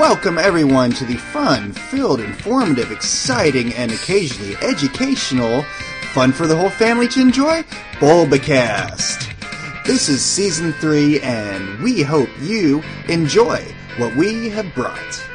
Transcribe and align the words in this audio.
Welcome, 0.00 0.38
everyone, 0.38 0.92
to 0.92 1.04
the 1.04 1.18
fun 1.18 1.72
filled, 1.72 2.20
informative, 2.20 2.90
exciting, 2.90 3.74
and 3.74 3.92
occasionally 3.92 4.56
educational, 4.62 5.62
fun 6.14 6.32
for 6.32 6.46
the 6.46 6.56
whole 6.56 6.70
family 6.70 7.06
to 7.08 7.20
enjoy 7.20 7.62
Bulbacast. 7.98 9.84
This 9.84 10.08
is 10.08 10.24
season 10.24 10.72
three, 10.72 11.20
and 11.20 11.82
we 11.82 12.00
hope 12.00 12.30
you 12.40 12.82
enjoy 13.08 13.62
what 13.98 14.16
we 14.16 14.48
have 14.48 14.74
brought. 14.74 15.28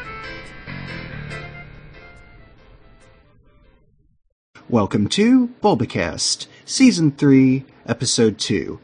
Welcome 4.68 5.09
to 5.09 5.50
Bulbacast, 5.61 6.47
season 6.66 7.11
three, 7.11 7.66
episode 7.86 8.39
two. 8.39 8.79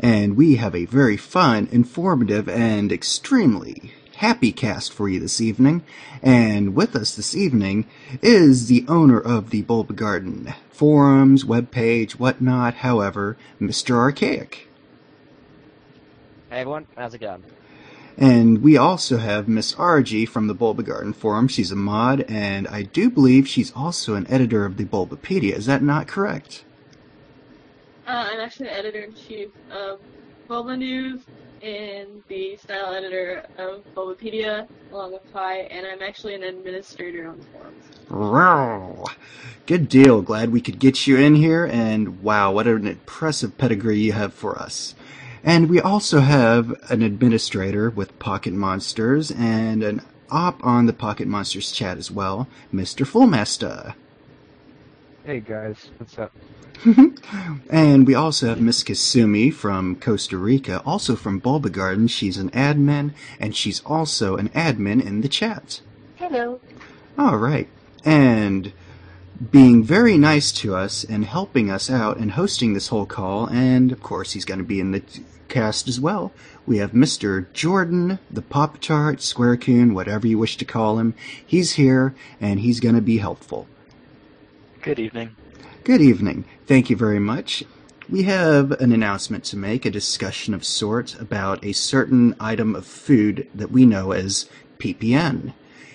And 0.00 0.36
we 0.36 0.56
have 0.56 0.74
a 0.74 0.86
very 0.86 1.16
fun, 1.16 1.68
informative, 1.70 2.48
and 2.48 2.90
extremely 2.90 3.92
happy 4.20 4.52
cast 4.52 4.92
for 4.92 5.08
you 5.08 5.18
this 5.18 5.40
evening. 5.40 5.82
And 6.22 6.74
with 6.74 6.94
us 6.94 7.16
this 7.16 7.34
evening 7.34 7.86
is 8.20 8.66
the 8.66 8.84
owner 8.86 9.18
of 9.18 9.48
the 9.48 9.62
Bulb 9.62 9.96
Garden 9.96 10.52
forums, 10.68 11.44
webpage, 11.44 12.12
whatnot, 12.12 12.74
however, 12.74 13.38
Mr. 13.58 13.94
Archaic. 13.96 14.68
Hey 16.50 16.60
everyone, 16.60 16.86
how's 16.98 17.14
it 17.14 17.22
going? 17.22 17.42
And 18.18 18.62
we 18.62 18.76
also 18.76 19.16
have 19.16 19.48
Miss 19.48 19.74
Argy 19.76 20.26
from 20.26 20.48
the 20.48 20.54
Bulba 20.54 20.82
Garden 20.82 21.14
Forum. 21.14 21.48
She's 21.48 21.72
a 21.72 21.76
mod, 21.76 22.20
and 22.28 22.68
I 22.68 22.82
do 22.82 23.08
believe 23.08 23.48
she's 23.48 23.72
also 23.72 24.16
an 24.16 24.26
editor 24.30 24.66
of 24.66 24.76
the 24.76 24.84
Bulbapedia. 24.84 25.54
Is 25.54 25.64
that 25.64 25.82
not 25.82 26.06
correct? 26.06 26.64
Uh, 28.06 28.28
I'm 28.30 28.40
actually 28.40 28.66
the 28.66 28.76
editor 28.76 29.00
in 29.00 29.14
chief 29.14 29.48
of 29.70 30.00
Bulba 30.46 30.76
News 30.76 31.22
and 31.62 32.22
the 32.28 32.56
style 32.56 32.94
editor 32.94 33.44
of 33.58 33.82
Bulbapedia, 33.94 34.66
along 34.92 35.12
with 35.12 35.32
Pi, 35.32 35.58
and 35.58 35.86
I'm 35.86 36.02
actually 36.02 36.34
an 36.34 36.42
administrator 36.42 37.28
on 37.28 37.38
the 37.38 37.44
forums. 37.46 37.84
Wow. 38.08 39.04
Good 39.66 39.88
deal. 39.88 40.22
Glad 40.22 40.50
we 40.52 40.60
could 40.60 40.78
get 40.78 41.06
you 41.06 41.16
in 41.16 41.34
here, 41.34 41.66
and 41.66 42.22
wow, 42.22 42.52
what 42.52 42.66
an 42.66 42.86
impressive 42.86 43.58
pedigree 43.58 44.00
you 44.00 44.12
have 44.12 44.32
for 44.32 44.58
us. 44.58 44.94
And 45.44 45.70
we 45.70 45.80
also 45.80 46.20
have 46.20 46.74
an 46.90 47.02
administrator 47.02 47.90
with 47.90 48.18
Pocket 48.18 48.52
Monsters 48.52 49.30
and 49.30 49.82
an 49.82 50.02
op 50.30 50.64
on 50.64 50.86
the 50.86 50.92
Pocket 50.92 51.28
Monsters 51.28 51.72
chat 51.72 51.98
as 51.98 52.10
well, 52.10 52.46
Mr. 52.72 53.06
Fullmaster. 53.06 53.94
Hey 55.24 55.40
guys, 55.40 55.90
what's 55.98 56.18
up? 56.18 56.32
and 57.70 58.06
we 58.06 58.14
also 58.14 58.48
have 58.48 58.60
Miss 58.60 58.82
Kasumi 58.82 59.52
from 59.52 59.96
Costa 59.96 60.38
Rica, 60.38 60.82
also 60.86 61.14
from 61.14 61.38
Bulba 61.38 61.70
Garden. 61.70 62.08
She's 62.08 62.38
an 62.38 62.50
admin, 62.50 63.12
and 63.38 63.54
she's 63.54 63.80
also 63.84 64.36
an 64.36 64.48
admin 64.50 65.04
in 65.04 65.20
the 65.20 65.28
chat. 65.28 65.80
Hello. 66.16 66.60
All 67.18 67.36
right. 67.36 67.68
And 68.04 68.72
being 69.50 69.82
very 69.82 70.16
nice 70.16 70.52
to 70.52 70.74
us 70.74 71.04
and 71.04 71.24
helping 71.24 71.70
us 71.70 71.90
out 71.90 72.18
and 72.18 72.32
hosting 72.32 72.72
this 72.72 72.88
whole 72.88 73.06
call, 73.06 73.46
and 73.46 73.92
of 73.92 74.02
course 74.02 74.32
he's 74.32 74.44
going 74.44 74.58
to 74.58 74.64
be 74.64 74.80
in 74.80 74.92
the 74.92 75.02
cast 75.48 75.88
as 75.88 76.00
well. 76.00 76.32
We 76.66 76.78
have 76.78 76.92
Mr. 76.92 77.52
Jordan, 77.52 78.18
the 78.30 78.42
Pop 78.42 78.80
Tart, 78.80 79.18
Squarecoon, 79.18 79.94
whatever 79.94 80.26
you 80.26 80.38
wish 80.38 80.56
to 80.58 80.64
call 80.64 80.98
him. 80.98 81.14
He's 81.44 81.72
here, 81.72 82.14
and 82.40 82.60
he's 82.60 82.80
going 82.80 82.94
to 82.94 83.00
be 83.02 83.18
helpful. 83.18 83.66
Good 84.82 84.98
evening. 84.98 85.36
Good 85.90 86.02
evening. 86.02 86.44
Thank 86.68 86.88
you 86.88 86.94
very 86.94 87.18
much. 87.18 87.64
We 88.08 88.22
have 88.22 88.70
an 88.80 88.92
announcement 88.92 89.42
to 89.46 89.56
make, 89.56 89.84
a 89.84 89.90
discussion 89.90 90.54
of 90.54 90.64
sorts 90.64 91.14
about 91.16 91.64
a 91.64 91.72
certain 91.72 92.36
item 92.38 92.76
of 92.76 92.86
food 92.86 93.48
that 93.52 93.72
we 93.72 93.84
know 93.86 94.12
as 94.12 94.48
PPN. 94.78 95.52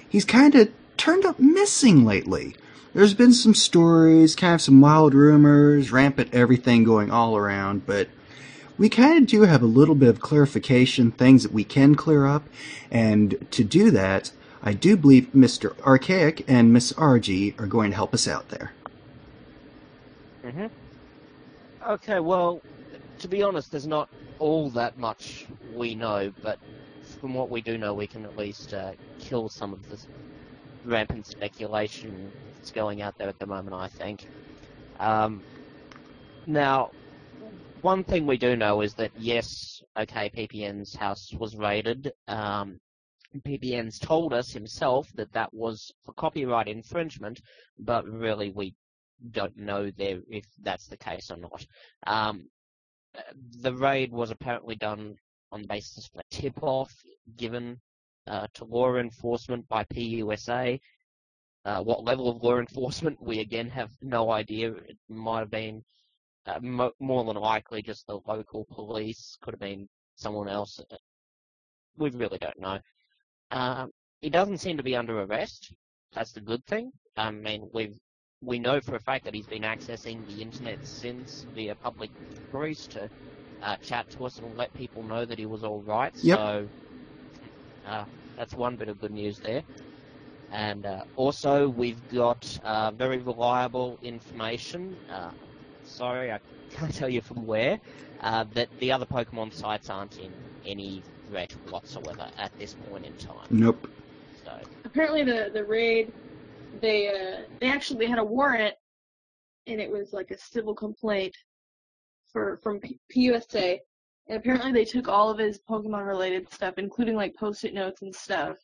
He's 0.09 0.25
kind 0.25 0.53
of 0.53 0.69
turned 0.97 1.25
up 1.25 1.39
missing 1.39 2.03
lately. 2.03 2.57
There's 2.93 3.13
been 3.13 3.31
some 3.31 3.55
stories, 3.55 4.35
kind 4.35 4.55
of 4.55 4.61
some 4.61 4.81
wild 4.81 5.13
rumors, 5.13 5.93
rampant 5.93 6.33
everything 6.33 6.83
going 6.83 7.09
all 7.09 7.37
around, 7.37 7.85
but 7.85 8.09
we 8.77 8.89
kind 8.89 9.17
of 9.17 9.27
do 9.29 9.43
have 9.43 9.63
a 9.63 9.65
little 9.65 9.95
bit 9.95 10.09
of 10.09 10.19
clarification, 10.19 11.11
things 11.11 11.43
that 11.43 11.53
we 11.53 11.63
can 11.63 11.95
clear 11.95 12.25
up, 12.25 12.43
and 12.91 13.47
to 13.51 13.63
do 13.63 13.91
that, 13.91 14.33
I 14.61 14.73
do 14.73 14.97
believe 14.97 15.29
Mr. 15.33 15.79
Archaic 15.83 16.43
and 16.49 16.73
Miss 16.73 16.91
RG 16.91 17.57
are 17.57 17.65
going 17.65 17.91
to 17.91 17.95
help 17.95 18.13
us 18.13 18.27
out 18.27 18.49
there. 18.49 18.73
Hmm 20.45 20.67
Okay, 21.87 22.19
well, 22.19 22.61
to 23.19 23.27
be 23.27 23.43
honest, 23.43 23.71
there's 23.71 23.87
not 23.87 24.09
all 24.39 24.69
that 24.71 24.97
much 24.97 25.45
we 25.63 25.95
know, 25.95 26.31
but 26.41 26.59
from 27.19 27.33
what 27.33 27.49
we 27.49 27.61
do 27.61 27.77
know, 27.77 27.93
we 27.93 28.07
can 28.07 28.25
at 28.25 28.35
least 28.35 28.73
uh, 28.73 28.93
kill 29.19 29.49
some 29.49 29.73
of 29.73 29.87
the 29.87 29.97
rampant 30.83 31.25
speculation 31.27 32.33
that's 32.53 32.71
going 32.71 33.01
out 33.01 33.15
there 33.17 33.29
at 33.29 33.39
the 33.39 33.47
moment, 33.47 33.75
I 33.75 33.87
think. 33.89 34.27
Um, 34.99 35.43
now, 36.45 36.91
one 37.81 38.03
thing 38.03 38.25
we 38.25 38.37
do 38.37 38.55
know 38.55 38.81
is 38.81 38.95
that, 38.95 39.11
yes, 39.15 39.81
okay, 39.97 40.29
PPN's 40.29 40.95
house 40.95 41.33
was 41.33 41.55
raided. 41.55 42.11
Um, 42.27 42.79
PPN's 43.45 43.99
told 43.99 44.33
us 44.33 44.51
himself 44.51 45.11
that 45.15 45.33
that 45.33 45.53
was 45.53 45.91
for 46.05 46.13
copyright 46.13 46.67
infringement, 46.67 47.41
but 47.79 48.07
really 48.07 48.51
we 48.51 48.75
don't 49.31 49.57
know 49.57 49.91
there 49.91 50.19
if 50.29 50.45
that's 50.61 50.87
the 50.87 50.97
case 50.97 51.31
or 51.31 51.37
not. 51.37 51.65
Um, 52.07 52.47
the 53.61 53.73
raid 53.73 54.11
was 54.11 54.31
apparently 54.31 54.75
done 54.75 55.15
on 55.51 55.61
the 55.61 55.67
basis 55.67 56.09
of 56.13 56.19
a 56.19 56.35
tip-off 56.35 56.93
given 57.37 57.79
uh, 58.27 58.47
to 58.53 58.65
law 58.65 58.95
enforcement 58.97 59.67
by 59.69 59.83
PUSA. 59.85 60.79
Uh, 61.63 61.81
what 61.81 62.03
level 62.03 62.29
of 62.29 62.43
law 62.43 62.59
enforcement, 62.59 63.19
we 63.21 63.39
again 63.39 63.69
have 63.69 63.89
no 64.01 64.31
idea. 64.31 64.71
It 64.71 64.97
might 65.09 65.39
have 65.39 65.49
been 65.49 65.83
uh, 66.45 66.59
mo- 66.61 66.91
more 66.99 67.23
than 67.23 67.37
likely 67.37 67.81
just 67.81 68.05
the 68.05 68.19
local 68.27 68.65
police, 68.65 69.37
could 69.41 69.53
have 69.53 69.59
been 69.61 69.87
someone 70.15 70.47
else. 70.47 70.79
Uh, 70.91 70.97
We 71.97 72.09
really 72.11 72.37
don't 72.37 72.59
know. 72.59 72.79
Um, 73.51 73.91
he 74.21 74.29
doesn't 74.29 74.57
seem 74.59 74.77
to 74.77 74.83
be 74.83 74.95
under 74.95 75.21
arrest. 75.21 75.73
That's 76.13 76.33
the 76.33 76.41
good 76.41 76.65
thing. 76.65 76.91
I 77.17 77.31
mean, 77.31 77.69
we've 77.73 77.97
we 78.45 78.59
know 78.59 78.79
for 78.81 78.95
a 78.95 78.99
fact 78.99 79.25
that 79.25 79.33
he's 79.33 79.47
been 79.47 79.63
accessing 79.63 80.25
the 80.25 80.41
internet 80.41 80.79
since 80.83 81.45
via 81.53 81.75
public 81.75 82.11
inquiries 82.31 82.87
to 82.89 83.09
uh, 83.61 83.77
chat 83.77 84.09
to 84.11 84.25
us 84.25 84.37
and 84.39 84.55
let 84.55 84.73
people 84.73 85.03
know 85.03 85.25
that 85.25 85.39
he 85.39 85.45
was 85.45 85.63
all 85.63 85.81
right. 85.81 86.13
Yep. 86.21 86.37
So 86.37 86.69
uh, 87.85 88.05
that's 88.37 88.53
one 88.53 88.75
bit 88.77 88.89
of 88.89 88.99
good 88.99 89.11
news 89.11 89.39
there. 89.39 89.63
And 90.51 90.85
uh, 90.85 91.03
also, 91.15 91.69
we've 91.69 92.07
got 92.07 92.59
uh, 92.63 92.91
very 92.91 93.17
reliable 93.17 93.97
information. 94.01 94.97
Uh, 95.09 95.31
sorry, 95.83 96.31
I 96.31 96.39
can't 96.71 96.93
tell 96.93 97.09
you 97.09 97.21
from 97.21 97.45
where. 97.45 97.79
Uh, 98.21 98.45
that 98.53 98.69
the 98.79 98.91
other 98.91 99.05
Pokemon 99.05 99.53
sites 99.53 99.89
aren't 99.89 100.17
in 100.17 100.33
any 100.63 101.03
threat 101.27 101.51
whatsoever 101.69 102.29
at 102.37 102.51
this 102.57 102.75
point 102.75 103.05
in 103.05 103.15
time. 103.15 103.49
Nope. 103.49 103.87
So, 104.45 104.51
Apparently, 104.85 105.23
the 105.23 105.49
the 105.53 105.65
raid, 105.65 106.13
they 106.81 107.09
uh, 107.09 107.41
they 107.59 107.67
actually 107.67 108.05
had 108.05 108.19
a 108.19 108.23
warrant, 108.23 108.75
and 109.67 109.79
it 109.79 109.89
was 109.89 110.13
like 110.13 110.31
a 110.31 110.37
civil 110.37 110.75
complaint 110.75 111.35
for 112.31 112.59
from 112.63 112.79
P- 112.79 112.99
PUSA. 113.13 113.79
And 114.27 114.37
apparently, 114.39 114.71
they 114.71 114.85
took 114.85 115.07
all 115.07 115.29
of 115.29 115.37
his 115.37 115.59
Pokemon 115.69 116.07
related 116.07 116.51
stuff, 116.51 116.75
including 116.77 117.15
like 117.15 117.35
post-it 117.35 117.73
notes 117.73 118.01
and 118.01 118.13
stuff. 118.13 118.57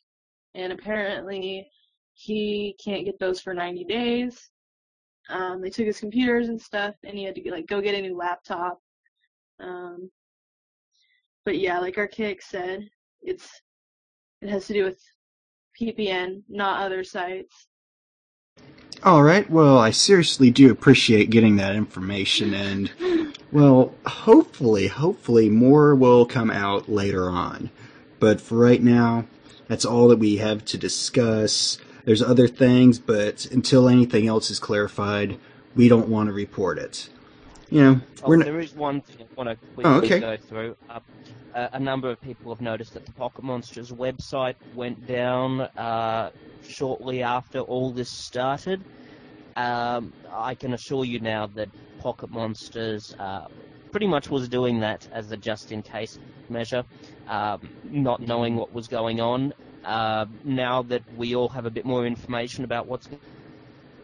And 0.54 0.72
apparently, 0.72 1.68
he 2.14 2.76
can't 2.82 3.04
get 3.04 3.18
those 3.18 3.40
for 3.40 3.54
90 3.54 3.84
days. 3.84 4.50
Um, 5.28 5.62
they 5.62 5.70
took 5.70 5.86
his 5.86 6.00
computers 6.00 6.48
and 6.48 6.60
stuff, 6.60 6.94
and 7.04 7.16
he 7.16 7.24
had 7.24 7.36
to 7.36 7.50
like 7.50 7.66
go 7.66 7.80
get 7.80 7.94
a 7.94 8.02
new 8.02 8.16
laptop. 8.16 8.80
Um, 9.60 10.10
but 11.44 11.58
yeah, 11.58 11.78
like 11.78 11.98
Archaic 11.98 12.42
said, 12.42 12.88
it's 13.22 13.48
it 14.40 14.48
has 14.48 14.66
to 14.66 14.72
do 14.72 14.84
with 14.84 15.00
PPN, 15.80 16.42
not 16.48 16.82
other 16.82 17.04
sites. 17.04 17.68
All 19.04 19.22
right. 19.24 19.48
Well, 19.50 19.78
I 19.78 19.90
seriously 19.90 20.50
do 20.50 20.70
appreciate 20.70 21.30
getting 21.30 21.56
that 21.56 21.74
information, 21.74 22.54
and 22.54 22.90
well, 23.50 23.94
hopefully, 24.06 24.86
hopefully, 24.86 25.48
more 25.48 25.94
will 25.94 26.24
come 26.24 26.50
out 26.50 26.88
later 26.88 27.28
on. 27.28 27.70
But 28.20 28.40
for 28.40 28.56
right 28.56 28.80
now, 28.82 29.24
that's 29.66 29.84
all 29.84 30.06
that 30.08 30.18
we 30.18 30.36
have 30.36 30.64
to 30.66 30.78
discuss. 30.78 31.78
There's 32.04 32.22
other 32.22 32.46
things, 32.46 33.00
but 33.00 33.46
until 33.46 33.88
anything 33.88 34.28
else 34.28 34.50
is 34.50 34.60
clarified, 34.60 35.36
we 35.74 35.88
don't 35.88 36.08
want 36.08 36.28
to 36.28 36.32
report 36.32 36.78
it. 36.78 37.08
You 37.70 37.82
know, 37.82 38.00
Oh, 38.22 38.28
we're 38.28 38.36
not. 38.36 38.44
there 38.44 38.60
is 38.60 38.74
one 38.74 39.00
thing 39.00 39.26
I 39.28 39.34
want 39.34 39.48
to 39.48 39.66
quickly 39.74 39.84
Oh, 39.84 39.98
okay. 39.98 40.20
go 40.20 40.36
through. 40.36 40.76
Uh, 40.88 41.00
a 41.54 41.80
number 41.80 42.10
of 42.10 42.20
people 42.20 42.52
have 42.54 42.60
noticed 42.62 42.94
that 42.94 43.04
the 43.04 43.12
Pocket 43.12 43.44
Monsters 43.44 43.90
website 43.90 44.54
went 44.74 45.06
down 45.06 45.60
uh, 45.60 46.30
shortly 46.66 47.22
after 47.22 47.60
all 47.60 47.90
this 47.90 48.08
started. 48.08 48.82
Um, 49.56 50.12
I 50.32 50.54
can 50.54 50.72
assure 50.72 51.04
you 51.04 51.20
now 51.20 51.46
that 51.48 51.68
Pocket 52.00 52.30
Monsters 52.30 53.14
uh, 53.18 53.48
pretty 53.90 54.06
much 54.06 54.30
was 54.30 54.48
doing 54.48 54.80
that 54.80 55.06
as 55.12 55.30
a 55.30 55.36
just-in-case 55.36 56.18
measure, 56.48 56.84
um, 57.28 57.60
not 57.84 58.20
knowing 58.20 58.56
what 58.56 58.72
was 58.72 58.88
going 58.88 59.20
on. 59.20 59.52
uh, 59.84 60.26
now 60.44 60.82
that 60.82 61.02
we 61.16 61.34
all 61.34 61.48
have 61.48 61.66
a 61.66 61.70
bit 61.70 61.84
more 61.84 62.06
information 62.06 62.64
about 62.64 62.86
what's 62.86 63.08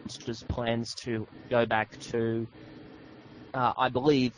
Monsters' 0.05 0.43
plans 0.43 0.93
to 0.95 1.27
go 1.49 1.65
back 1.65 1.97
to, 1.99 2.47
uh, 3.53 3.73
I 3.77 3.89
believe, 3.89 4.33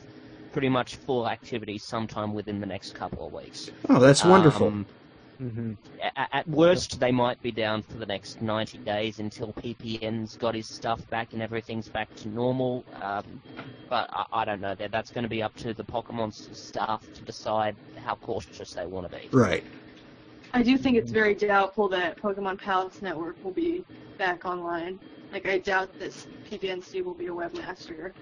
pretty 0.51 0.69
much 0.69 0.95
full 0.97 1.27
activity 1.27 1.77
sometime 1.77 2.33
within 2.33 2.59
the 2.59 2.65
next 2.65 2.93
couple 2.93 3.25
of 3.27 3.33
weeks. 3.33 3.69
Oh, 3.89 3.99
that's 3.99 4.23
wonderful. 4.23 4.67
Um, 4.67 4.85
hmm 5.39 5.73
a- 6.01 6.35
at 6.35 6.47
worst, 6.47 6.99
they 6.99 7.11
might 7.11 7.41
be 7.41 7.51
down 7.51 7.81
for 7.83 7.97
the 7.97 8.05
next 8.05 8.41
90 8.41 8.79
days 8.79 9.19
until 9.19 9.53
PPN's 9.53 10.35
got 10.35 10.55
his 10.55 10.67
stuff 10.67 11.07
back 11.09 11.33
and 11.33 11.41
everything's 11.41 11.89
back 11.89 12.13
to 12.15 12.27
normal. 12.29 12.85
Um, 13.01 13.41
but 13.89 14.09
I, 14.13 14.25
I 14.31 14.45
don't 14.45 14.61
know. 14.61 14.75
That 14.75 14.91
that's 14.91 15.11
going 15.11 15.23
to 15.23 15.29
be 15.29 15.43
up 15.43 15.55
to 15.57 15.73
the 15.73 15.83
Pokemon 15.85 16.33
staff 16.33 17.07
to 17.13 17.23
decide 17.23 17.77
how 17.97 18.15
cautious 18.15 18.73
they 18.73 18.85
want 18.85 19.09
to 19.11 19.17
be. 19.17 19.31
right. 19.31 19.63
I 20.53 20.63
do 20.63 20.77
think 20.77 20.97
it's 20.97 21.11
very 21.11 21.35
doubtful 21.35 21.89
that 21.89 22.17
Pokemon 22.21 22.59
Palace 22.61 23.01
Network 23.01 23.37
will 23.43 23.53
be 23.53 23.85
back 24.17 24.45
online. 24.45 24.99
Like, 25.31 25.47
I 25.47 25.59
doubt 25.59 25.97
that 25.99 26.13
PPNC 26.43 27.01
will 27.01 27.15
be 27.15 27.27
a 27.27 27.31
webmaster 27.31 28.13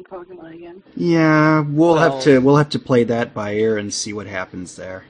in 0.00 0.04
Pokemon 0.04 0.54
again. 0.54 0.82
Yeah, 0.96 1.60
we'll 1.60 1.96
have 1.96 2.22
to 2.22 2.38
we'll 2.38 2.56
have 2.56 2.70
to 2.70 2.78
play 2.78 3.04
that 3.04 3.34
by 3.34 3.54
ear 3.54 3.78
and 3.78 3.92
see 3.92 4.12
what 4.12 4.26
happens 4.26 4.76
there. 4.76 5.04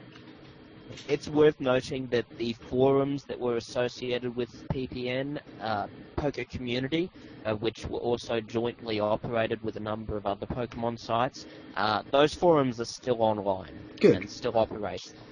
It's 1.08 1.28
worth 1.28 1.58
noting 1.60 2.08
that 2.08 2.28
the 2.38 2.52
forums 2.52 3.24
that 3.24 3.38
were 3.38 3.56
associated 3.56 4.34
with 4.36 4.68
PPN, 4.68 5.40
uh, 5.60 5.86
PokeCommunity, 6.16 7.08
uh, 7.44 7.54
which 7.54 7.86
were 7.86 7.98
also 7.98 8.40
jointly 8.40 9.00
operated 9.00 9.62
with 9.62 9.76
a 9.76 9.80
number 9.80 10.16
of 10.16 10.26
other 10.26 10.46
Pokemon 10.46 10.98
sites, 10.98 11.46
uh, 11.76 12.02
those 12.10 12.34
forums 12.34 12.80
are 12.80 12.84
still 12.84 13.22
online 13.22 13.72
Good. 14.00 14.16
and 14.16 14.30
still 14.30 14.56
operational. 14.56 15.22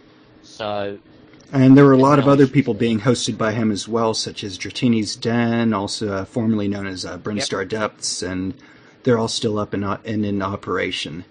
So 0.43 0.99
And 1.53 1.77
there 1.77 1.85
were 1.85 1.93
a 1.93 1.99
lot 1.99 2.19
of 2.19 2.29
other 2.29 2.47
people 2.47 2.75
being 2.75 3.01
hosted 3.01 3.37
by 3.37 3.53
him 3.53 3.71
as 3.71 3.87
well, 3.89 4.15
such 4.15 4.43
as 4.45 4.59
Dratini's 4.59 5.17
Den, 5.17 5.73
also 5.73 6.13
uh, 6.13 6.25
formerly 6.25 6.69
known 6.69 6.87
as 6.87 7.05
uh, 7.05 7.19
Brinstar 7.19 7.69
Depths, 7.69 8.23
and 8.23 8.55
they're 9.09 9.17
all 9.17 9.27
still 9.27 9.59
up 9.59 9.73
and, 9.73 9.87
o- 9.87 9.99
and 10.05 10.27
in 10.27 10.43
operation. 10.43 11.25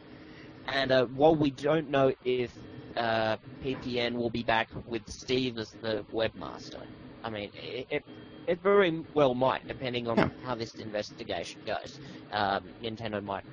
And 0.68 0.92
uh, 0.92 1.06
while 1.06 1.36
we 1.36 1.52
don't 1.52 1.92
know 1.92 2.12
if 2.26 2.52
uh, 2.96 3.38
PPN 3.64 4.14
will 4.14 4.32
be 4.32 4.42
back 4.42 4.68
with 4.88 5.08
Steve 5.08 5.60
as 5.60 5.76
the 5.84 6.04
webmaster, 6.12 6.82
I 7.24 7.30
mean, 7.30 7.52
it, 7.54 7.86
it, 7.92 8.04
it 8.48 8.60
very 8.64 9.04
well 9.14 9.36
might, 9.36 9.68
depending 9.68 10.08
on 10.08 10.18
Yeah. 10.18 10.30
how 10.44 10.56
this 10.56 10.74
investigation 10.74 11.62
goes. 11.68 12.00
Um, 12.32 12.64
Nintendo 12.82 13.24
might 13.24 13.44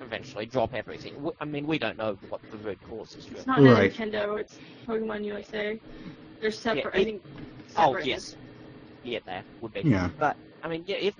eventually 0.00 0.46
drop 0.46 0.72
everything. 0.72 1.28
I 1.40 1.44
mean, 1.44 1.66
we 1.66 1.76
don't 1.76 1.98
know 1.98 2.16
what 2.28 2.40
the 2.52 2.58
root 2.58 2.78
cause 2.88 3.16
is. 3.16 3.26
It's 3.32 3.48
Really. 3.48 3.64
not 3.64 3.78
Right. 3.78 3.92
Nintendo, 3.92 4.38
it's 4.38 4.56
Pokemon 4.86 5.24
USA. 5.24 5.80
They're 6.40 6.52
separate. 6.52 6.94
it- 6.94 7.00
I 7.00 7.04
think. 7.04 7.22
Oh 7.76 7.98
yes, 7.98 8.36
yeah, 9.02 9.18
that 9.26 9.44
would 9.60 9.74
be. 9.74 9.80
Yeah. 9.80 10.08
But 10.20 10.36
I 10.62 10.68
mean, 10.68 10.84
yeah, 10.86 10.96
if 10.96 11.14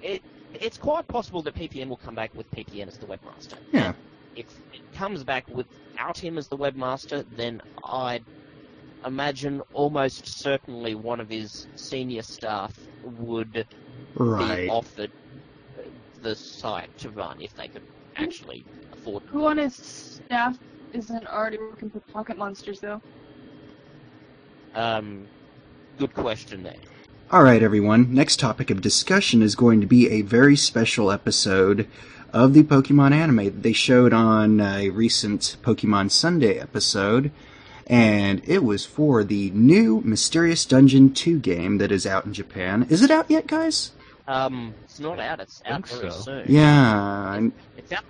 it, 0.00 0.22
it's 0.54 0.78
quite 0.78 1.06
possible 1.08 1.42
that 1.42 1.54
PPN 1.54 1.88
will 1.88 1.96
come 1.96 2.14
back 2.14 2.30
with 2.34 2.50
PPN 2.52 2.88
as 2.88 2.96
the 2.98 3.06
webmaster. 3.06 3.58
Yeah. 3.72 3.92
if 4.36 4.46
it 4.72 4.80
comes 4.96 5.24
back 5.24 5.44
without 5.48 6.18
him 6.18 6.38
as 6.38 6.48
the 6.48 6.56
webmaster, 6.56 7.24
then 7.36 7.60
I'd 7.84 8.24
imagine 9.04 9.62
almost 9.72 10.26
certainly 10.26 10.94
one 10.94 11.20
of 11.20 11.28
his 11.28 11.66
senior 11.76 12.22
staff 12.22 12.76
would 13.02 13.52
be 13.52 13.64
Right. 14.14 14.68
offered 14.68 15.10
uh, 15.78 15.82
the 16.22 16.34
site 16.34 16.90
to 16.98 17.10
run 17.10 17.40
if 17.40 17.54
they 17.54 17.68
could 17.68 17.82
actually 18.16 18.64
afford 18.92 19.22
it. 19.22 19.28
Who 19.30 19.46
on 19.46 19.58
his 19.58 19.74
staff 19.74 20.58
isn't 20.92 21.26
already 21.28 21.58
working 21.58 21.90
for 21.90 22.00
Pocket 22.12 22.36
Monsters, 22.38 22.80
though? 22.80 23.00
Um, 24.74 25.26
good 25.98 26.12
question 26.14 26.62
there. 26.62 26.74
All 27.30 27.42
right, 27.42 27.62
everyone. 27.62 28.14
Next 28.14 28.38
topic 28.40 28.70
of 28.70 28.80
discussion 28.80 29.42
is 29.42 29.54
going 29.54 29.80
to 29.82 29.86
be 29.86 30.08
a 30.10 30.22
very 30.22 30.56
special 30.56 31.10
episode 31.10 31.86
of 32.32 32.54
the 32.54 32.62
Pokemon 32.62 33.12
anime 33.12 33.44
that 33.44 33.62
they 33.62 33.72
showed 33.72 34.12
on 34.14 34.60
a 34.60 34.88
recent 34.90 35.56
Pokemon 35.62 36.10
Sunday 36.10 36.58
episode. 36.58 37.30
And 37.86 38.42
it 38.46 38.64
was 38.64 38.84
for 38.86 39.24
the 39.24 39.50
new 39.50 40.00
Mysterious 40.02 40.64
Dungeon 40.64 41.12
2 41.12 41.38
game 41.38 41.78
that 41.78 41.92
is 41.92 42.06
out 42.06 42.24
in 42.26 42.32
Japan. 42.32 42.86
Is 42.90 43.02
it 43.02 43.10
out 43.10 43.30
yet, 43.30 43.46
guys? 43.46 43.92
Um, 44.26 44.74
it's 44.84 45.00
not 45.00 45.18
out. 45.18 45.40
It's 45.40 45.62
out 45.66 45.86
very 45.88 46.10
so. 46.10 46.20
soon. 46.20 46.44
Yeah. 46.48 47.24
I'm- 47.30 47.52
It's 47.76 47.92
out. 47.92 48.04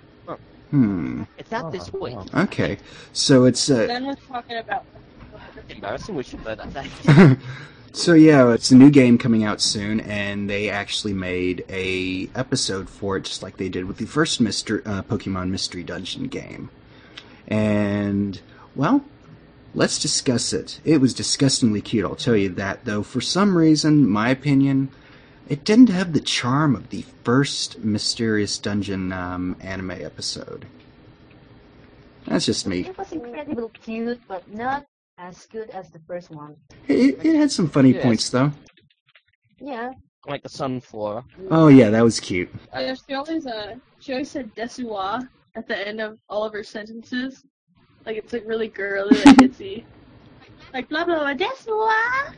Hmm. 0.71 1.23
It's 1.37 1.51
out 1.51 1.71
this 1.71 1.89
Oh, 1.93 1.99
week. 1.99 2.17
Okay. 2.35 2.77
So 3.11 3.45
it's 3.45 3.69
uh, 3.71 3.87
Then 3.87 4.05
was 4.05 4.17
talking 4.27 4.57
about. 4.57 4.85
That's 5.55 5.71
embarrassing. 5.71 6.15
We 6.15 6.23
should 6.23 6.43
know 6.45 6.53
that. 6.55 7.37
so 7.91 8.13
yeah, 8.13 8.51
it's 8.53 8.71
a 8.71 8.75
new 8.75 8.89
game 8.89 9.17
coming 9.17 9.43
out 9.43 9.61
soon, 9.61 9.99
and 10.01 10.49
they 10.49 10.69
actually 10.69 11.13
made 11.13 11.65
a 11.69 12.29
episode 12.35 12.89
for 12.89 13.17
it, 13.17 13.25
just 13.25 13.43
like 13.43 13.57
they 13.57 13.69
did 13.69 13.85
with 13.85 13.97
the 13.97 14.05
first 14.05 14.39
uh, 14.39 14.43
Pokemon 14.43 15.49
Mystery 15.49 15.83
Dungeon 15.83 16.27
game. 16.27 16.69
And 17.47 18.39
well, 18.75 19.03
let's 19.73 19.99
discuss 19.99 20.53
it. 20.53 20.79
It 20.85 21.01
was 21.01 21.13
disgustingly 21.13 21.81
cute, 21.81 22.05
I'll 22.05 22.15
tell 22.15 22.35
you 22.35 22.49
that. 22.49 22.85
Though 22.85 23.03
for 23.03 23.21
some 23.21 23.57
reason, 23.57 24.09
my 24.09 24.29
opinion, 24.29 24.89
it 25.47 25.63
didn't 25.63 25.89
have 25.89 26.13
the 26.13 26.21
charm 26.21 26.75
of 26.75 26.89
the 26.89 27.03
first 27.23 27.79
Mysterious 27.79 28.57
Dungeon 28.57 29.11
um, 29.11 29.55
anime 29.61 29.91
episode. 29.91 30.67
That's 32.25 32.45
just 32.45 32.67
me. 32.67 32.81
It 32.81 32.97
was 32.97 33.11
incredibly 33.11 33.69
cute, 33.69 34.21
but 34.27 34.53
not 34.53 34.85
as 35.19 35.45
good 35.47 35.69
as 35.71 35.89
the 35.91 35.99
first 36.07 36.31
one. 36.31 36.55
It, 36.87 37.23
it 37.23 37.35
had 37.35 37.51
some 37.51 37.67
funny 37.69 37.91
Yes. 37.93 38.03
points, 38.03 38.29
though. 38.29 38.51
Yeah. 39.59 39.91
like 40.27 40.41
the 40.43 40.49
Sunflora. 40.49 41.23
Oh 41.51 41.67
yeah, 41.67 41.89
that 41.89 42.03
was 42.03 42.19
cute. 42.19 42.49
Yeah, 42.73 42.95
she 43.07 43.13
always 43.13 43.45
uh, 43.45 43.75
she 43.99 44.13
always 44.13 44.31
said 44.31 44.53
"desuwa" 44.55 45.27
at 45.55 45.67
the 45.67 45.87
end 45.87 45.99
of 46.01 46.17
all 46.29 46.43
of 46.45 46.53
her 46.53 46.63
sentences. 46.63 47.43
Like 48.05 48.17
it's 48.17 48.31
like 48.33 48.43
really 48.45 48.67
girly, 48.69 49.15
like 49.17 49.35
ditzy. 49.37 49.83
Like 50.73 50.87
blah 50.89 51.05
blah 51.05 51.19
blah 51.19 51.33
desuwa. 51.33 52.33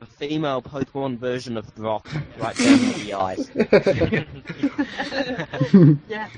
The 0.00 0.06
female 0.06 0.62
Pokemon 0.62 1.18
version 1.18 1.56
of 1.58 1.74
Brock, 1.74 2.08
right 2.38 2.56
down 2.56 2.78
to 2.78 3.04
the 3.04 3.12
eyes. 3.14 3.50
Yeah. 6.08 6.28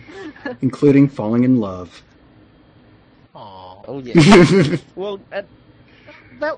including 0.60 1.08
falling 1.08 1.44
in 1.44 1.60
love. 1.60 2.02
Aww. 3.82 3.88
Oh 3.88 3.98
yeah. 4.00 4.76
well, 4.96 5.20
uh, 5.32 5.42
that, 6.40 6.56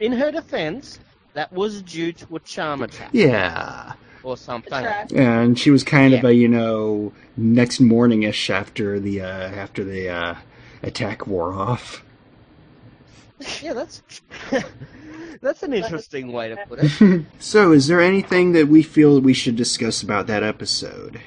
in 0.00 0.12
her 0.12 0.30
defense, 0.30 0.98
that 1.34 1.52
was 1.52 1.82
due 1.82 2.12
to 2.12 2.36
a 2.36 2.40
charm 2.40 2.82
attack 2.82 3.10
yeah. 3.12 3.94
or 4.22 4.36
something. 4.36 4.70
Trash. 4.70 5.12
And 5.12 5.58
she 5.58 5.70
was 5.70 5.84
kind 5.84 6.14
of 6.14 6.24
a, 6.24 6.34
you 6.34 6.48
know, 6.48 7.12
next 7.36 7.80
morning-ish 7.80 8.50
after 8.50 8.98
the, 8.98 9.20
uh, 9.20 9.26
after 9.26 9.84
the, 9.84 10.08
uh, 10.08 10.34
attack 10.82 11.26
wore 11.26 11.52
off. 11.52 12.02
Yeah, 13.62 13.74
that's 13.74 14.02
that's 15.42 15.62
an 15.62 15.74
interesting 15.74 16.32
way 16.32 16.48
to 16.48 16.56
put 16.66 16.78
it. 16.82 17.26
so, 17.38 17.72
is 17.72 17.86
there 17.86 18.00
anything 18.00 18.52
that 18.52 18.68
we 18.68 18.82
feel 18.82 19.20
we 19.20 19.34
should 19.34 19.56
discuss 19.56 20.02
about 20.02 20.26
that 20.28 20.42
episode? 20.42 21.20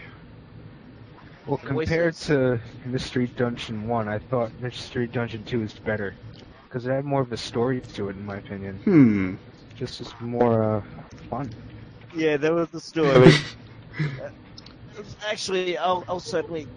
Well, 1.50 1.58
compared 1.58 2.15
to 2.27 2.60
Mystery 2.86 3.25
Dungeon 3.36 3.88
1, 3.88 4.08
I 4.08 4.20
thought 4.20 4.51
Mystery 4.62 5.08
Dungeon 5.08 5.44
2 5.46 5.63
is 5.63 5.74
better. 5.74 6.13
Because 6.68 6.86
it 6.86 6.91
had 6.91 7.06
more 7.06 7.22
of 7.22 7.32
a 7.32 7.38
story 7.38 7.82
to 7.96 8.10
it, 8.10 8.15
in 8.15 8.24
my 8.24 8.38
opinion. 8.38 8.75
Hmm. 8.84 9.36
Just 9.75 10.00
as 10.00 10.13
more 10.20 10.75
uh, 10.75 10.82
fun. 11.27 11.50
Yeah, 12.15 12.38
there 12.38 12.53
was 12.53 12.70
the 12.70 12.79
story. 12.79 13.32
Actually, 15.27 15.75
I'll, 15.79 16.06
I'll 16.08 16.20
certainly 16.20 16.68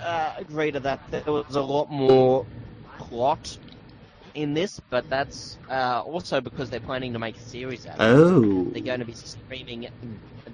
uh, 0.00 0.34
agree 0.38 0.70
to 0.70 0.78
that. 0.78 1.00
There 1.10 1.24
was 1.26 1.56
a 1.56 1.60
lot 1.60 1.90
more 1.90 2.46
plot 2.98 3.58
in 4.34 4.54
this, 4.54 4.80
but 4.88 5.10
that's 5.10 5.58
uh, 5.68 6.02
also 6.04 6.40
because 6.40 6.70
they're 6.70 6.78
planning 6.78 7.12
to 7.12 7.18
make 7.18 7.36
a 7.36 7.40
series 7.40 7.88
out 7.88 7.98
of 7.98 8.18
it. 8.18 8.22
Oh. 8.22 8.64
They're 8.70 8.82
going 8.82 9.00
to 9.00 9.06
be 9.06 9.14
streaming. 9.14 9.88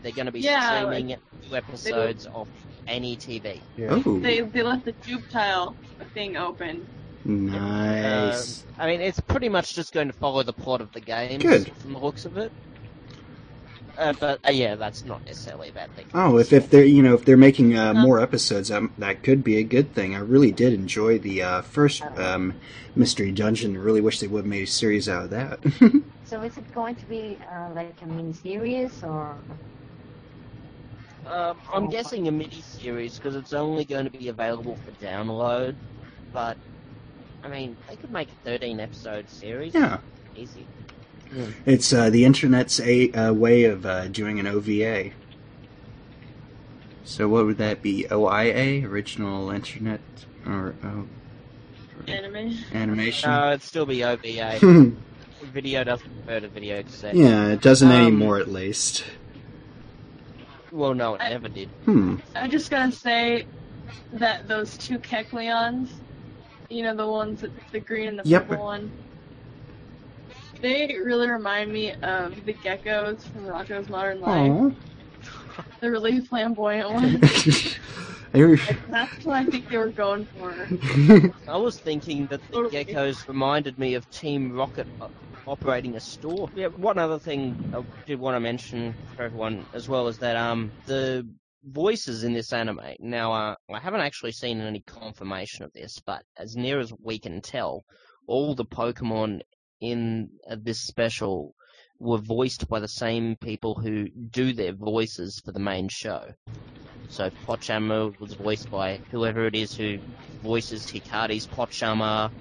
They're 0.03 0.13
going 0.13 0.27
to 0.27 0.33
be 0.33 0.41
Yeah, 0.41 0.81
streaming 0.81 1.07
new 1.07 1.57
episodes 1.57 2.27
of 2.27 2.49
any 2.87 3.17
TV. 3.17 3.61
Yeah. 3.77 4.03
Oh. 4.05 4.19
They 4.19 4.41
they 4.41 4.63
left 4.63 4.85
the 4.85 4.93
tube 4.93 5.23
tile 5.31 5.77
thing 6.15 6.37
open. 6.37 6.87
Nice. 7.25 8.63
Um, 8.63 8.69
I 8.81 8.87
mean, 8.89 9.01
it's 9.01 9.21
pretty 9.21 9.49
much 9.49 9.75
just 9.75 9.93
going 9.93 10.09
to 10.09 10.13
follow 10.13 10.43
the 10.43 10.53
plot 10.53 10.81
of 10.81 10.93
the 10.93 11.01
game 11.01 11.41
from 11.41 11.93
the 11.93 11.99
looks 11.99 12.25
of 12.25 12.37
it. 12.37 12.51
Uh, 13.97 14.13
but 14.19 14.41
uh, 14.47 14.51
yeah, 14.51 14.75
that's 14.75 15.05
not 15.05 15.25
necessarily 15.27 15.69
a 15.69 15.73
bad 15.73 15.95
thing. 15.95 16.07
Oh, 16.15 16.39
if, 16.39 16.53
if 16.53 16.71
they're 16.71 16.85
you 16.85 17.03
know 17.03 17.15
if 17.15 17.25
they're 17.25 17.37
making 17.37 17.77
uh, 17.77 17.93
more 17.95 18.21
episodes, 18.21 18.71
um, 18.71 18.93
that 18.99 19.23
could 19.23 19.45
be 19.45 19.59
a 19.59 19.63
good 19.63 19.95
thing. 19.95 20.17
I 20.17 20.21
really 20.21 20.51
did 20.51 20.73
enjoy 20.73 21.19
the 21.19 21.43
uh, 21.43 21.63
first 21.63 22.03
um, 22.17 22.55
Mystery 22.97 23.31
Dungeon. 23.31 23.77
I 23.77 23.81
really 23.81 24.01
wish 24.01 24.19
they 24.19 24.27
would 24.27 24.41
have 24.41 24.47
made 24.47 24.65
a 24.65 24.67
series 24.67 25.09
out 25.09 25.25
of 25.25 25.31
that. 25.31 25.61
So 26.25 26.41
is 26.41 26.57
it 26.57 26.73
going 26.75 26.95
to 26.95 27.05
be 27.05 27.37
uh, 27.53 27.69
like 27.75 27.95
a 28.01 28.07
mini 28.07 28.33
series 28.33 29.05
or? 29.05 29.37
Um, 31.27 31.57
I'm 31.73 31.89
guessing 31.89 32.29
a 32.29 32.33
mini 32.33 32.61
series 32.61 33.17
because 33.17 33.37
it's 33.37 33.53
only 33.53 33.85
going 33.85 34.05
to 34.05 34.11
be 34.11 34.29
available 34.29 34.77
for 34.85 34.91
download. 35.05 35.75
But 36.33 36.57
I 37.45 37.49
mean, 37.49 37.77
they 37.89 37.97
could 37.97 38.11
make 38.11 38.29
a 38.29 38.45
13 38.45 38.81
episode 38.81 39.29
series. 39.29 39.75
yeah, 39.75 39.99
Easy. 40.37 40.67
It's 41.65 41.93
uh, 41.93 42.11
the 42.11 42.25
internet's 42.25 42.81
a 42.81 43.11
uh, 43.13 43.33
way 43.33 43.65
of 43.65 43.87
uh, 43.87 44.09
doing 44.09 44.39
an 44.39 44.47
OVA. 44.47 45.11
So 47.05 47.29
what 47.29 47.47
would 47.47 47.59
that 47.59 47.83
be? 47.83 48.07
OIA, 48.11 48.87
original 48.87 49.51
internet 49.51 50.01
or 50.47 50.75
oh, 50.85 51.07
Anime. 52.07 52.57
animation? 52.75 53.31
No, 53.31 53.49
it'd 53.49 53.63
still 53.63 53.87
be 53.87 54.05
OVA. 54.05 54.59
video 55.53 55.85
doesn't 55.85 56.11
refer 56.19 56.41
to 56.41 56.49
video 56.49 56.83
cassette. 56.83 57.15
yeah, 57.15 57.49
it 57.49 57.61
doesn't 57.61 57.91
Um, 57.91 58.07
anymore 58.07 58.39
at 58.39 58.51
least. 58.51 59.05
Well, 60.73 60.95
no, 60.95 61.15
it 61.15 61.21
I- 61.23 61.29
never 61.31 61.49
did. 61.49 61.69
Hmm. 61.85 62.17
I 62.35 62.49
just 62.49 62.71
gonna 62.71 62.91
say 62.91 63.47
that 64.13 64.49
those 64.49 64.77
two 64.79 64.99
Kecleons, 64.99 65.91
you 66.71 66.83
know, 66.83 66.97
the 66.97 67.07
ones 67.07 67.41
that 67.43 67.53
the 67.73 67.81
green 67.81 68.09
and 68.09 68.19
the 68.19 68.23
Yep. 68.29 68.49
purple 68.49 68.65
one, 68.65 68.93
they 70.61 70.97
really 71.05 71.29
remind 71.29 71.73
me 71.73 71.93
of 72.03 72.45
the 72.45 72.55
geckos 72.55 73.23
from 73.31 73.43
Rocko's 73.43 73.89
Modern 73.89 74.21
Life. 74.21 74.51
Aww. 74.53 74.77
The 75.81 75.91
really 75.91 76.21
flamboyant 76.21 76.91
ones. 76.93 77.79
Like, 78.35 78.79
That's 78.89 79.25
what 79.25 79.37
I 79.37 79.45
think 79.45 79.69
they 79.69 79.77
were 79.77 79.93
going 79.93 80.27
for. 80.27 80.69
I 81.49 81.57
was 81.57 81.77
thinking 81.79 82.27
that 82.29 82.41
the 82.51 82.57
Totally. 82.57 82.85
geckos 82.85 83.27
reminded 83.29 83.79
me 83.79 83.95
of 83.95 84.09
Team 84.11 84.53
Rocket 84.53 84.89
o- 85.01 85.09
operating 85.47 85.97
a 85.97 86.01
store. 86.01 86.49
Yeah, 86.55 86.69
one 86.69 86.99
other 86.99 87.19
thing 87.19 87.73
I 87.75 87.83
did 88.07 88.19
want 88.19 88.37
to 88.37 88.41
mention 88.41 88.95
for 89.17 89.25
everyone 89.25 89.67
as 89.75 89.89
well 89.89 90.09
is 90.09 90.19
that 90.19 90.37
um 90.37 90.71
the 90.87 91.27
voices 91.65 92.25
in 92.25 92.33
this 92.33 92.53
anime. 92.53 92.81
Now, 92.99 93.33
uh, 93.33 93.55
I 93.73 93.79
haven't 93.79 94.01
actually 94.01 94.33
seen 94.33 94.61
any 94.61 94.81
confirmation 94.81 95.65
of 95.65 95.73
this, 95.73 96.01
but 96.05 96.23
as 96.37 96.57
near 96.57 96.81
as 96.81 96.93
we 97.03 97.19
can 97.19 97.41
tell, 97.41 97.85
all 98.27 98.55
the 98.55 98.65
Pokemon 98.65 99.41
in 99.81 100.31
uh, 100.51 100.57
this 100.61 100.81
special 100.81 101.55
were 101.99 102.19
voiced 102.19 102.69
by 102.69 102.81
the 102.81 102.89
same 102.89 103.37
people 103.37 103.75
who 103.75 104.09
do 104.31 104.53
their 104.53 104.73
voices 104.73 105.41
for 105.45 105.53
the 105.53 105.61
main 105.61 105.89
show. 105.89 106.25
So 107.09 107.31
Pochama 107.47 108.19
was 108.19 108.35
voiced 108.35 108.71
by 108.71 109.01
whoever 109.11 109.47
it 109.47 109.55
is 109.55 109.75
who 109.75 109.99
voices 110.43 110.85
Hikari's 110.87 111.47
Pochama, 111.47 112.33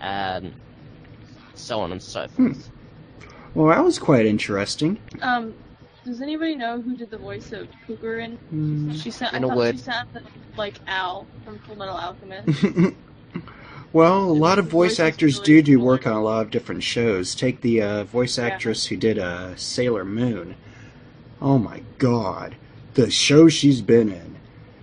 and 0.00 0.52
so 1.58 1.80
on 1.80 1.92
and 1.92 2.02
so 2.02 2.28
forth. 2.28 2.70
well, 3.54 3.68
that 3.74 3.82
was 3.84 3.98
quite 3.98 4.26
interesting. 4.26 4.98
Um, 5.22 5.54
does 6.04 6.20
anybody 6.20 6.54
know 6.54 6.80
who 6.80 6.96
did 6.96 7.10
the 7.10 7.18
voice 7.18 7.52
of 7.52 7.68
Kukurin? 7.88 8.36
Hmm. 8.50 8.92
She 8.92 9.10
sound, 9.10 9.34
I 9.34 9.38
In 9.38 9.44
a 9.44 9.48
thought 9.48 9.56
word. 9.56 9.76
she 9.76 9.82
sounded 9.82 10.24
like 10.56 10.74
Al 10.86 11.26
from 11.44 11.58
Full 11.60 11.76
Metal 11.76 11.96
Alchemist. 11.96 12.94
well, 13.92 14.22
a 14.24 14.32
lot 14.32 14.58
of 14.58 14.66
voice 14.66 14.92
Voice 14.98 15.00
actors 15.00 15.38
really 15.40 15.62
do 15.62 15.78
do 15.78 15.80
work 15.80 16.06
on 16.06 16.12
a 16.12 16.22
lot 16.22 16.42
of 16.42 16.50
different 16.50 16.82
shows. 16.82 17.34
Take 17.34 17.60
the 17.62 17.80
uh, 17.82 18.04
voice 18.04 18.36
Yeah. 18.38 18.44
actress 18.46 18.86
who 18.86 18.96
did 18.96 19.18
uh, 19.18 19.56
Sailor 19.56 20.04
Moon. 20.04 20.56
Oh 21.40 21.58
my 21.58 21.82
god. 21.98 22.56
The 22.94 23.10
show 23.10 23.48
she's 23.48 23.80
been 23.82 24.12
in. 24.12 24.36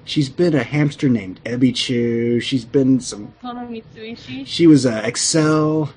She's 0.04 0.30
been 0.30 0.56
a 0.56 0.64
hamster 0.64 1.08
named 1.08 1.40
Ebichu. 1.46 2.42
She's 2.42 2.66
been 2.66 3.00
some. 3.00 3.34
Tono 3.42 3.62
Mitsuishi. 3.68 4.46
She 4.46 4.66
was 4.68 4.86
uh, 4.86 5.02
Excel. 5.06 5.94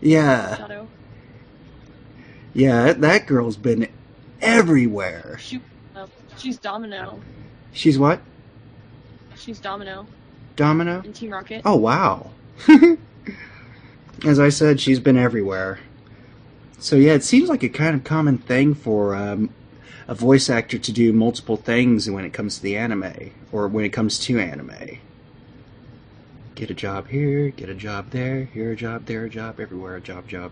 Yeah. 0.00 0.56
Shadow. 0.56 0.88
Yeah, 2.54 2.92
that 2.92 3.26
girl's 3.26 3.56
been 3.56 3.88
everywhere. 4.40 5.38
She, 5.40 5.60
uh, 5.94 6.06
she's 6.36 6.58
Domino. 6.58 7.20
She's 7.72 7.98
what? 7.98 8.20
She's 9.36 9.60
Domino 9.60 10.06
Domino? 10.58 11.00
in 11.02 11.12
Team 11.12 11.30
Rocket. 11.30 11.62
Oh, 11.64 11.76
wow. 11.76 12.32
As 14.26 14.40
I 14.40 14.48
said, 14.48 14.80
she's 14.80 14.98
been 14.98 15.16
everywhere. 15.16 15.78
So, 16.80 16.96
yeah, 16.96 17.12
it 17.12 17.22
seems 17.24 17.48
like 17.48 17.62
a 17.62 17.68
kind 17.68 17.94
of 17.94 18.02
common 18.02 18.38
thing 18.38 18.74
for 18.74 19.14
um, 19.14 19.50
a 20.08 20.14
voice 20.14 20.50
actor 20.50 20.78
to 20.78 20.92
do 20.92 21.12
multiple 21.12 21.56
things 21.56 22.10
when 22.10 22.24
it 22.24 22.32
comes 22.32 22.56
to 22.56 22.62
the 22.62 22.76
anime, 22.76 23.30
or 23.52 23.68
when 23.68 23.84
it 23.84 23.90
comes 23.90 24.18
to 24.20 24.38
anime. 24.40 24.98
Get 26.58 26.70
a 26.70 26.74
job 26.74 27.06
here, 27.06 27.50
get 27.50 27.68
a 27.68 27.74
job 27.74 28.10
there, 28.10 28.46
here 28.46 28.72
a 28.72 28.76
job, 28.76 29.06
there 29.06 29.26
a 29.26 29.30
job, 29.30 29.60
everywhere 29.60 29.94
a 29.94 30.00
job, 30.00 30.26
job. 30.26 30.50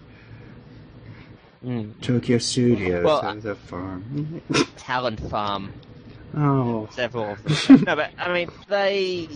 Mm. 1.65 2.01
Tokyo 2.01 2.39
Studios, 2.39 3.05
Well, 3.05 3.27
uh, 3.27 3.35
the 3.35 3.57
farm. 3.57 4.41
Talent 4.77 5.19
Farm, 5.29 5.73
oh, 6.37 6.89
several 6.93 7.33
of 7.33 7.43
them. 7.67 7.83
no, 7.85 7.97
but 7.97 8.13
I 8.21 8.33
mean, 8.33 8.49
they. 8.69 9.29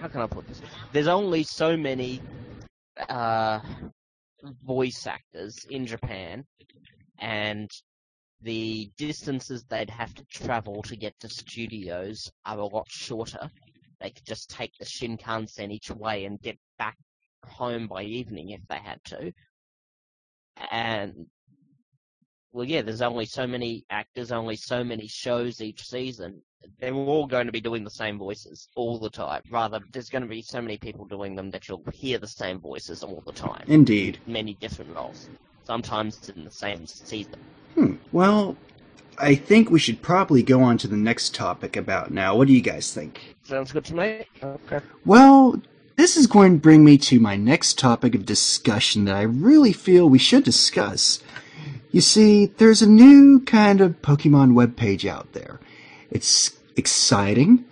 How 0.00 0.08
can 0.08 0.22
I 0.22 0.26
put 0.26 0.48
this? 0.48 0.62
There's 0.94 1.06
only 1.06 1.42
so 1.42 1.76
many 1.76 2.22
uh, 3.10 3.60
voice 4.64 5.06
actors 5.06 5.66
in 5.68 5.84
Japan, 5.84 6.46
and 7.18 7.70
the 8.40 8.90
distances 8.96 9.64
they'd 9.64 9.90
have 9.90 10.14
to 10.14 10.24
travel 10.30 10.80
to 10.84 10.96
get 10.96 11.12
to 11.20 11.28
studios 11.28 12.32
are 12.46 12.56
a 12.56 12.64
lot 12.64 12.86
shorter. 12.88 13.50
They 14.00 14.10
could 14.10 14.24
just 14.24 14.50
take 14.50 14.72
the 14.78 14.84
Shinkansen 14.84 15.70
each 15.70 15.90
way 15.90 16.24
and 16.24 16.40
get 16.40 16.58
back 16.78 16.96
home 17.44 17.86
by 17.86 18.02
evening 18.02 18.50
if 18.50 18.60
they 18.68 18.78
had 18.78 19.02
to. 19.04 19.32
And 20.70 21.26
well, 22.52 22.66
yeah, 22.66 22.82
there's 22.82 23.02
only 23.02 23.26
so 23.26 23.46
many 23.46 23.84
actors, 23.90 24.32
only 24.32 24.56
so 24.56 24.82
many 24.82 25.06
shows 25.06 25.60
each 25.60 25.86
season. 25.86 26.42
They're 26.80 26.92
all 26.92 27.26
going 27.26 27.46
to 27.46 27.52
be 27.52 27.60
doing 27.60 27.84
the 27.84 27.90
same 27.90 28.18
voices 28.18 28.68
all 28.74 28.98
the 28.98 29.08
time. 29.08 29.42
Rather, 29.50 29.80
there's 29.92 30.10
going 30.10 30.22
to 30.22 30.28
be 30.28 30.42
so 30.42 30.60
many 30.60 30.76
people 30.76 31.04
doing 31.04 31.34
them 31.36 31.50
that 31.52 31.68
you'll 31.68 31.84
hear 31.92 32.18
the 32.18 32.26
same 32.26 32.58
voices 32.58 33.02
all 33.02 33.22
the 33.24 33.32
time. 33.32 33.64
indeed. 33.66 34.18
Many 34.26 34.54
different 34.54 34.94
roles. 34.94 35.28
Sometimes 35.64 36.28
in 36.28 36.44
the 36.44 36.50
same 36.50 36.86
season. 36.86 37.38
Hmm. 37.74 37.94
Well, 38.12 38.56
I 39.20 39.34
think 39.34 39.70
we 39.70 39.78
should 39.78 40.00
probably 40.00 40.42
go 40.42 40.62
on 40.62 40.78
to 40.78 40.88
the 40.88 40.96
next 40.96 41.34
topic 41.34 41.76
about 41.76 42.10
now. 42.10 42.34
What 42.34 42.48
do 42.48 42.54
you 42.54 42.62
guys 42.62 42.92
think? 42.92 43.36
Sounds 43.42 43.70
good 43.72 43.84
to 43.86 43.94
me. 43.94 44.24
Okay. 44.42 44.80
Well, 45.04 45.60
this 45.96 46.16
is 46.16 46.26
going 46.26 46.54
to 46.54 46.60
bring 46.60 46.84
me 46.84 46.96
to 46.98 47.20
my 47.20 47.36
next 47.36 47.78
topic 47.78 48.14
of 48.14 48.24
discussion 48.24 49.04
that 49.04 49.16
I 49.16 49.22
really 49.22 49.72
feel 49.72 50.08
we 50.08 50.18
should 50.18 50.44
discuss. 50.44 51.20
You 51.90 52.00
see, 52.00 52.46
there's 52.46 52.80
a 52.82 52.88
new 52.88 53.40
kind 53.40 53.80
of 53.80 54.00
Pokemon 54.00 54.52
webpage 54.52 55.08
out 55.08 55.32
there. 55.32 55.60
It's 56.10 56.56
exciting. 56.76 57.64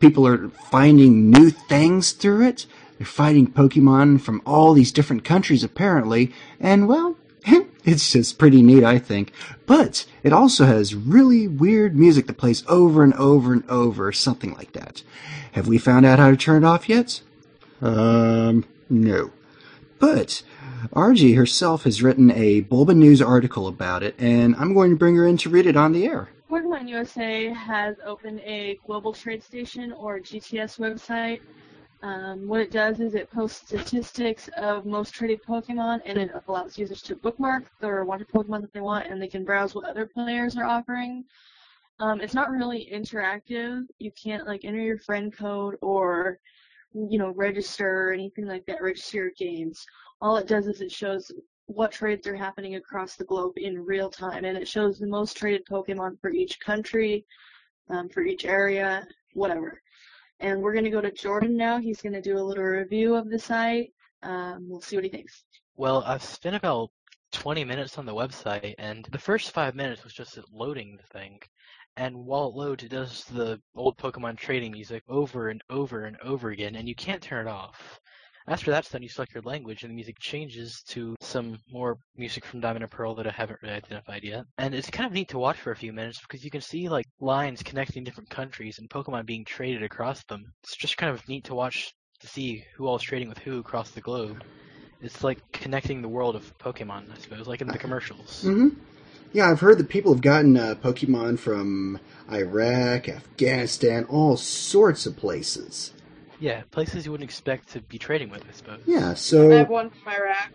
People 0.00 0.26
are 0.26 0.48
finding 0.48 1.30
new 1.30 1.50
things 1.50 2.12
through 2.12 2.46
it. 2.46 2.66
They're 2.98 3.06
fighting 3.06 3.46
Pokemon 3.46 4.20
from 4.20 4.42
all 4.44 4.74
these 4.74 4.92
different 4.92 5.24
countries, 5.24 5.64
apparently, 5.64 6.32
and 6.58 6.86
well, 6.86 7.16
it's 7.84 8.12
just 8.12 8.38
pretty 8.38 8.62
neat, 8.62 8.84
I 8.84 8.98
think. 8.98 9.32
But 9.66 10.06
it 10.22 10.32
also 10.32 10.64
has 10.64 10.94
really 10.94 11.48
weird 11.48 11.96
music 11.96 12.26
that 12.26 12.38
plays 12.38 12.64
over 12.68 13.02
and 13.02 13.14
over 13.14 13.52
and 13.52 13.68
over, 13.68 14.12
something 14.12 14.54
like 14.54 14.72
that. 14.72 15.02
Have 15.52 15.68
we 15.68 15.78
found 15.78 16.06
out 16.06 16.18
how 16.18 16.30
to 16.30 16.36
turn 16.36 16.64
it 16.64 16.66
off 16.66 16.88
yet? 16.88 17.22
Um, 17.80 18.64
no. 18.88 19.32
But 19.98 20.42
RG 20.92 21.36
herself 21.36 21.84
has 21.84 22.02
written 22.02 22.30
a 22.30 22.60
Bulba 22.60 22.94
News 22.94 23.20
article 23.20 23.66
about 23.68 24.02
it, 24.02 24.14
and 24.18 24.56
I'm 24.56 24.74
going 24.74 24.90
to 24.90 24.96
bring 24.96 25.16
her 25.16 25.26
in 25.26 25.36
to 25.38 25.50
read 25.50 25.66
it 25.66 25.76
on 25.76 25.92
the 25.92 26.06
air. 26.06 26.30
Pokemon 26.50 26.88
USA 26.88 27.52
has 27.52 27.96
opened 28.04 28.40
a 28.40 28.78
global 28.86 29.12
trade 29.12 29.42
station 29.42 29.92
or 29.92 30.18
GTS 30.18 30.78
website. 30.78 31.40
Um, 32.02 32.48
what 32.48 32.60
it 32.60 32.70
does 32.70 32.98
is 33.00 33.14
it 33.14 33.30
posts 33.30 33.66
statistics 33.66 34.48
of 34.56 34.86
most 34.86 35.12
traded 35.12 35.42
Pokemon 35.42 36.00
and 36.06 36.16
it 36.16 36.30
allows 36.48 36.78
users 36.78 37.02
to 37.02 37.14
bookmark 37.14 37.64
or 37.82 38.04
watch 38.06 38.22
Pokemon 38.22 38.62
that 38.62 38.72
they 38.72 38.80
want 38.80 39.06
and 39.06 39.20
they 39.20 39.28
can 39.28 39.44
browse 39.44 39.74
what 39.74 39.84
other 39.84 40.06
players 40.06 40.56
are 40.56 40.64
offering. 40.64 41.24
Um, 41.98 42.22
it's 42.22 42.32
not 42.32 42.50
really 42.50 42.88
interactive. 42.90 43.84
You 43.98 44.10
can't 44.12 44.46
like 44.46 44.64
enter 44.64 44.80
your 44.80 44.98
friend 44.98 45.30
code 45.30 45.76
or 45.82 46.38
you 46.94 47.18
know 47.18 47.30
register 47.30 48.08
or 48.08 48.12
anything 48.12 48.46
like 48.46 48.64
that. 48.66 48.82
Register 48.82 49.18
your 49.18 49.30
games. 49.38 49.84
All 50.22 50.36
it 50.36 50.48
does 50.48 50.66
is 50.66 50.80
it 50.80 50.90
shows 50.90 51.30
what 51.66 51.92
trades 51.92 52.26
are 52.26 52.34
happening 52.34 52.76
across 52.76 53.16
the 53.16 53.24
globe 53.24 53.52
in 53.56 53.84
real 53.84 54.10
time, 54.10 54.44
and 54.44 54.56
it 54.56 54.66
shows 54.66 54.98
the 54.98 55.06
most 55.06 55.36
traded 55.36 55.66
Pokemon 55.66 56.18
for 56.20 56.30
each 56.30 56.58
country, 56.58 57.24
um, 57.90 58.08
for 58.08 58.22
each 58.22 58.44
area, 58.44 59.06
whatever. 59.34 59.80
And 60.40 60.62
we're 60.62 60.74
gonna 60.74 60.90
go 60.90 61.00
to 61.00 61.12
Jordan 61.12 61.56
now. 61.56 61.78
He's 61.78 62.00
gonna 62.00 62.22
do 62.22 62.38
a 62.38 62.42
little 62.42 62.64
review 62.64 63.14
of 63.14 63.28
the 63.30 63.38
site. 63.38 63.92
Um, 64.22 64.68
we'll 64.68 64.80
see 64.80 64.96
what 64.96 65.04
he 65.04 65.10
thinks. 65.10 65.44
Well, 65.76 66.02
I've 66.06 66.22
spent 66.22 66.56
about 66.56 66.90
20 67.32 67.64
minutes 67.64 67.98
on 67.98 68.06
the 68.06 68.14
website, 68.14 68.74
and 68.78 69.06
the 69.12 69.18
first 69.18 69.52
five 69.52 69.74
minutes 69.74 70.04
was 70.04 70.12
just 70.12 70.38
loading 70.52 70.96
the 70.96 71.18
thing. 71.18 71.40
And 71.96 72.16
while 72.16 72.48
it 72.48 72.54
loads, 72.54 72.84
it 72.84 72.90
does 72.90 73.24
the 73.24 73.60
old 73.74 73.96
Pokemon 73.98 74.36
trading 74.38 74.72
music 74.72 75.02
over 75.08 75.48
and 75.48 75.62
over 75.70 76.04
and 76.04 76.16
over 76.22 76.50
again, 76.50 76.76
and 76.76 76.88
you 76.88 76.94
can't 76.94 77.22
turn 77.22 77.46
it 77.46 77.50
off. 77.50 78.00
After 78.46 78.70
that's 78.70 78.90
done, 78.90 79.02
you 79.02 79.08
select 79.08 79.34
your 79.34 79.42
language, 79.42 79.82
and 79.82 79.90
the 79.90 79.94
music 79.94 80.18
changes 80.18 80.82
to 80.88 81.14
some 81.20 81.58
more 81.70 81.98
music 82.16 82.44
from 82.44 82.60
Diamond 82.60 82.82
and 82.82 82.90
Pearl 82.90 83.14
that 83.16 83.26
I 83.26 83.30
haven't 83.30 83.60
really 83.62 83.74
identified 83.74 84.24
yet. 84.24 84.44
And 84.58 84.74
it's 84.74 84.90
kind 84.90 85.06
of 85.06 85.12
neat 85.12 85.28
to 85.28 85.38
watch 85.38 85.58
for 85.58 85.72
a 85.72 85.76
few 85.76 85.92
minutes 85.92 86.20
because 86.20 86.44
you 86.44 86.50
can 86.50 86.60
see 86.60 86.88
like 86.88 87.06
lines 87.20 87.62
connecting 87.62 88.04
different 88.04 88.30
countries 88.30 88.78
and 88.78 88.88
Pokemon 88.90 89.26
being 89.26 89.44
traded 89.44 89.82
across 89.82 90.24
them. 90.24 90.52
It's 90.62 90.76
just 90.76 90.96
kind 90.96 91.12
of 91.12 91.26
neat 91.28 91.44
to 91.44 91.54
watch 91.54 91.92
to 92.20 92.26
see 92.26 92.64
who 92.76 92.86
all's 92.86 93.02
trading 93.02 93.28
with 93.28 93.38
who 93.38 93.58
across 93.58 93.90
the 93.90 94.00
globe. 94.00 94.42
It's 95.02 95.24
like 95.24 95.38
connecting 95.52 96.02
the 96.02 96.08
world 96.08 96.36
of 96.36 96.58
Pokemon, 96.58 97.10
I 97.10 97.18
suppose, 97.18 97.46
like 97.46 97.62
in 97.62 97.68
the 97.68 97.78
commercials. 97.78 98.42
hmm 98.42 98.68
Yeah, 99.32 99.50
I've 99.50 99.60
heard 99.60 99.78
that 99.78 99.88
people 99.88 100.12
have 100.12 100.22
gotten 100.22 100.56
uh, 100.56 100.74
Pokemon 100.74 101.38
from 101.38 101.98
Iraq, 102.30 103.08
Afghanistan, 103.08 104.04
all 104.04 104.36
sorts 104.36 105.06
of 105.06 105.16
places. 105.16 105.92
Yeah, 106.40 106.62
places 106.70 107.04
you 107.04 107.12
wouldn't 107.12 107.28
expect 107.28 107.68
to 107.72 107.80
be 107.82 107.98
trading 107.98 108.30
with, 108.30 108.42
I 108.48 108.52
suppose. 108.52 108.80
Yeah, 108.86 109.14
so 109.14 109.52
I 109.52 109.56
have 109.56 109.68
one 109.68 109.90
from 109.90 110.12
Iraq. 110.12 110.50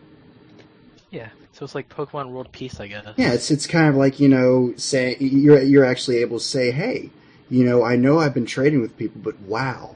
Yeah, 1.12 1.30
so 1.54 1.64
it's 1.64 1.76
like 1.76 1.88
Pokemon 1.90 2.32
World 2.32 2.52
Peace, 2.52 2.80
I 2.80 2.88
guess. 2.88 3.06
yeah, 3.18 3.32
it's 3.32 3.52
it's 3.52 3.68
kind 3.68 3.88
of 3.88 3.96
like 3.96 4.20
you 4.20 4.28
know, 4.28 4.74
say 4.78 5.16
you're 5.20 5.62
you're 5.62 5.86
actually 5.86 6.18
able 6.18 6.40
to 6.40 6.44
say, 6.44 6.72
hey, 6.72 7.12
you 7.50 7.64
know, 7.64 7.84
I 7.84 7.96
know 7.96 8.20
I've 8.20 8.34
been 8.34 8.48
trading 8.48 8.82
with 8.82 8.98
people, 8.98 9.22
but 9.24 9.40
wow, 9.42 9.96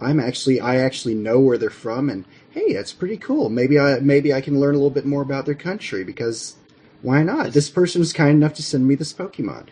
I'm 0.00 0.20
actually 0.20 0.60
I 0.60 0.76
actually 0.76 1.14
know 1.14 1.40
where 1.40 1.58
they're 1.58 1.68
from, 1.68 2.08
and 2.08 2.24
hey, 2.50 2.72
that's 2.72 2.92
pretty 2.92 3.16
cool. 3.16 3.50
Maybe 3.50 3.78
I 3.78 3.98
maybe 3.98 4.32
I 4.32 4.40
can 4.40 4.60
learn 4.60 4.74
a 4.74 4.78
little 4.78 4.90
bit 4.90 5.04
more 5.04 5.22
about 5.22 5.46
their 5.46 5.54
country 5.56 6.04
because 6.04 6.54
why 7.02 7.24
not? 7.24 7.52
This 7.52 7.68
person 7.68 7.98
was 7.98 8.12
kind 8.12 8.30
enough 8.30 8.54
to 8.54 8.62
send 8.62 8.86
me 8.86 8.94
this 8.94 9.12
Pokemon. 9.12 9.66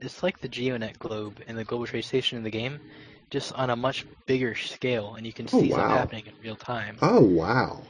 It's 0.00 0.22
like 0.22 0.40
the 0.40 0.48
Geonet 0.48 0.98
globe 0.98 1.40
and 1.46 1.56
the 1.56 1.64
Global 1.64 1.86
Trade 1.86 2.04
Station 2.04 2.36
in 2.36 2.44
the 2.44 2.50
game, 2.50 2.80
just 3.34 3.52
on 3.54 3.70
a 3.70 3.76
much 3.76 4.06
bigger 4.26 4.54
scale, 4.56 5.16
and 5.16 5.26
you 5.26 5.34
can 5.34 5.48
Oh, 5.52 5.62
see 5.62 5.70
stuff 5.70 5.88
happening 5.88 6.24
in 6.26 6.32
real 6.42 6.56
time. 6.56 7.02
Oh 7.02 7.20
wow. 7.22 7.86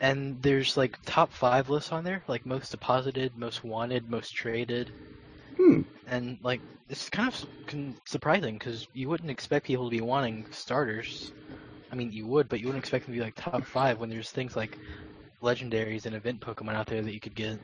And 0.00 0.42
there's 0.42 0.78
like 0.78 0.98
top 1.04 1.34
five 1.34 1.68
lists 1.68 1.92
on 1.92 2.02
there, 2.04 2.24
like 2.28 2.46
most 2.46 2.70
deposited, 2.70 3.36
most 3.36 3.62
wanted, 3.62 4.08
most 4.08 4.30
traded, 4.34 4.94
Hmm. 5.56 5.80
and 6.06 6.38
like 6.42 6.62
it's 6.88 7.10
kind 7.10 7.28
of 7.32 7.44
surprising 8.06 8.54
because 8.58 8.86
you 8.92 9.08
wouldn't 9.08 9.30
expect 9.30 9.66
people 9.66 9.86
to 9.86 9.90
be 9.96 10.00
wanting 10.00 10.46
starters. 10.52 11.32
I 11.90 11.96
mean, 11.96 12.12
you 12.12 12.26
would, 12.28 12.48
but 12.48 12.60
you 12.60 12.68
wouldn't 12.68 12.84
expect 12.84 13.06
them 13.06 13.14
to 13.14 13.20
be 13.20 13.24
like 13.24 13.36
top 13.36 13.66
five 13.66 13.98
when 14.00 14.10
there's 14.10 14.30
things 14.30 14.56
like 14.56 14.78
legendaries 15.42 16.06
and 16.06 16.16
event 16.16 16.40
Pokemon 16.42 16.74
out 16.74 16.86
there 16.88 17.02
that 17.02 17.14
you 17.14 17.20
could 17.20 17.36
get. 17.36 17.60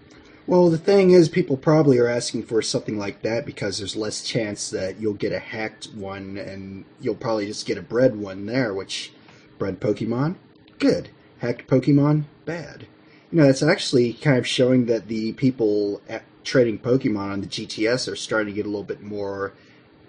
Well, 0.47 0.71
the 0.71 0.79
thing 0.79 1.13
is, 1.13 1.29
people 1.29 1.57
probably 1.57 1.99
are 1.99 2.09
asking 2.09 2.45
for 2.45 2.63
something 2.63 2.99
like 2.99 3.23
that 3.23 3.47
because 3.47 3.79
there's 3.79 3.95
less 3.97 4.23
chance 4.23 4.71
that 4.71 5.01
you'll 5.01 5.15
get 5.15 5.33
a 5.33 5.39
hacked 5.39 5.87
one, 5.95 6.37
and 6.37 6.85
you'll 7.01 7.15
probably 7.15 7.47
just 7.47 7.67
get 7.67 7.79
a 7.79 7.83
bred 7.83 8.17
one 8.17 8.47
there. 8.47 8.75
Which 8.75 9.13
bred 9.59 9.81
Pokemon, 9.81 10.37
good. 10.79 11.11
Hacked 11.39 11.69
Pokemon, 11.69 12.25
bad. 12.45 12.87
You 13.31 13.39
know, 13.39 13.47
that's 13.47 13.63
actually 13.63 14.13
kind 14.15 14.37
of 14.37 14.47
showing 14.47 14.87
that 14.87 15.09
the 15.09 15.33
people 15.33 16.03
trading 16.45 16.79
Pokemon 16.79 17.33
on 17.33 17.41
the 17.41 17.47
GTS 17.47 18.11
are 18.11 18.17
starting 18.17 18.53
to 18.53 18.57
get 18.57 18.67
a 18.67 18.69
little 18.69 18.85
bit 18.85 19.01
more, 19.01 19.53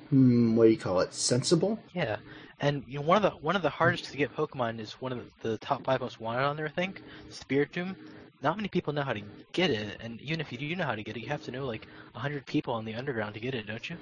hmm, 0.09 0.55
what 0.55 0.65
do 0.65 0.71
you 0.71 0.77
call 0.77 0.99
it, 0.99 1.13
sensible? 1.13 1.79
Yeah, 1.93 2.17
and 2.59 2.83
you 2.87 2.99
know 2.99 3.05
one 3.05 3.17
of 3.17 3.23
the 3.23 3.37
one 3.37 3.55
of 3.55 3.61
the 3.61 3.69
hardest 3.69 4.05
to 4.05 4.17
get 4.17 4.35
Pokemon 4.35 4.79
is 4.79 4.93
one 4.93 5.11
of 5.11 5.19
the, 5.41 5.49
the 5.49 5.57
top 5.57 5.83
five 5.83 6.01
most 6.01 6.19
wanted 6.19 6.43
on 6.43 6.57
there. 6.57 6.65
I 6.65 6.69
think 6.69 7.01
Spiritomb. 7.29 7.95
Not 8.43 8.57
many 8.57 8.67
people 8.67 8.91
know 8.93 9.03
how 9.03 9.13
to 9.13 9.21
get 9.53 9.69
it, 9.69 9.97
and 10.01 10.21
even 10.21 10.41
if 10.41 10.51
you 10.51 10.57
do 10.57 10.75
know 10.75 10.83
how 10.83 10.95
to 10.95 11.03
get 11.03 11.15
it, 11.15 11.21
you 11.21 11.29
have 11.29 11.43
to 11.45 11.51
know 11.51 11.65
like 11.65 11.87
hundred 12.13 12.45
people 12.45 12.73
on 12.73 12.83
the 12.85 12.93
underground 12.93 13.33
to 13.35 13.39
get 13.39 13.55
it, 13.55 13.65
don't 13.67 13.89
you? 13.89 13.95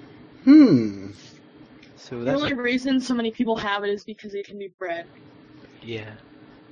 Hmm. 0.44 1.10
So 1.96 2.16
that's 2.24 2.40
The 2.40 2.48
that's 2.48 2.52
only 2.52 2.54
reason 2.54 3.00
so 3.00 3.14
many 3.14 3.30
people 3.30 3.56
have 3.56 3.84
it 3.84 3.90
is 3.90 4.04
because 4.04 4.34
it 4.34 4.46
can 4.46 4.58
be 4.58 4.72
bred. 4.78 5.06
yeah, 5.82 6.10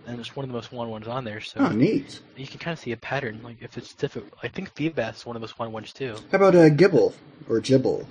and 0.07 0.19
it's 0.19 0.35
one 0.35 0.45
of 0.45 0.49
the 0.49 0.55
most 0.55 0.73
wanted 0.73 0.91
ones 0.91 1.07
on 1.09 1.25
there. 1.25 1.41
So 1.41 1.61
Oh, 1.61 1.69
neat. 1.69 2.21
you 2.37 2.47
can 2.47 2.59
kind 2.59 2.73
of 2.73 2.81
see 2.81 2.93
a 2.93 2.97
pattern. 2.97 3.41
Like 3.45 3.59
if 3.61 3.79
it's 3.79 3.95
difficult, 3.95 4.33
I 4.43 4.49
think 4.49 4.75
Feebas 4.75 5.17
is 5.19 5.27
one 5.27 5.37
of 5.37 5.43
those 5.43 5.57
wanted 5.59 5.73
ones 5.73 5.93
too. 5.93 6.17
How 6.33 6.39
about 6.39 6.57
uh, 6.57 6.69
Gibble 6.71 7.15
or 7.49 7.61
Gibble? 7.61 8.07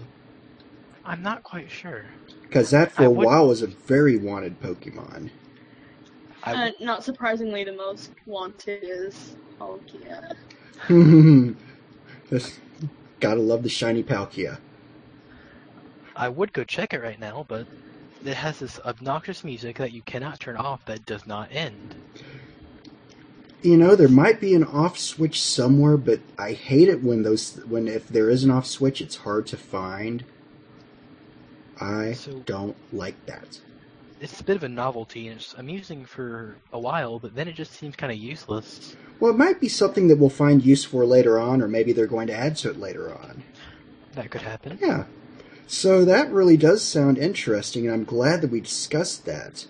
I'm 1.05 1.21
not 1.21 1.43
quite 1.43 1.69
sure. 1.69 2.05
Because 2.43 2.69
that 2.71 2.91
for 2.93 3.03
I 3.03 3.05
a 3.07 3.09
would- 3.09 3.25
while 3.25 3.47
was 3.47 3.61
a 3.61 3.67
very 3.67 4.15
wanted 4.17 4.61
Pokemon. 4.61 5.29
I 6.43 6.69
Uh, 6.69 6.72
not 6.79 7.03
surprisingly, 7.03 7.63
the 7.63 7.74
most 7.74 8.12
wanted 8.25 8.79
is 8.83 9.35
Palkia. 9.59 10.35
Just 12.29 12.59
Gotta 13.20 13.42
love 13.42 13.63
the 13.63 13.70
shiny 13.70 14.01
Palkia. 14.01 14.59
I 16.16 16.29
would 16.29 16.53
go 16.53 16.63
check 16.63 16.94
it 16.94 17.01
right 17.01 17.20
now, 17.20 17.46
but 17.50 17.68
it 18.24 18.33
has 18.33 18.59
this 18.59 18.79
obnoxious 18.85 19.44
music 19.44 19.77
that 19.77 19.92
you 19.92 20.01
cannot 20.03 20.40
turn 20.40 20.55
off 20.55 20.85
that 20.85 21.05
does 21.05 21.27
not 21.27 21.50
end. 21.51 21.96
You 23.61 23.75
know, 23.75 23.96
there 23.98 24.07
might 24.07 24.40
be 24.40 24.53
an 24.53 24.63
off 24.63 24.98
switch 24.98 25.42
somewhere, 25.42 25.98
but 25.98 26.22
I 26.37 26.53
hate 26.53 26.87
it 26.87 27.03
when 27.03 27.24
those 27.24 27.57
when 27.68 27.90
if 27.90 28.07
there 28.07 28.29
is 28.29 28.46
an 28.46 28.51
off 28.51 28.66
switch, 28.66 29.01
it's 29.01 29.18
hard 29.18 29.48
to 29.48 29.57
find. 29.57 30.24
I 31.81 32.13
So- 32.13 32.42
don't 32.46 32.77
like 32.94 33.25
that. 33.25 33.59
It's 34.22 34.42
a 34.42 34.44
bit 34.44 34.58
of 34.58 34.64
a 34.64 34.70
novelty 34.70 35.29
and 35.29 35.40
it's 35.40 35.53
amusing 35.53 36.05
for 36.05 36.58
a 36.74 36.79
while, 36.79 37.20
but 37.20 37.36
then 37.36 37.48
it 37.48 37.55
just 37.55 37.72
seems 37.74 37.96
kind 37.96 38.12
of 38.12 38.18
useless. 38.18 38.96
Well, 39.20 39.32
it 39.32 39.38
might 39.38 39.62
be 39.62 39.70
something 39.70 40.08
that 40.10 40.18
we'll 40.18 40.29
find 40.29 40.64
use 40.64 40.84
for 40.84 41.05
later 41.05 41.40
on, 41.40 41.62
or 41.62 41.68
maybe 41.68 41.94
they're 41.94 42.08
going 42.08 42.27
to 42.27 42.36
add 42.36 42.58
to 42.58 42.70
it 42.70 42.77
later 42.77 43.14
on. 43.14 43.44
That 44.14 44.29
could 44.29 44.42
happen. 44.42 44.77
Yeah. 44.82 45.05
So 45.68 46.03
that 46.03 46.32
really 46.32 46.58
does 46.58 46.84
sound 46.84 47.18
interesting, 47.18 47.86
and 47.86 47.94
I'm 47.94 48.03
glad 48.03 48.42
that 48.42 48.51
we 48.51 48.60
discussed 48.60 49.25
that. 49.25 49.68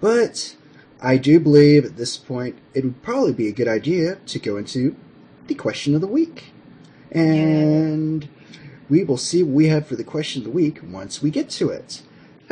But 0.00 0.56
I 1.00 1.16
do 1.16 1.38
believe 1.38 1.84
at 1.84 1.96
this 1.96 2.16
point 2.16 2.58
it 2.72 2.82
would 2.84 3.02
probably 3.02 3.32
be 3.32 3.48
a 3.48 3.52
good 3.52 3.68
idea 3.68 4.16
to 4.26 4.38
go 4.38 4.56
into 4.56 4.96
the 5.46 5.54
question 5.54 5.94
of 5.94 6.00
the 6.00 6.06
week. 6.06 6.52
And 7.10 8.28
we 8.88 9.04
will 9.04 9.16
see 9.16 9.42
what 9.42 9.54
we 9.54 9.68
have 9.68 9.86
for 9.86 9.96
the 9.96 10.04
question 10.04 10.40
of 10.40 10.46
the 10.46 10.50
week 10.50 10.80
once 10.82 11.22
we 11.22 11.30
get 11.30 11.48
to 11.50 11.68
it. 11.68 12.02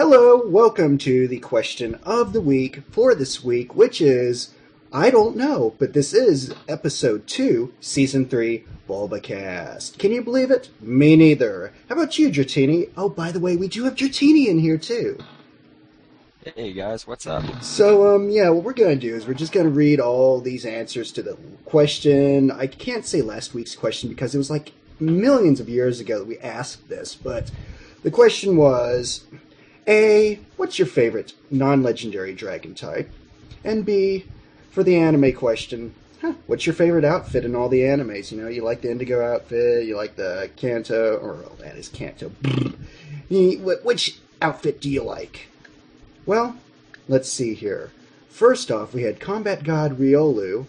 Hello, 0.04 0.44
welcome 0.44 0.98
to 0.98 1.28
the 1.28 1.38
question 1.38 1.94
of 2.02 2.32
the 2.32 2.40
week 2.40 2.82
for 2.90 3.14
this 3.14 3.44
week, 3.44 3.76
which 3.76 4.00
is 4.00 4.52
I 4.92 5.10
don't 5.10 5.36
know, 5.36 5.76
but 5.78 5.92
this 5.92 6.12
is 6.12 6.52
episode 6.66 7.28
2, 7.28 7.72
season 7.80 8.26
3, 8.26 8.64
Bulbacast. 8.88 9.98
Can 9.98 10.10
you 10.10 10.20
believe 10.20 10.50
it? 10.50 10.70
Me 10.80 11.14
neither. 11.14 11.72
How 11.88 11.94
about 11.94 12.18
you, 12.18 12.30
Dratini? 12.30 12.90
Oh, 12.96 13.08
by 13.08 13.30
the 13.30 13.38
way, 13.38 13.54
we 13.54 13.68
do 13.68 13.84
have 13.84 13.94
Dratini 13.94 14.48
in 14.48 14.58
here 14.58 14.76
too. 14.76 15.18
Hey 16.56 16.72
guys, 16.72 17.06
what's 17.06 17.28
up? 17.28 17.62
So, 17.62 18.16
um, 18.16 18.28
yeah, 18.28 18.48
what 18.48 18.64
we're 18.64 18.72
gonna 18.72 18.96
do 18.96 19.14
is 19.14 19.28
we're 19.28 19.34
just 19.34 19.52
gonna 19.52 19.68
read 19.68 20.00
all 20.00 20.40
these 20.40 20.66
answers 20.66 21.12
to 21.12 21.22
the 21.22 21.38
question. 21.64 22.50
I 22.50 22.66
can't 22.66 23.06
say 23.06 23.22
last 23.22 23.54
week's 23.54 23.76
question 23.76 24.08
because 24.08 24.34
it 24.34 24.38
was 24.38 24.50
like 24.50 24.72
millions 24.98 25.60
of 25.60 25.68
years 25.68 26.00
ago 26.00 26.18
that 26.18 26.26
we 26.26 26.40
asked 26.40 26.88
this, 26.88 27.14
but 27.14 27.52
the 28.02 28.10
question 28.10 28.56
was 28.56 29.26
A, 29.86 30.38
what's 30.56 30.78
your 30.78 30.86
favorite 30.86 31.34
non 31.50 31.82
legendary 31.82 32.34
dragon 32.34 32.74
type? 32.74 33.10
And 33.64 33.84
B, 33.84 34.26
for 34.70 34.82
the 34.82 34.96
anime 34.96 35.32
question, 35.32 35.94
huh, 36.20 36.34
what's 36.46 36.66
your 36.66 36.74
favorite 36.74 37.04
outfit 37.04 37.44
in 37.44 37.56
all 37.56 37.68
the 37.68 37.80
animes? 37.80 38.30
You 38.30 38.40
know, 38.40 38.48
you 38.48 38.62
like 38.62 38.80
the 38.80 38.90
Indigo 38.90 39.24
outfit, 39.24 39.84
you 39.84 39.96
like 39.96 40.16
the 40.16 40.50
Kanto, 40.56 41.16
or 41.16 41.44
oh, 41.44 41.56
that 41.58 41.76
is 41.76 41.88
Kanto. 41.88 42.30
Which 43.28 44.18
outfit 44.40 44.80
do 44.80 44.88
you 44.88 45.02
like? 45.02 45.48
Well, 46.26 46.56
let's 47.08 47.28
see 47.28 47.54
here. 47.54 47.90
First 48.28 48.70
off, 48.70 48.94
we 48.94 49.02
had 49.02 49.20
Combat 49.20 49.64
God 49.64 49.98
Riolu, 49.98 50.66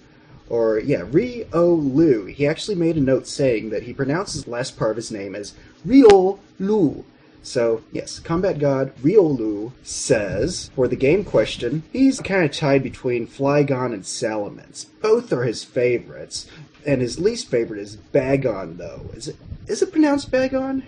or 0.49 0.79
yeah, 0.79 1.01
Riolu. 1.01 2.33
He 2.33 2.47
actually 2.47 2.75
made 2.75 2.97
a 2.97 3.01
note 3.01 3.27
saying 3.27 3.69
that 3.69 3.83
he 3.83 3.93
pronounces 3.93 4.43
the 4.43 4.51
last 4.51 4.77
part 4.77 4.91
of 4.91 4.97
his 4.97 5.11
name 5.11 5.35
as 5.35 5.53
Riolu. 5.85 7.03
So, 7.43 7.83
yes, 7.91 8.19
Combat 8.19 8.57
God 8.57 8.95
Riolu 9.03 9.73
says, 9.83 10.71
for 10.75 10.87
the 10.87 10.95
game 10.95 11.25
question, 11.25 11.83
he's 11.91 12.21
kind 12.21 12.45
of 12.45 12.51
tied 12.51 12.81
between 12.81 13.27
Flygon 13.27 13.93
and 13.93 14.03
Salamence. 14.03 14.85
Both 15.01 15.33
are 15.33 15.43
his 15.43 15.65
favorites, 15.65 16.47
and 16.85 17.01
his 17.01 17.19
least 17.19 17.49
favorite 17.49 17.81
is 17.81 17.97
Bagon, 17.97 18.77
though. 18.77 19.09
Is 19.13 19.27
it 19.27 19.35
is 19.67 19.81
it 19.81 19.91
pronounced 19.91 20.31
Bagon? 20.31 20.83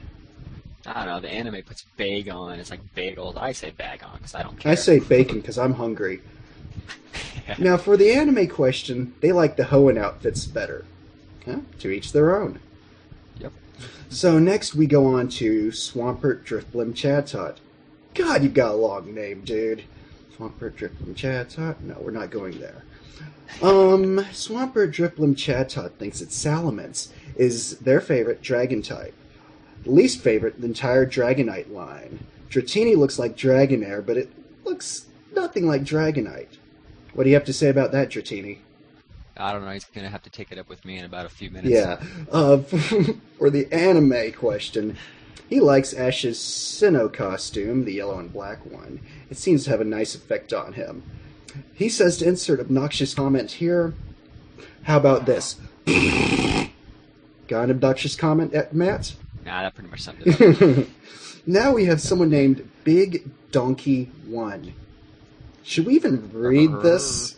I 0.85 1.05
don't 1.05 1.05
know. 1.05 1.19
The 1.19 1.33
anime 1.33 1.63
puts 1.63 1.85
Bagon. 1.97 2.57
It's 2.57 2.69
like 2.69 2.81
bagels. 2.95 3.37
I 3.37 3.51
say 3.51 3.71
Bagon 3.71 4.13
because 4.17 4.35
I 4.35 4.43
don't 4.43 4.57
care. 4.57 4.71
I 4.71 4.75
say 4.75 4.99
bacon 4.99 5.41
because 5.41 5.57
I'm 5.57 5.73
hungry. 5.73 6.21
Now, 7.59 7.77
for 7.77 7.95
the 7.95 8.11
anime 8.11 8.47
question, 8.47 9.13
they 9.21 9.31
like 9.31 9.55
the 9.55 9.65
Hoenn 9.65 9.97
outfits 9.99 10.45
better. 10.45 10.83
Huh? 11.45 11.59
To 11.79 11.89
each 11.89 12.11
their 12.11 12.35
own. 12.35 12.59
So 14.15 14.39
next 14.39 14.73
we 14.73 14.87
go 14.87 15.07
on 15.07 15.27
to 15.27 15.71
Swampert 15.71 16.45
Drifblim 16.45 16.93
Chatot. 16.93 17.57
God, 18.13 18.43
you've 18.43 18.53
got 18.53 18.71
a 18.71 18.77
long 18.77 19.13
name, 19.13 19.41
dude. 19.41 19.83
Swampert 20.33 20.77
Drifblim 20.77 21.15
Chatot. 21.15 21.81
No, 21.81 21.97
we're 21.99 22.11
not 22.11 22.29
going 22.29 22.57
there. 22.61 22.85
Um, 23.61 24.19
Swampert 24.31 24.93
Drifblim 24.93 25.35
Chatot 25.35 25.91
thinks 25.95 26.21
that 26.21 26.29
Salamence 26.29 27.09
is 27.35 27.77
their 27.79 27.99
favorite 27.99 28.41
dragon 28.41 28.81
type. 28.81 29.13
Least 29.83 30.21
favorite, 30.21 30.61
the 30.61 30.67
entire 30.67 31.05
Dragonite 31.05 31.69
line. 31.69 32.25
Dratini 32.49 32.95
looks 32.95 33.19
like 33.19 33.35
Dragonair, 33.35 34.03
but 34.05 34.15
it 34.15 34.31
looks 34.63 35.07
nothing 35.35 35.67
like 35.67 35.83
Dragonite. 35.83 36.55
What 37.13 37.25
do 37.25 37.31
you 37.31 37.35
have 37.35 37.43
to 37.43 37.53
say 37.53 37.67
about 37.67 37.91
that, 37.91 38.11
Dratini? 38.11 38.59
I 39.37 39.51
don't 39.51 39.65
know. 39.65 39.71
He's 39.71 39.85
gonna 39.85 40.09
have 40.09 40.23
to 40.23 40.29
take 40.29 40.51
it 40.51 40.57
up 40.57 40.69
with 40.69 40.85
me 40.85 40.97
in 40.97 41.05
about 41.05 41.25
a 41.25 41.29
few 41.29 41.49
minutes. 41.49 41.73
Yeah. 41.73 42.01
Uh, 42.31 42.57
for 43.37 43.49
the 43.49 43.71
anime 43.71 44.31
question, 44.33 44.97
he 45.49 45.59
likes 45.59 45.93
Ash's 45.93 46.39
Sinnoh 46.39 47.11
costume, 47.11 47.85
the 47.85 47.93
yellow 47.93 48.17
and 48.19 48.31
black 48.31 48.65
one. 48.65 48.99
It 49.29 49.37
seems 49.37 49.65
to 49.65 49.69
have 49.71 49.81
a 49.81 49.85
nice 49.85 50.15
effect 50.15 50.53
on 50.53 50.73
him. 50.73 51.03
He 51.73 51.89
says 51.89 52.17
to 52.17 52.27
insert 52.27 52.59
obnoxious 52.59 53.13
comment 53.13 53.51
here. 53.51 53.93
How 54.83 54.97
about 54.97 55.25
this? 55.25 55.57
Got 57.47 57.65
an 57.65 57.71
obnoxious 57.71 58.15
comment, 58.15 58.53
at 58.53 58.73
Matt? 58.73 59.15
Nah, 59.45 59.61
that 59.61 59.75
pretty 59.75 59.89
much 59.89 60.01
summed 60.01 60.19
it 60.25 60.79
up. 60.81 60.87
now 61.45 61.71
we 61.71 61.85
have 61.85 62.01
someone 62.01 62.29
named 62.29 62.67
Big 62.83 63.29
Donkey 63.51 64.09
One. 64.27 64.73
Should 65.63 65.85
we 65.85 65.95
even 65.95 66.31
read 66.33 66.71
this, 66.81 67.34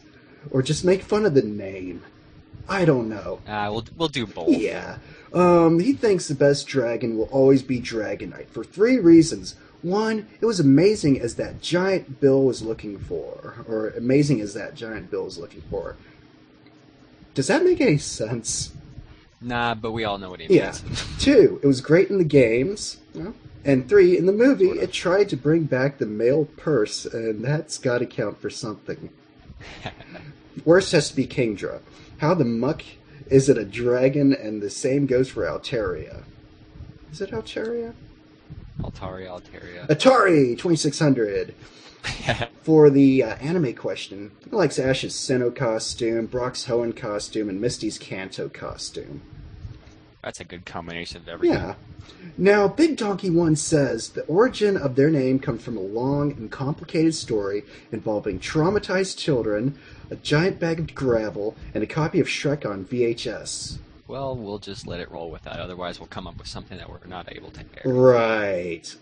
or 0.52 0.62
just 0.62 0.84
make 0.86 1.02
fun 1.02 1.26
of 1.26 1.34
the 1.34 1.41
name? 1.41 2.04
I 2.69 2.84
don't 2.86 3.08
know. 3.10 3.39
Uh, 3.47 3.69
we'll 3.71 3.86
we'll 3.95 4.08
do 4.10 4.28
both. 4.28 4.50
Yeah. 4.50 4.97
Um, 5.34 5.80
he 5.80 5.93
thinks 5.93 6.28
the 6.28 6.36
best 6.36 6.67
dragon 6.67 7.17
will 7.17 7.26
always 7.32 7.62
be 7.62 7.80
Dragonite 7.82 8.47
for 8.47 8.63
three 8.63 8.97
reasons. 8.97 9.56
One, 9.82 10.28
it 10.41 10.45
was 10.45 10.60
amazing 10.60 11.19
as 11.21 11.36
that 11.36 11.62
giant 11.62 12.19
Bill 12.19 12.43
was 12.43 12.62
looking 12.62 12.97
for, 12.97 13.63
or 13.67 13.89
amazing 13.89 14.41
as 14.41 14.54
that 14.56 14.73
giant 14.76 15.12
Bill 15.12 15.26
was 15.26 15.38
looking 15.38 15.62
for. 15.69 15.95
Does 17.36 17.47
that 17.47 17.63
make 17.63 17.80
any 17.80 17.97
sense? 18.00 18.73
Nah, 19.39 19.76
but 19.76 19.91
we 19.91 20.04
all 20.04 20.17
know 20.17 20.32
what 20.32 20.39
he 20.39 20.54
Yeah. 20.54 20.73
means. 20.84 21.04
Two, 21.19 21.60
it 21.62 21.67
was 21.67 21.80
great 21.82 22.10
in 22.10 22.17
the 22.17 22.23
games. 22.23 22.97
And 23.63 23.88
three, 23.88 24.17
in 24.17 24.26
the 24.26 24.32
movie, 24.34 24.69
it 24.71 24.91
tried 24.93 25.30
to 25.30 25.38
bring 25.38 25.63
back 25.63 25.97
the 26.00 26.06
male 26.06 26.45
purse, 26.58 27.06
and 27.06 27.43
that's 27.43 27.78
got 27.78 28.00
to 28.00 28.06
count 28.06 28.39
for 28.41 28.50
something. 28.50 29.10
Worst 30.65 30.91
has 30.91 31.10
to 31.10 31.15
be 31.15 31.28
Kingdra. 31.28 31.82
How 32.17 32.34
the 32.34 32.46
muck 32.46 32.84
is 33.30 33.50
it 33.50 33.58
a 33.58 33.65
dragon? 33.65 34.34
And 34.34 34.62
the 34.62 34.70
same 34.70 35.06
goes 35.06 35.30
for 35.30 35.43
Altaria. 35.43 36.24
Is 37.12 37.22
it 37.22 37.32
Altaria? 37.32 37.93
Altaria, 38.82 39.28
Altaria. 39.30 39.88
Atari 39.88 40.58
2600. 40.58 41.56
For 42.62 42.89
the 42.89 43.24
uh, 43.24 43.36
anime 43.36 43.74
question, 43.74 44.32
likes 44.52 44.80
Ash's 44.80 45.13
Sinnoh 45.13 45.56
costume, 45.56 46.26
Brock's 46.26 46.65
Hoenn 46.65 46.96
costume, 46.96 47.50
and 47.50 47.60
Misty's 47.60 47.98
Kanto 47.98 48.50
costume. 48.50 49.22
That's 50.28 50.42
a 50.42 50.44
good 50.44 50.66
combination 50.66 51.22
of 51.22 51.30
everything. 51.30 51.58
Yeah. 51.58 51.76
Now, 52.38 52.68
Big 52.68 52.98
Donkey 52.98 53.30
One 53.30 53.56
says 53.56 54.10
the 54.10 54.26
origin 54.26 54.76
of 54.76 54.98
their 54.98 55.10
name 55.10 55.40
comes 55.40 55.63
from 55.63 55.78
a 55.78 55.82
long 55.82 56.34
and 56.34 56.52
complicated 56.52 57.16
story 57.16 57.63
involving 57.94 58.38
traumatized 58.42 59.18
children, 59.18 59.80
a 60.12 60.18
giant 60.18 60.60
bag 60.60 60.82
of 60.82 60.94
gravel, 60.94 61.56
and 61.74 61.82
a 61.82 61.88
copy 61.88 62.20
of 62.20 62.28
Shrek 62.28 62.70
on 62.70 62.84
VHS. 62.84 63.78
Well, 64.06 64.36
we'll 64.36 64.60
just 64.60 64.86
let 64.86 65.00
it 65.00 65.10
roll 65.10 65.32
with 65.32 65.44
that. 65.44 65.62
Otherwise, 65.62 65.98
we'll 65.98 66.08
come 66.08 66.28
up 66.28 66.38
with 66.38 66.48
something 66.48 66.78
that 66.78 66.90
we're 66.90 67.08
not 67.08 67.34
able 67.34 67.52
to 67.52 67.62
air. 67.62 67.90
Right. 67.90 68.94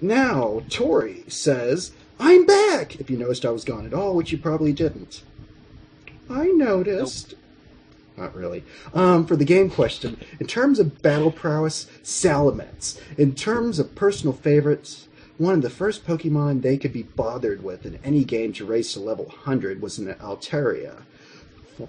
Now, 0.00 0.64
Tori 0.68 1.22
says, 1.28 1.92
I'm 2.18 2.44
back! 2.44 2.96
If 2.96 3.08
you 3.08 3.16
noticed 3.16 3.44
I 3.44 3.50
was 3.50 3.62
gone 3.64 3.86
at 3.86 3.94
all, 3.94 4.16
which 4.16 4.32
you 4.32 4.38
probably 4.38 4.72
didn't. 4.72 5.22
I 6.28 6.46
noticed. 6.46 7.34
Not 8.16 8.34
really. 8.34 8.64
Um, 8.94 9.26
for 9.26 9.36
the 9.36 9.44
game 9.44 9.70
question, 9.70 10.20
in 10.38 10.46
terms 10.46 10.78
of 10.78 11.02
battle 11.02 11.30
prowess, 11.30 11.86
Salamence. 12.02 13.00
In 13.16 13.34
terms 13.34 13.78
of 13.78 13.94
personal 13.94 14.34
favorites, 14.34 15.08
one 15.38 15.54
of 15.54 15.62
the 15.62 15.70
first 15.70 16.06
Pokemon 16.06 16.62
they 16.62 16.76
could 16.76 16.92
be 16.92 17.02
bothered 17.02 17.64
with 17.64 17.86
in 17.86 17.98
any 18.04 18.24
game 18.24 18.52
to 18.54 18.66
raise 18.66 18.92
to 18.92 19.00
level 19.00 19.26
100 19.26 19.80
was 19.80 19.98
an 19.98 20.12
Altaria. 20.14 21.02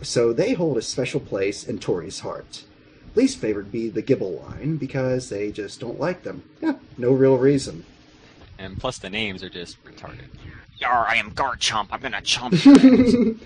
So 0.02 0.34
they 0.34 0.54
hold 0.54 0.78
a 0.78 0.82
special 0.82 1.20
place 1.20 1.68
in 1.68 1.80
Tori's 1.80 2.22
heart. 2.22 2.64
Least 3.16 3.38
favorite 3.38 3.72
be 3.72 3.90
the 3.90 4.02
Gibble 4.02 4.40
line 4.40 4.78
because 4.78 5.30
they 5.30 5.52
just 5.52 5.80
don't 5.80 6.00
like 6.00 6.24
them. 6.24 6.44
Yeah, 6.62 6.76
no 6.98 7.12
real 7.12 7.38
reason. 7.38 7.86
And 8.58 8.80
plus, 8.80 8.98
the 8.98 9.10
names 9.10 9.44
are 9.44 9.50
just 9.50 9.84
retarded. 9.84 10.30
Yar, 10.80 11.06
I 11.08 11.18
am 11.18 11.32
Garchomp. 11.32 11.90
I'm 11.92 12.02
gonna 12.02 12.22
chomp 12.22 12.54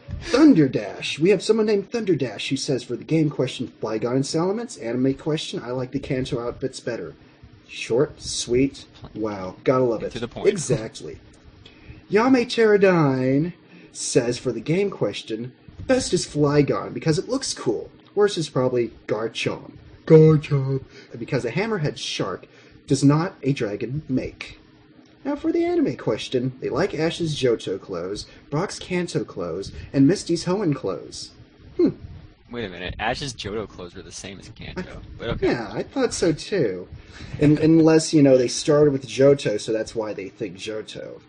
you. 0.24 0.30
Thunder 0.30 0.68
Dash. 0.68 1.18
We 1.18 1.30
have 1.30 1.42
someone 1.42 1.66
named 1.66 1.90
Thunder 1.90 2.14
Dash 2.14 2.48
who 2.48 2.56
says 2.56 2.82
for 2.82 2.96
the 2.96 3.04
game 3.04 3.30
question, 3.30 3.72
Flygon 3.80 4.16
and 4.16 4.24
Salamence. 4.24 4.82
Anime 4.82 5.14
question, 5.14 5.62
I 5.62 5.70
like 5.70 5.92
the 5.92 5.98
Kanto 5.98 6.40
outfits 6.40 6.80
better. 6.80 7.14
Short, 7.68 8.20
sweet. 8.20 8.86
Wow, 9.14 9.56
gotta 9.64 9.84
love 9.84 10.02
it. 10.02 10.12
To 10.12 10.20
the 10.20 10.28
point. 10.28 10.48
Exactly. 10.48 11.18
Yame 12.10 12.46
Pterodine 12.46 13.52
says 13.92 14.38
for 14.38 14.52
the 14.52 14.60
game 14.60 14.90
question, 14.90 15.52
best 15.86 16.12
is 16.12 16.26
Flygon 16.26 16.92
because 16.92 17.18
it 17.18 17.28
looks 17.28 17.54
cool. 17.54 17.90
Worst 18.14 18.38
is 18.38 18.48
probably 18.48 18.92
Garchomp. 19.06 19.72
Garchomp. 20.06 20.84
Because 21.18 21.44
a 21.44 21.50
hammerhead 21.50 21.96
shark 21.96 22.46
does 22.86 23.02
not 23.02 23.34
a 23.42 23.52
dragon 23.52 24.02
make. 24.08 24.60
Now 25.24 25.36
for 25.36 25.52
the 25.52 25.64
anime 25.64 25.96
question, 25.96 26.52
they 26.60 26.68
like 26.68 26.94
Ash's 26.94 27.34
Johto 27.34 27.80
clothes, 27.80 28.26
Brock's 28.50 28.78
Kanto 28.78 29.24
clothes, 29.24 29.72
and 29.92 30.06
Misty's 30.06 30.44
Hoenn 30.44 30.74
clothes. 30.74 31.30
Hmm. 31.76 31.90
Wait 32.50 32.64
a 32.64 32.68
minute. 32.68 32.94
Ash's 32.98 33.32
Johto 33.32 33.66
clothes 33.66 33.94
were 33.94 34.02
the 34.02 34.12
same 34.12 34.38
as 34.38 34.48
Kanto. 34.50 35.00
But 35.18 35.30
okay. 35.30 35.48
Yeah, 35.48 35.70
I 35.72 35.82
thought 35.82 36.12
so 36.12 36.32
too. 36.32 36.86
And, 37.40 37.58
unless, 37.58 38.12
you 38.12 38.22
know, 38.22 38.36
they 38.36 38.48
started 38.48 38.92
with 38.92 39.06
Johto, 39.06 39.60
so 39.60 39.72
that's 39.72 39.94
why 39.94 40.12
they 40.12 40.28
think 40.28 40.56
Johto. 40.56 41.20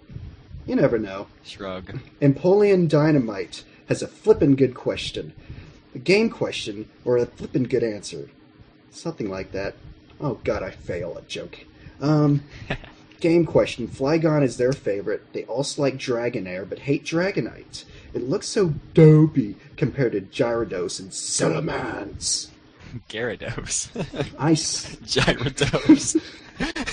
You 0.66 0.76
never 0.76 1.00
know. 1.00 1.28
Shrug. 1.44 2.00
Empoleon 2.22 2.90
Dynamite 2.90 3.64
has 3.88 4.02
a 4.02 4.08
flippin' 4.08 4.56
good 4.56 4.76
question. 4.76 5.34
A 5.94 6.00
game 6.00 6.30
question, 6.30 6.90
or 7.06 7.18
a 7.18 7.26
flippin' 7.26 7.64
good 7.64 7.84
answer. 7.84 8.30
Something 8.92 9.30
like 9.30 9.52
that. 9.52 9.76
Oh 10.20 10.40
god, 10.44 10.64
I 10.64 10.72
fail 10.72 11.16
at 11.18 11.28
joke. 11.28 11.66
Um, 12.02 12.44
game 13.26 13.44
question. 13.46 13.88
Flygon 13.88 14.44
is 14.44 14.58
their 14.58 14.72
favorite. 14.72 15.34
They 15.34 15.46
also 15.46 15.82
like 15.82 15.96
Dragonair, 15.96 16.70
but 16.70 16.78
hate 16.80 17.04
Dragonite. 17.04 17.84
It 18.14 18.30
looks 18.30 18.48
so 18.48 18.74
dopey 18.94 19.56
compared 19.78 20.12
to 20.12 20.22
Gyarados 20.22 21.00
and 21.00 21.10
Salamence. 21.10 22.50
Gyarados. 23.10 23.90
I, 24.38 24.52
s- 24.66 24.96
Gyarados. 24.98 26.22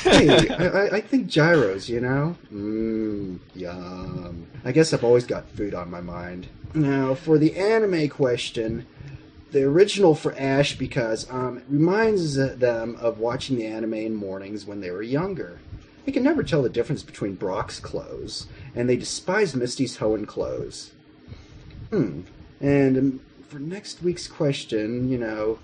hey, 0.02 0.48
I, 0.56 0.66
I- 0.86 0.96
I 0.96 1.00
think 1.02 1.26
gyros, 1.28 1.88
you 1.88 2.00
know? 2.00 2.34
Mmm, 2.52 3.38
yum. 3.54 4.46
I 4.64 4.72
guess 4.72 4.92
I've 4.94 5.04
always 5.04 5.26
got 5.26 5.48
food 5.50 5.74
on 5.74 5.90
my 5.90 6.00
mind. 6.00 6.48
Now, 6.74 7.14
for 7.14 7.36
the 7.38 7.54
anime 7.56 8.08
question, 8.08 8.86
the 9.52 9.64
original 9.64 10.14
for 10.14 10.34
Ash 10.38 10.76
because 10.78 11.30
um, 11.30 11.58
it 11.58 11.64
reminds 11.68 12.36
them 12.36 12.96
of 12.98 13.18
watching 13.18 13.56
the 13.58 13.66
anime 13.66 13.94
in 13.94 14.14
mornings 14.16 14.64
when 14.64 14.80
they 14.80 14.90
were 14.90 15.02
younger. 15.02 15.60
They 16.04 16.12
can 16.12 16.22
never 16.22 16.42
tell 16.42 16.62
the 16.62 16.68
difference 16.68 17.02
between 17.02 17.36
Brock's 17.36 17.78
clothes, 17.78 18.46
and 18.74 18.88
they 18.88 18.96
despise 18.96 19.54
Misty's 19.54 19.98
Hoenn 19.98 20.26
clothes. 20.26 20.92
Hmm. 21.90 22.22
And 22.60 22.98
um, 22.98 23.20
for 23.48 23.58
next 23.58 24.02
week's 24.02 24.26
question, 24.26 25.08
you 25.08 25.18
know, 25.18 25.58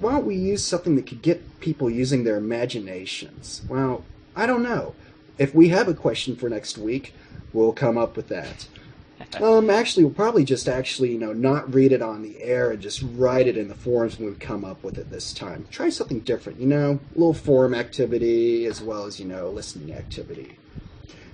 why 0.00 0.12
don't 0.12 0.26
we 0.26 0.36
use 0.36 0.64
something 0.64 0.94
that 0.96 1.06
could 1.06 1.22
get 1.22 1.60
people 1.60 1.90
using 1.90 2.24
their 2.24 2.36
imaginations? 2.36 3.62
Well, 3.68 4.04
I 4.36 4.46
don't 4.46 4.62
know. 4.62 4.94
If 5.38 5.54
we 5.54 5.68
have 5.68 5.88
a 5.88 5.94
question 5.94 6.36
for 6.36 6.48
next 6.48 6.78
week, 6.78 7.14
we'll 7.52 7.72
come 7.72 7.98
up 7.98 8.16
with 8.16 8.28
that. 8.28 8.68
Um, 9.42 9.70
actually, 9.70 10.04
we'll 10.04 10.14
probably 10.14 10.44
just 10.44 10.68
actually, 10.68 11.10
you 11.10 11.18
know, 11.18 11.32
not 11.32 11.72
read 11.74 11.90
it 11.92 12.02
on 12.02 12.22
the 12.22 12.40
air 12.42 12.70
and 12.70 12.80
just 12.80 13.02
write 13.14 13.48
it 13.48 13.56
in 13.56 13.68
the 13.68 13.74
forums 13.74 14.18
when 14.18 14.28
we 14.28 14.36
come 14.36 14.64
up 14.64 14.84
with 14.84 14.98
it 14.98 15.10
this 15.10 15.32
time. 15.32 15.66
Try 15.70 15.88
something 15.88 16.20
different, 16.20 16.60
you 16.60 16.66
know, 16.66 17.00
a 17.14 17.18
little 17.18 17.34
forum 17.34 17.74
activity 17.74 18.66
as 18.66 18.80
well 18.80 19.04
as, 19.04 19.18
you 19.18 19.26
know, 19.26 19.50
listening 19.50 19.94
activity. 19.94 20.58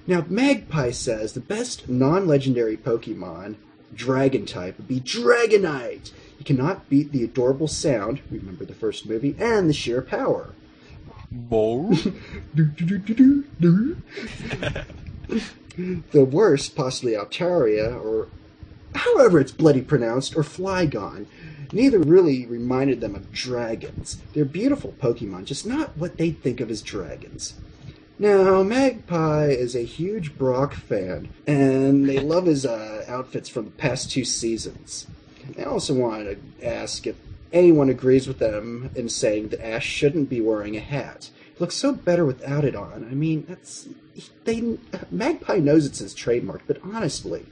Now, 0.06 0.24
Magpie 0.26 0.92
says 0.92 1.34
the 1.34 1.40
best 1.40 1.88
non-legendary 1.88 2.78
Pokemon, 2.78 3.56
Dragon 3.94 4.46
type, 4.46 4.78
would 4.78 4.88
be 4.88 5.00
Dragonite. 5.00 6.12
You 6.38 6.44
cannot 6.46 6.88
beat 6.88 7.12
the 7.12 7.24
adorable 7.24 7.68
sound, 7.68 8.22
remember 8.30 8.64
the 8.64 8.74
first 8.74 9.06
movie, 9.06 9.36
and 9.38 9.68
the 9.68 9.74
sheer 9.74 10.00
power. 10.00 10.54
Bo. 11.30 11.92
the 15.78 16.24
worst, 16.24 16.74
possibly 16.74 17.12
Altaria, 17.12 17.94
or 18.02 18.28
however 18.94 19.40
it's 19.40 19.52
bloody 19.52 19.82
pronounced, 19.82 20.36
or 20.36 20.42
Flygon. 20.42 21.26
Neither 21.72 21.98
really 21.98 22.46
reminded 22.46 23.00
them 23.00 23.14
of 23.14 23.30
dragons. 23.30 24.18
They're 24.32 24.44
beautiful 24.44 24.94
Pokemon, 25.00 25.44
just 25.44 25.66
not 25.66 25.96
what 25.96 26.16
they 26.16 26.30
think 26.30 26.60
of 26.60 26.70
as 26.70 26.80
dragons. 26.80 27.54
Now, 28.18 28.62
Magpie 28.64 29.50
is 29.50 29.76
a 29.76 29.84
huge 29.84 30.36
Brock 30.36 30.74
fan, 30.74 31.28
and 31.46 32.08
they 32.08 32.18
love 32.18 32.46
his 32.46 32.66
uh, 32.66 33.04
outfits 33.06 33.48
from 33.48 33.66
the 33.66 33.70
past 33.72 34.10
two 34.10 34.24
seasons. 34.24 35.06
I 35.56 35.62
also 35.64 35.94
wanted 35.94 36.40
to 36.60 36.66
ask 36.66 37.06
if 37.06 37.16
anyone 37.52 37.88
agrees 37.88 38.26
with 38.26 38.38
them 38.38 38.90
in 38.96 39.08
saying 39.08 39.48
that 39.48 39.64
Ash 39.64 39.86
shouldn't 39.86 40.28
be 40.28 40.40
wearing 40.40 40.76
a 40.76 40.80
hat. 40.80 41.30
Looks 41.58 41.74
so 41.74 41.92
better 41.92 42.24
without 42.24 42.64
it 42.64 42.76
on. 42.76 43.06
I 43.10 43.14
mean, 43.14 43.44
that's 43.48 43.88
they. 44.44 44.78
Magpie 45.10 45.58
knows 45.58 45.86
it's 45.86 45.98
his 45.98 46.14
trademark, 46.14 46.62
but 46.66 46.78
honestly, 46.84 47.46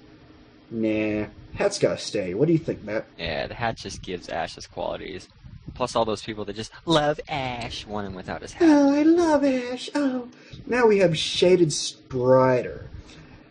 nah, 0.70 1.26
hat's 1.54 1.78
gotta 1.78 1.98
stay. 1.98 2.32
What 2.34 2.46
do 2.46 2.52
you 2.52 2.58
think, 2.58 2.84
Matt? 2.84 3.06
Yeah, 3.18 3.46
the 3.46 3.54
hat 3.54 3.76
just 3.76 4.02
gives 4.02 4.28
Ash 4.28 4.54
his 4.54 4.66
qualities. 4.66 5.28
Plus 5.74 5.96
all 5.96 6.04
those 6.04 6.22
people 6.22 6.44
that 6.44 6.56
just 6.56 6.70
love 6.86 7.20
Ash, 7.28 7.84
one 7.86 8.04
and 8.04 8.14
without 8.14 8.42
his 8.42 8.52
hat. 8.52 8.68
Oh, 8.68 8.94
I 8.94 9.02
love 9.02 9.44
Ash. 9.44 9.90
Oh, 9.94 10.28
now 10.66 10.86
we 10.86 10.98
have 10.98 11.18
Shaded 11.18 11.72
Strider. 11.72 12.88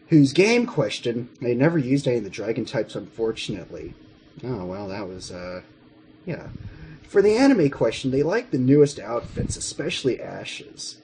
whose 0.08 0.34
game 0.34 0.66
question 0.66 1.30
they 1.42 1.54
never 1.54 1.78
used 1.78 2.08
any 2.08 2.18
of 2.18 2.24
the 2.24 2.30
dragon 2.30 2.64
types, 2.66 2.96
unfortunately. 2.96 3.94
Oh 4.44 4.66
well, 4.66 4.88
that 4.88 5.08
was 5.08 5.32
uh, 5.32 5.62
yeah. 6.26 6.48
For 7.16 7.22
the 7.22 7.38
anime 7.38 7.70
question, 7.70 8.12
they 8.12 8.24
like 8.24 8.52
the 8.52 8.58
newest 8.58 9.00
outfits, 9.00 9.56
especially 9.56 10.22
Ash's. 10.22 10.98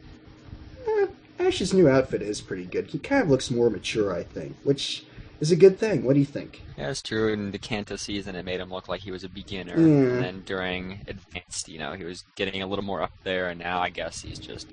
Eh, 0.85 1.07
Ash's 1.39 1.73
new 1.73 1.87
outfit 1.87 2.21
is 2.21 2.41
pretty 2.41 2.65
good. 2.65 2.87
He 2.87 2.99
kind 2.99 3.23
of 3.23 3.29
looks 3.29 3.49
more 3.49 3.69
mature, 3.69 4.13
I 4.13 4.23
think, 4.23 4.57
which 4.63 5.05
is 5.39 5.51
a 5.51 5.55
good 5.55 5.79
thing. 5.79 6.03
What 6.03 6.15
do 6.15 6.19
you 6.19 6.25
think? 6.25 6.63
Yeah, 6.77 6.89
it's 6.89 7.01
true. 7.01 7.31
In 7.31 7.51
the 7.51 7.57
Kanto 7.57 7.95
season, 7.95 8.35
it 8.35 8.43
made 8.43 8.59
him 8.59 8.69
look 8.69 8.89
like 8.89 8.99
he 8.99 9.11
was 9.11 9.23
a 9.23 9.29
beginner. 9.29 9.79
Yeah. 9.79 9.85
And 9.85 10.21
then 10.21 10.43
during 10.45 10.99
Advanced, 11.07 11.69
you 11.69 11.79
know, 11.79 11.93
he 11.93 12.03
was 12.03 12.25
getting 12.35 12.61
a 12.61 12.67
little 12.67 12.83
more 12.83 13.01
up 13.01 13.13
there, 13.23 13.47
and 13.47 13.57
now 13.57 13.79
I 13.79 13.89
guess 13.89 14.21
he's 14.21 14.37
just, 14.37 14.67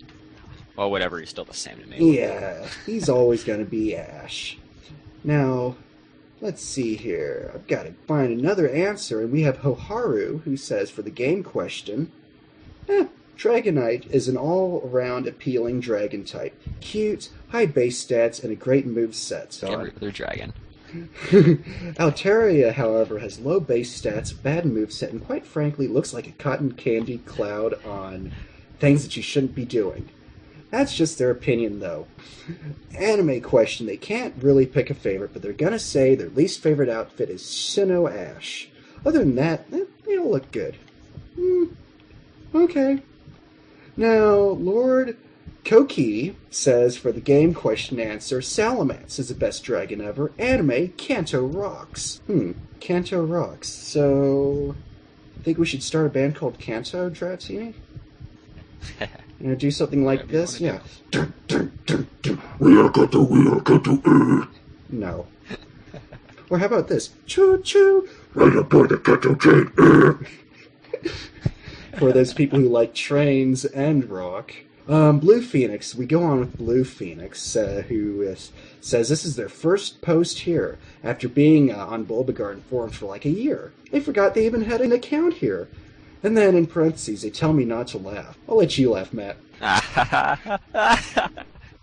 well, 0.74 0.90
whatever. 0.90 1.20
He's 1.20 1.30
still 1.30 1.44
the 1.44 1.54
same 1.54 1.78
to 1.78 1.86
me. 1.86 2.18
Yeah, 2.18 2.66
he's 2.84 3.08
always 3.08 3.44
going 3.44 3.60
to 3.60 3.64
be 3.64 3.94
Ash. 3.94 4.58
Now, 5.22 5.76
let's 6.40 6.62
see 6.62 6.96
here. 6.96 7.50
I've 7.54 7.66
got 7.66 7.84
to 7.84 7.92
find 8.06 8.32
another 8.32 8.68
answer, 8.68 9.20
and 9.20 9.32
we 9.32 9.42
have 9.42 9.58
Hoharu, 9.58 10.42
who 10.42 10.56
says 10.56 10.90
for 10.90 11.02
the 11.02 11.10
game 11.10 11.42
question, 11.42 12.12
eh, 12.88 13.06
Dragonite 13.36 14.10
is 14.10 14.28
an 14.28 14.36
all-around 14.36 15.28
appealing 15.28 15.80
dragon 15.80 16.24
type. 16.24 16.60
Cute, 16.80 17.30
high 17.50 17.66
base 17.66 18.04
stats, 18.04 18.42
and 18.42 18.52
a 18.52 18.56
great 18.56 18.86
move 18.86 19.14
set. 19.14 19.52
So 19.52 19.72
Every 19.72 19.92
other 19.96 20.10
dragon. 20.10 20.52
Altaria, 20.92 22.72
however, 22.72 23.18
has 23.18 23.38
low 23.38 23.60
base 23.60 24.00
stats, 24.00 24.32
bad 24.42 24.64
move 24.64 24.92
set, 24.92 25.10
and 25.10 25.24
quite 25.24 25.46
frankly 25.46 25.86
looks 25.86 26.12
like 26.12 26.26
a 26.26 26.32
cotton 26.32 26.72
candy 26.72 27.18
cloud 27.18 27.74
on 27.84 28.32
things 28.80 29.04
that 29.04 29.16
you 29.16 29.22
shouldn't 29.22 29.54
be 29.54 29.64
doing. 29.64 30.08
That's 30.70 30.94
just 30.94 31.18
their 31.18 31.30
opinion, 31.30 31.80
though. 31.80 32.06
Anime 32.94 33.40
question, 33.40 33.86
they 33.86 33.96
can't 33.96 34.34
really 34.42 34.66
pick 34.66 34.90
a 34.90 34.94
favorite, 34.94 35.32
but 35.32 35.42
they're 35.42 35.52
gonna 35.52 35.78
say 35.78 36.14
their 36.14 36.28
least 36.28 36.60
favorite 36.60 36.88
outfit 36.88 37.30
is 37.30 37.42
Sinnoh 37.42 38.10
Ash. 38.12 38.68
Other 39.04 39.20
than 39.20 39.34
that, 39.36 39.64
eh, 39.72 39.84
they 40.06 40.18
all 40.18 40.30
look 40.30 40.50
good. 40.52 40.76
Hmm, 41.36 41.64
okay. 42.54 43.02
Now, 43.96 44.34
Lord 44.36 45.16
Koki 45.64 46.36
says 46.50 46.96
for 46.96 47.12
the 47.12 47.20
game 47.20 47.54
question 47.54 48.00
answer, 48.00 48.40
Salamence 48.40 49.18
is 49.18 49.28
the 49.28 49.34
best 49.34 49.64
dragon 49.64 50.00
ever. 50.00 50.32
Anime, 50.38 50.88
Kanto 50.96 51.46
rocks. 51.46 52.20
Hmm, 52.26 52.52
Kanto 52.80 53.24
rocks. 53.24 53.68
So, 53.68 54.74
I 55.38 55.42
think 55.42 55.58
we 55.58 55.66
should 55.66 55.82
start 55.82 56.06
a 56.06 56.10
band 56.10 56.36
called 56.36 56.58
Kanto, 56.58 57.10
Dratini? 57.10 57.74
You 59.40 59.48
know, 59.48 59.54
do 59.54 59.70
something 59.70 60.04
like 60.04 60.20
Whatever 60.20 60.32
you 60.32 60.40
this? 60.40 60.60
Yeah. 60.60 60.78
Dun, 61.10 61.32
dun, 61.46 61.78
dun, 61.86 62.08
dun. 62.22 62.42
We 62.58 62.76
are 62.80 62.90
Kanto, 62.90 63.22
we 63.22 63.46
are 63.46 63.60
Kanto, 63.60 64.00
uh. 64.04 64.46
No. 64.88 65.26
or 66.50 66.58
how 66.58 66.66
about 66.66 66.88
this? 66.88 67.10
Choo 67.26 67.60
choo, 67.62 68.08
right 68.34 68.56
aboard 68.56 68.88
the 68.88 68.98
Kanto 68.98 69.34
train. 69.36 69.70
uh. 69.78 70.14
For 71.98 72.12
those 72.12 72.34
people 72.34 72.58
who 72.58 72.68
like 72.68 72.94
trains 72.94 73.64
and 73.64 74.10
rock. 74.10 74.54
Um, 74.88 75.18
Blue 75.18 75.42
Phoenix, 75.42 75.94
we 75.94 76.06
go 76.06 76.22
on 76.22 76.40
with 76.40 76.56
Blue 76.56 76.82
Phoenix, 76.82 77.54
uh, 77.54 77.84
who 77.88 78.22
is, 78.22 78.52
says 78.80 79.08
this 79.10 79.24
is 79.24 79.36
their 79.36 79.50
first 79.50 80.00
post 80.00 80.40
here 80.40 80.78
after 81.04 81.28
being 81.28 81.70
uh, 81.70 81.86
on 81.86 82.06
Bulbagarden 82.06 82.62
forums 82.62 82.96
for 82.96 83.06
like 83.06 83.26
a 83.26 83.30
year. 83.30 83.72
They 83.90 84.00
forgot 84.00 84.34
they 84.34 84.46
even 84.46 84.62
had 84.62 84.80
an 84.80 84.90
account 84.90 85.34
here. 85.34 85.68
And 86.22 86.36
then 86.36 86.56
in 86.56 86.66
parentheses, 86.66 87.22
they 87.22 87.30
tell 87.30 87.52
me 87.52 87.64
not 87.64 87.88
to 87.88 87.98
laugh. 87.98 88.36
I'll 88.48 88.56
let 88.56 88.76
you 88.78 88.90
laugh, 88.90 89.12
Matt. 89.12 89.36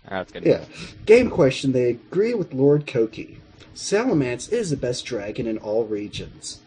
That's 0.08 0.32
good. 0.32 0.44
Yeah. 0.44 0.64
Game 1.04 1.30
question, 1.30 1.72
they 1.72 1.90
agree 1.90 2.34
with 2.34 2.52
Lord 2.52 2.86
Koki. 2.86 3.40
Salamence 3.74 4.50
is 4.52 4.70
the 4.70 4.76
best 4.76 5.04
dragon 5.04 5.46
in 5.46 5.58
all 5.58 5.84
regions. 5.84 6.60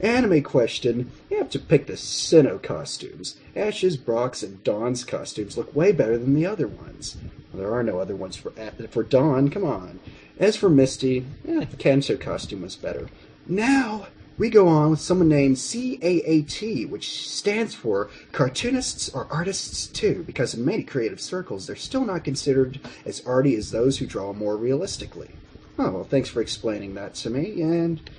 Anime 0.00 0.42
question, 0.42 1.10
you 1.30 1.38
have 1.38 1.50
to 1.50 1.58
pick 1.58 1.86
the 1.86 1.94
Sinnoh 1.94 2.62
costumes. 2.62 3.36
Ash's, 3.54 3.96
Brock's, 3.96 4.42
and 4.42 4.62
Dawn's 4.62 5.04
costumes 5.04 5.56
look 5.56 5.74
way 5.74 5.92
better 5.92 6.18
than 6.18 6.34
the 6.34 6.44
other 6.44 6.68
ones. 6.68 7.16
Well, 7.52 7.62
there 7.62 7.72
are 7.72 7.82
no 7.82 7.98
other 7.98 8.14
ones 8.14 8.36
for 8.36 8.50
for 8.90 9.02
Dawn, 9.02 9.48
come 9.48 9.64
on. 9.64 10.00
As 10.38 10.56
for 10.56 10.68
Misty, 10.68 11.24
eh, 11.48 11.64
the 11.64 11.76
Kanto 11.76 12.16
costume 12.16 12.62
was 12.62 12.76
better. 12.76 13.08
Now, 13.46 14.08
we 14.38 14.50
go 14.50 14.68
on 14.68 14.90
with 14.90 15.00
someone 15.00 15.28
named 15.28 15.56
CAAT, 15.56 16.88
which 16.88 17.26
stands 17.28 17.74
for 17.74 18.10
Cartoonists 18.32 19.08
or 19.08 19.26
Artists 19.30 19.86
Too, 19.86 20.24
because 20.26 20.54
in 20.54 20.64
many 20.64 20.82
creative 20.82 21.20
circles, 21.20 21.66
they're 21.66 21.76
still 21.76 22.04
not 22.04 22.24
considered 22.24 22.80
as 23.04 23.24
arty 23.24 23.56
as 23.56 23.70
those 23.70 23.98
who 23.98 24.06
draw 24.06 24.32
more 24.32 24.56
realistically. 24.56 25.30
Oh, 25.78 25.90
well, 25.90 26.04
thanks 26.04 26.28
for 26.28 26.40
explaining 26.40 26.94
that 26.94 27.14
to 27.16 27.30
me, 27.30 27.62
and 27.62 28.10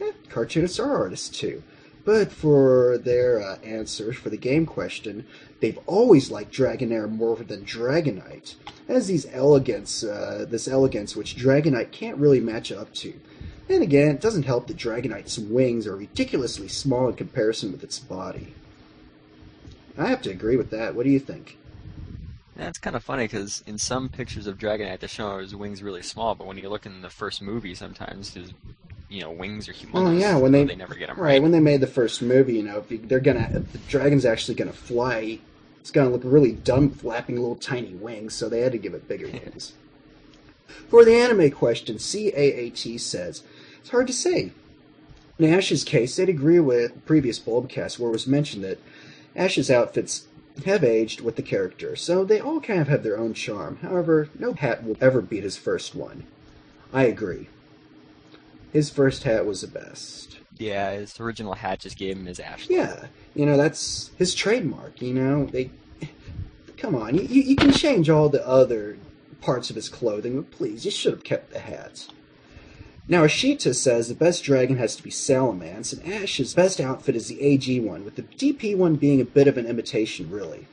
eh, 0.00 0.12
cartoonists 0.28 0.78
are 0.78 0.96
artists 0.96 1.28
too. 1.28 1.62
But 2.04 2.30
for 2.30 2.98
their 2.98 3.40
uh, 3.40 3.58
answers 3.64 4.16
for 4.16 4.28
the 4.28 4.36
game 4.36 4.66
question, 4.66 5.26
they've 5.60 5.78
always 5.86 6.30
liked 6.30 6.52
Dragonair 6.52 7.10
more 7.10 7.36
than 7.36 7.64
Dragonite, 7.64 8.56
as 8.88 9.06
these 9.06 9.26
elegance, 9.32 10.04
uh, 10.04 10.44
this 10.48 10.68
elegance 10.68 11.16
which 11.16 11.36
Dragonite 11.36 11.92
can't 11.92 12.18
really 12.18 12.40
match 12.40 12.70
up 12.70 12.92
to. 12.94 13.14
And 13.68 13.82
again, 13.82 14.08
it 14.08 14.20
doesn't 14.20 14.44
help 14.44 14.66
that 14.66 14.76
Dragonite's 14.76 15.38
wings 15.38 15.86
are 15.86 15.96
ridiculously 15.96 16.68
small 16.68 17.08
in 17.08 17.14
comparison 17.14 17.72
with 17.72 17.82
its 17.82 17.98
body. 17.98 18.54
I 19.96 20.08
have 20.08 20.22
to 20.22 20.30
agree 20.30 20.56
with 20.56 20.70
that. 20.70 20.94
What 20.94 21.04
do 21.04 21.10
you 21.10 21.20
think? 21.20 21.56
That's 22.56 22.78
kind 22.78 22.94
of 22.94 23.02
funny 23.02 23.24
because 23.24 23.64
in 23.66 23.78
some 23.78 24.08
pictures 24.08 24.46
of 24.46 24.58
Dragonite, 24.58 25.00
they 25.00 25.06
show 25.06 25.38
his 25.38 25.56
wings 25.56 25.82
really 25.82 26.02
small, 26.02 26.34
but 26.34 26.46
when 26.46 26.56
you 26.56 26.68
look 26.68 26.86
in 26.86 27.02
the 27.02 27.10
first 27.10 27.42
movie, 27.42 27.74
sometimes 27.74 28.34
his, 28.34 28.52
you 29.08 29.22
know, 29.22 29.30
wings 29.30 29.68
are 29.68 29.72
oh, 29.72 29.74
humongous. 29.74 30.08
Oh 30.08 30.12
yeah, 30.12 30.36
when 30.36 30.52
they 30.52 30.64
they 30.64 30.76
never 30.76 30.94
get 30.94 31.08
them 31.08 31.16
right 31.16 31.32
right. 31.32 31.42
when 31.42 31.50
they 31.50 31.60
made 31.60 31.80
the 31.80 31.88
first 31.88 32.22
movie, 32.22 32.54
you 32.54 32.62
know, 32.62 32.84
they're 32.88 33.18
gonna 33.18 33.64
the 33.72 33.78
dragon's 33.88 34.24
actually 34.24 34.54
gonna 34.54 34.72
fly, 34.72 35.40
it's 35.80 35.90
gonna 35.90 36.10
look 36.10 36.22
really 36.24 36.52
dumb 36.52 36.90
flapping 36.90 37.36
little 37.36 37.56
tiny 37.56 37.94
wings, 37.94 38.34
so 38.34 38.48
they 38.48 38.60
had 38.60 38.72
to 38.72 38.78
give 38.78 38.94
it 38.94 39.08
bigger 39.08 39.26
wings. 39.32 39.72
For 40.88 41.04
the 41.04 41.14
anime 41.14 41.50
question, 41.50 41.96
CAAT 41.96 43.00
says 43.00 43.42
it's 43.84 43.90
hard 43.90 44.06
to 44.06 44.14
say. 44.14 44.50
In 45.38 45.52
Ash's 45.52 45.84
case, 45.84 46.16
they'd 46.16 46.30
agree 46.30 46.58
with 46.58 47.04
previous 47.04 47.38
Bulbcast 47.38 47.98
where 47.98 48.08
it 48.08 48.14
was 48.14 48.26
mentioned 48.26 48.64
that 48.64 48.78
Ash's 49.36 49.70
outfits 49.70 50.26
have 50.64 50.82
aged 50.82 51.20
with 51.20 51.36
the 51.36 51.42
character, 51.42 51.94
so 51.94 52.24
they 52.24 52.40
all 52.40 52.62
kind 52.62 52.80
of 52.80 52.88
have 52.88 53.02
their 53.02 53.18
own 53.18 53.34
charm. 53.34 53.76
However, 53.82 54.30
no 54.38 54.54
hat 54.54 54.84
will 54.84 54.96
ever 55.02 55.20
beat 55.20 55.42
his 55.42 55.58
first 55.58 55.94
one. 55.94 56.24
I 56.94 57.02
agree. 57.02 57.48
His 58.72 58.88
first 58.88 59.24
hat 59.24 59.44
was 59.44 59.60
the 59.60 59.66
best. 59.66 60.38
Yeah, 60.56 60.92
his 60.92 61.20
original 61.20 61.52
hat 61.52 61.80
just 61.80 61.98
gave 61.98 62.16
him 62.16 62.24
his 62.24 62.40
ash. 62.40 62.70
Yeah, 62.70 63.08
you 63.34 63.44
know 63.44 63.58
that's 63.58 64.12
his 64.16 64.34
trademark. 64.34 65.02
You 65.02 65.12
know 65.12 65.44
they. 65.44 65.70
Come 66.78 66.94
on, 66.94 67.16
you, 67.16 67.22
you 67.24 67.42
you 67.42 67.56
can 67.56 67.72
change 67.72 68.08
all 68.08 68.30
the 68.30 68.46
other 68.46 68.96
parts 69.42 69.68
of 69.68 69.76
his 69.76 69.90
clothing, 69.90 70.40
but 70.40 70.50
please, 70.50 70.86
you 70.86 70.90
should 70.90 71.12
have 71.12 71.24
kept 71.24 71.52
the 71.52 71.58
hat. 71.58 72.08
Now, 73.06 73.24
Ashita 73.24 73.74
says 73.74 74.08
the 74.08 74.14
best 74.14 74.44
dragon 74.44 74.78
has 74.78 74.96
to 74.96 75.02
be 75.02 75.10
Salamence, 75.10 75.92
and 75.92 76.10
Ash's 76.10 76.54
best 76.54 76.80
outfit 76.80 77.14
is 77.14 77.28
the 77.28 77.42
AG 77.42 77.80
one, 77.80 78.02
with 78.02 78.16
the 78.16 78.22
DP 78.22 78.74
one 78.74 78.96
being 78.96 79.20
a 79.20 79.26
bit 79.26 79.46
of 79.46 79.58
an 79.58 79.66
imitation, 79.66 80.30
really. 80.30 80.66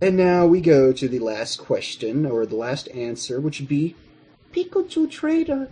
And 0.00 0.16
now 0.16 0.46
we 0.46 0.60
go 0.60 0.92
to 0.92 1.08
the 1.08 1.18
last 1.18 1.58
question, 1.58 2.24
or 2.24 2.46
the 2.46 2.54
last 2.54 2.88
answer, 2.90 3.40
which 3.40 3.58
would 3.58 3.68
be 3.68 3.96
Pikachu 4.52 5.10
Trader. 5.10 5.68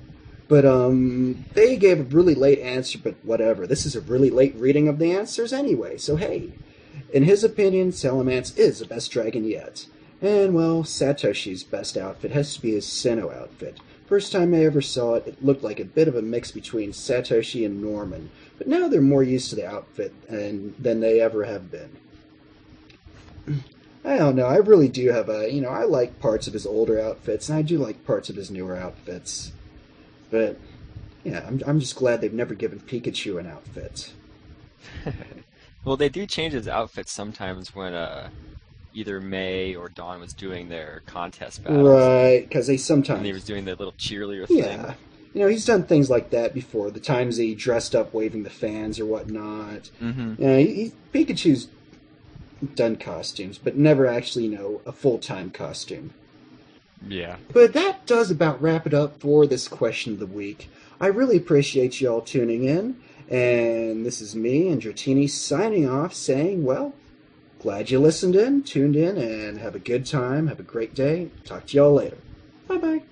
But, 0.48 0.64
um, 0.64 1.44
they 1.54 1.76
gave 1.76 2.00
a 2.00 2.02
really 2.02 2.34
late 2.34 2.58
answer, 2.58 2.98
but 2.98 3.14
whatever. 3.22 3.64
This 3.68 3.86
is 3.86 3.94
a 3.94 4.00
really 4.00 4.30
late 4.30 4.56
reading 4.56 4.88
of 4.88 4.98
the 4.98 5.12
answers 5.12 5.52
anyway, 5.52 5.96
so 5.96 6.16
hey. 6.16 6.50
In 7.12 7.22
his 7.22 7.44
opinion, 7.44 7.92
Salamence 7.92 8.58
is 8.58 8.80
the 8.80 8.86
best 8.86 9.12
dragon 9.12 9.44
yet. 9.44 9.86
And, 10.20 10.54
well, 10.54 10.82
Satoshi's 10.82 11.62
best 11.62 11.96
outfit 11.96 12.32
has 12.32 12.54
to 12.54 12.62
be 12.62 12.72
his 12.72 12.84
Sinnoh 12.86 13.32
outfit. 13.32 13.78
First 14.10 14.32
time 14.32 14.52
I 14.54 14.64
ever 14.64 14.82
saw 14.82 15.14
it, 15.14 15.28
it 15.28 15.44
looked 15.44 15.62
like 15.62 15.78
a 15.78 15.84
bit 15.84 16.08
of 16.08 16.16
a 16.16 16.22
mix 16.22 16.50
between 16.50 16.90
Satoshi 16.90 17.64
and 17.64 17.80
Norman, 17.80 18.28
but 18.58 18.66
now 18.66 18.88
they're 18.88 19.00
more 19.00 19.22
used 19.22 19.50
to 19.50 19.56
the 19.56 19.64
outfit 19.68 20.12
and, 20.28 20.74
than 20.80 20.98
they 20.98 21.20
ever 21.20 21.44
have 21.44 21.70
been. 21.70 21.96
I 24.04 24.18
don't 24.18 24.34
know, 24.34 24.46
I 24.46 24.56
really 24.56 24.88
do 24.88 25.10
have 25.10 25.28
a, 25.28 25.48
you 25.48 25.60
know, 25.60 25.68
I 25.68 25.84
like 25.84 26.18
parts 26.18 26.48
of 26.48 26.54
his 26.54 26.66
older 26.66 27.00
outfits, 27.00 27.48
and 27.48 27.56
I 27.56 27.62
do 27.62 27.78
like 27.78 28.04
parts 28.04 28.28
of 28.28 28.34
his 28.34 28.50
newer 28.50 28.76
outfits. 28.76 29.52
But, 30.28 30.58
yeah, 31.22 31.44
I'm, 31.46 31.62
I'm 31.64 31.78
just 31.78 31.94
glad 31.94 32.20
they've 32.20 32.32
never 32.32 32.54
given 32.54 32.80
Pikachu 32.80 33.38
an 33.38 33.46
outfit. 33.46 34.12
well, 35.84 35.96
they 35.96 36.08
do 36.08 36.26
change 36.26 36.54
his 36.54 36.66
outfits 36.66 37.12
sometimes 37.12 37.76
when 37.76 37.94
uh, 37.94 38.30
either 38.94 39.20
May 39.20 39.74
or 39.74 39.88
Dawn 39.88 40.20
was 40.20 40.32
doing 40.32 40.68
their 40.68 41.02
contest 41.06 41.64
battles. 41.64 41.88
Right, 41.88 42.40
because 42.40 42.66
they 42.66 42.74
And 42.74 42.80
sometimes. 42.80 43.24
he 43.24 43.32
was 43.32 43.44
doing 43.44 43.64
the 43.64 43.74
little 43.74 43.94
cheerleader 43.94 44.46
thing. 44.46 44.58
Yeah. 44.58 44.94
You 45.32 45.42
know, 45.42 45.48
he's 45.48 45.64
done 45.64 45.84
things 45.84 46.10
like 46.10 46.30
that 46.30 46.54
before. 46.54 46.90
The 46.90 46.98
times 47.00 47.36
he 47.36 47.54
dressed 47.54 47.94
up 47.94 48.12
waving 48.12 48.42
the 48.42 48.50
fans 48.50 48.98
or 48.98 49.06
whatnot. 49.06 49.90
Mm-hmm. 50.02 50.42
Yeah, 50.42 50.56
he, 50.58 50.74
he, 50.74 50.92
Pikachu's 51.14 51.68
done 52.74 52.96
costumes, 52.96 53.56
but 53.58 53.76
never 53.76 54.06
actually, 54.06 54.46
you 54.46 54.50
know, 54.50 54.80
a 54.84 54.92
full 54.92 55.18
time 55.18 55.50
costume. 55.50 56.12
Yeah. 57.06 57.36
But 57.52 57.72
that 57.74 58.06
does 58.06 58.30
about 58.30 58.60
wrap 58.60 58.86
it 58.86 58.94
up 58.94 59.20
for 59.20 59.46
this 59.46 59.68
question 59.68 60.12
of 60.12 60.18
the 60.18 60.26
week. 60.26 60.68
I 61.00 61.06
really 61.06 61.36
appreciate 61.36 62.00
you 62.00 62.08
all 62.08 62.20
tuning 62.20 62.64
in. 62.64 63.00
And 63.30 64.04
this 64.04 64.20
is 64.20 64.34
me 64.34 64.68
and 64.68 64.82
Dratini 64.82 65.30
signing 65.30 65.88
off 65.88 66.12
saying, 66.12 66.64
well, 66.64 66.92
glad 67.60 67.90
you 67.90 68.00
listened 68.00 68.34
in, 68.34 68.62
tuned 68.62 68.96
in, 68.96 69.18
and 69.18 69.58
have 69.58 69.74
a 69.74 69.78
good 69.80 70.06
time. 70.06 70.46
Have 70.46 70.60
a 70.60 70.64
great 70.64 70.94
day. 70.94 71.30
Talk 71.44 71.66
to 71.66 71.76
y'all 71.76 71.92
later. 71.92 72.16
Bye 72.66 72.78
bye. 72.78 73.02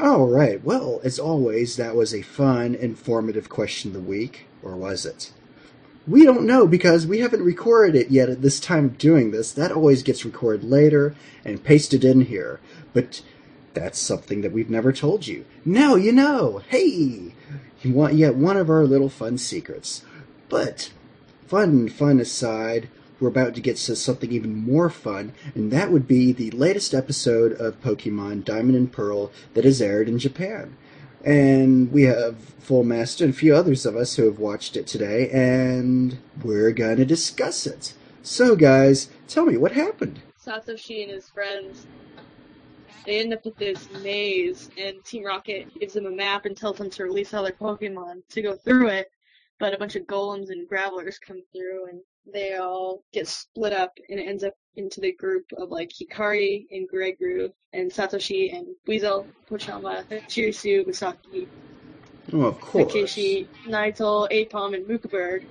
all 0.00 0.28
right. 0.28 0.62
Well, 0.62 1.00
as 1.02 1.18
always, 1.18 1.76
that 1.76 1.96
was 1.96 2.14
a 2.14 2.22
fun, 2.22 2.74
informative 2.74 3.48
question 3.48 3.90
of 3.90 3.94
the 3.94 4.00
week. 4.00 4.46
Or 4.62 4.76
was 4.76 5.04
it? 5.04 5.32
We 6.06 6.24
don't 6.24 6.46
know 6.46 6.66
because 6.66 7.06
we 7.06 7.18
haven't 7.18 7.42
recorded 7.42 7.96
it 7.96 8.10
yet 8.10 8.28
at 8.28 8.42
this 8.42 8.60
time 8.60 8.86
of 8.86 8.98
doing 8.98 9.32
this. 9.32 9.52
That 9.52 9.72
always 9.72 10.02
gets 10.02 10.24
recorded 10.24 10.64
later 10.64 11.14
and 11.44 11.64
pasted 11.64 12.04
in 12.04 12.22
here. 12.22 12.60
But 12.92 13.22
that's 13.74 13.98
something 13.98 14.40
that 14.42 14.52
we've 14.52 14.70
never 14.70 14.92
told 14.92 15.26
you. 15.26 15.44
Now 15.64 15.96
you 15.96 16.12
know. 16.12 16.62
Hey, 16.68 17.34
you 17.82 17.92
want 17.92 18.14
yet 18.14 18.36
one 18.36 18.56
of 18.56 18.70
our 18.70 18.84
little 18.84 19.08
fun 19.08 19.36
secrets. 19.38 20.04
But 20.48 20.90
fun, 21.46 21.88
fun 21.88 22.20
aside, 22.20 22.88
we're 23.20 23.28
about 23.28 23.54
to 23.54 23.60
get 23.60 23.76
to 23.76 23.96
something 23.96 24.32
even 24.32 24.54
more 24.54 24.90
fun, 24.90 25.32
and 25.54 25.70
that 25.70 25.90
would 25.90 26.08
be 26.08 26.32
the 26.32 26.50
latest 26.52 26.94
episode 26.94 27.52
of 27.52 27.80
Pokemon 27.82 28.44
Diamond 28.44 28.76
and 28.76 28.90
Pearl 28.90 29.30
that 29.54 29.64
has 29.64 29.82
aired 29.82 30.08
in 30.08 30.18
Japan. 30.18 30.76
And 31.24 31.92
we 31.92 32.04
have 32.04 32.38
Full 32.38 32.84
Master 32.84 33.24
and 33.24 33.34
a 33.34 33.36
few 33.36 33.54
others 33.54 33.84
of 33.84 33.94
us 33.96 34.16
who 34.16 34.24
have 34.24 34.38
watched 34.38 34.76
it 34.76 34.86
today, 34.86 35.28
and 35.30 36.18
we're 36.42 36.72
going 36.72 36.96
to 36.96 37.04
discuss 37.04 37.66
it. 37.66 37.94
So, 38.22 38.56
guys, 38.56 39.10
tell 39.28 39.44
me 39.44 39.56
what 39.56 39.72
happened. 39.72 40.20
Satoshi 40.42 41.02
and 41.02 41.12
his 41.12 41.28
friends 41.28 41.86
they 43.06 43.18
end 43.20 43.32
up 43.32 43.44
with 43.44 43.56
this 43.56 43.88
maze, 44.02 44.70
and 44.78 45.02
Team 45.04 45.24
Rocket 45.24 45.68
gives 45.78 45.94
them 45.94 46.06
a 46.06 46.10
map 46.10 46.44
and 46.44 46.56
tells 46.56 46.76
them 46.78 46.90
to 46.90 47.04
release 47.04 47.32
all 47.32 47.42
their 47.42 47.52
Pokemon 47.52 48.22
to 48.28 48.42
go 48.42 48.54
through 48.54 48.88
it. 48.88 49.10
But 49.60 49.74
a 49.74 49.78
bunch 49.78 49.94
of 49.94 50.04
golems 50.04 50.50
and 50.50 50.66
gravelers 50.68 51.18
come 51.18 51.42
through, 51.52 51.88
and 51.90 52.00
they 52.32 52.56
all 52.56 53.04
get 53.12 53.28
split 53.28 53.72
up, 53.72 53.92
and 54.08 54.18
it 54.18 54.26
ends 54.26 54.42
up 54.42 54.54
into 54.74 55.00
the 55.00 55.12
group 55.12 55.44
of 55.56 55.70
like 55.70 55.90
Hikari 55.90 56.66
and 56.72 56.90
Gureggru, 56.90 57.52
and 57.72 57.90
Satoshi 57.90 58.52
and 58.56 58.66
Weasel, 58.86 59.26
Pochamba, 59.48 60.04
Chirisu, 60.28 60.86
Misaki, 60.88 61.46
Oh, 62.32 62.42
of 62.42 62.60
course. 62.60 62.92
Takeshi, 62.92 63.48
Naito, 63.66 64.30
Apom, 64.30 64.74
and 64.74 64.86
Mukubird. 64.86 65.44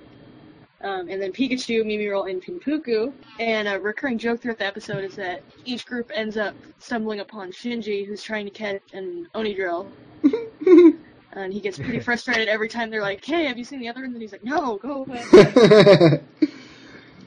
Um, 0.82 1.08
and 1.10 1.20
then 1.20 1.30
Pikachu, 1.32 1.84
Mimiroll, 1.84 2.30
and 2.30 2.42
Pinpuku. 2.42 3.12
And 3.38 3.68
a 3.68 3.78
recurring 3.78 4.16
joke 4.16 4.40
throughout 4.40 4.58
the 4.58 4.66
episode 4.66 5.04
is 5.04 5.14
that 5.16 5.42
each 5.66 5.84
group 5.84 6.10
ends 6.14 6.38
up 6.38 6.54
stumbling 6.78 7.20
upon 7.20 7.52
Shinji, 7.52 8.06
who's 8.06 8.22
trying 8.22 8.46
to 8.46 8.50
catch 8.50 8.80
an 8.94 9.28
Onidrill. 9.34 9.86
and 11.32 11.52
he 11.52 11.60
gets 11.60 11.78
pretty 11.78 12.00
frustrated 12.08 12.48
every 12.48 12.68
time 12.68 12.90
they're 12.90 13.02
like, 13.02 13.24
hey, 13.24 13.44
have 13.46 13.58
you 13.58 13.64
seen 13.64 13.80
the 13.80 13.88
other? 13.88 14.04
And 14.04 14.14
then 14.14 14.20
he's 14.20 14.32
like, 14.32 14.44
no, 14.44 14.76
go 14.78 15.04
away. 15.04 15.24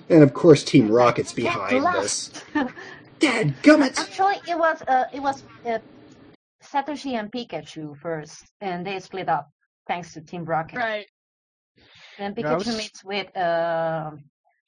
and 0.10 0.24
of 0.24 0.34
course, 0.34 0.64
Team 0.64 0.90
Rocket's 0.90 1.34
behind 1.34 1.84
this. 1.96 2.30
Dad 3.20 3.56
gummit! 3.64 3.98
Actually, 4.00 4.36
it 4.48 4.58
was 4.58 4.82
uh, 4.88 5.06
it 5.14 5.22
was 5.22 5.44
uh, 5.66 5.80
Satoshi 6.64 7.14
and 7.20 7.32
Pikachu 7.32 7.96
first, 7.98 8.44
and 8.62 8.86
they 8.86 9.00
split 9.00 9.30
up 9.30 9.50
thanks 9.88 10.14
to 10.14 10.22
Team 10.22 10.46
Rocket. 10.46 10.78
right. 10.78 11.06
Then 12.18 12.36
Pikachu 12.36 12.66
was- 12.66 12.78
meets 12.78 13.04
with 13.04 13.36
uh, 13.36 14.12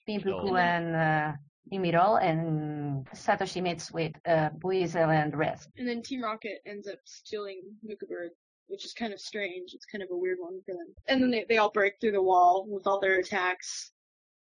Pinpuku 0.09 0.49
Mimiroll. 0.51 0.59
and 0.59 0.95
uh, 0.95 1.31
Mimiroll, 1.71 2.23
and 2.23 3.05
Satoshi 3.13 3.61
meets 3.61 3.91
with 3.91 4.13
uh, 4.27 4.49
Buizel 4.59 5.09
and 5.13 5.31
the 5.33 5.37
rest. 5.37 5.69
And 5.77 5.87
then 5.87 6.01
Team 6.01 6.23
Rocket 6.23 6.59
ends 6.65 6.87
up 6.87 6.97
stealing 7.05 7.61
Mukubird, 7.87 8.29
which 8.67 8.85
is 8.85 8.93
kind 8.93 9.13
of 9.13 9.19
strange. 9.19 9.73
It's 9.73 9.85
kind 9.85 10.03
of 10.03 10.09
a 10.11 10.17
weird 10.17 10.37
one 10.39 10.59
for 10.65 10.73
them. 10.73 10.93
And 11.07 11.21
then 11.21 11.31
they, 11.31 11.45
they 11.47 11.57
all 11.57 11.71
break 11.71 11.93
through 11.99 12.13
the 12.13 12.21
wall 12.21 12.65
with 12.67 12.87
all 12.87 12.99
their 12.99 13.19
attacks, 13.19 13.91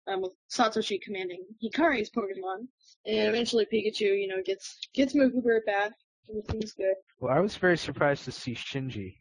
um, 0.07 0.21
with 0.21 0.33
Satoshi 0.51 1.01
commanding 1.01 1.43
Hikari's 1.63 2.09
Pokemon. 2.09 2.67
And 3.05 3.29
eventually 3.29 3.65
Pikachu, 3.65 4.19
you 4.19 4.27
know, 4.27 4.41
gets 4.45 4.79
gets 4.93 5.13
Mukubird 5.13 5.65
back. 5.65 5.91
Everything's 6.29 6.73
good. 6.73 6.95
Well, 7.19 7.33
I 7.33 7.39
was 7.39 7.55
very 7.55 7.77
surprised 7.77 8.25
to 8.25 8.31
see 8.31 8.53
Shinji. 8.53 9.15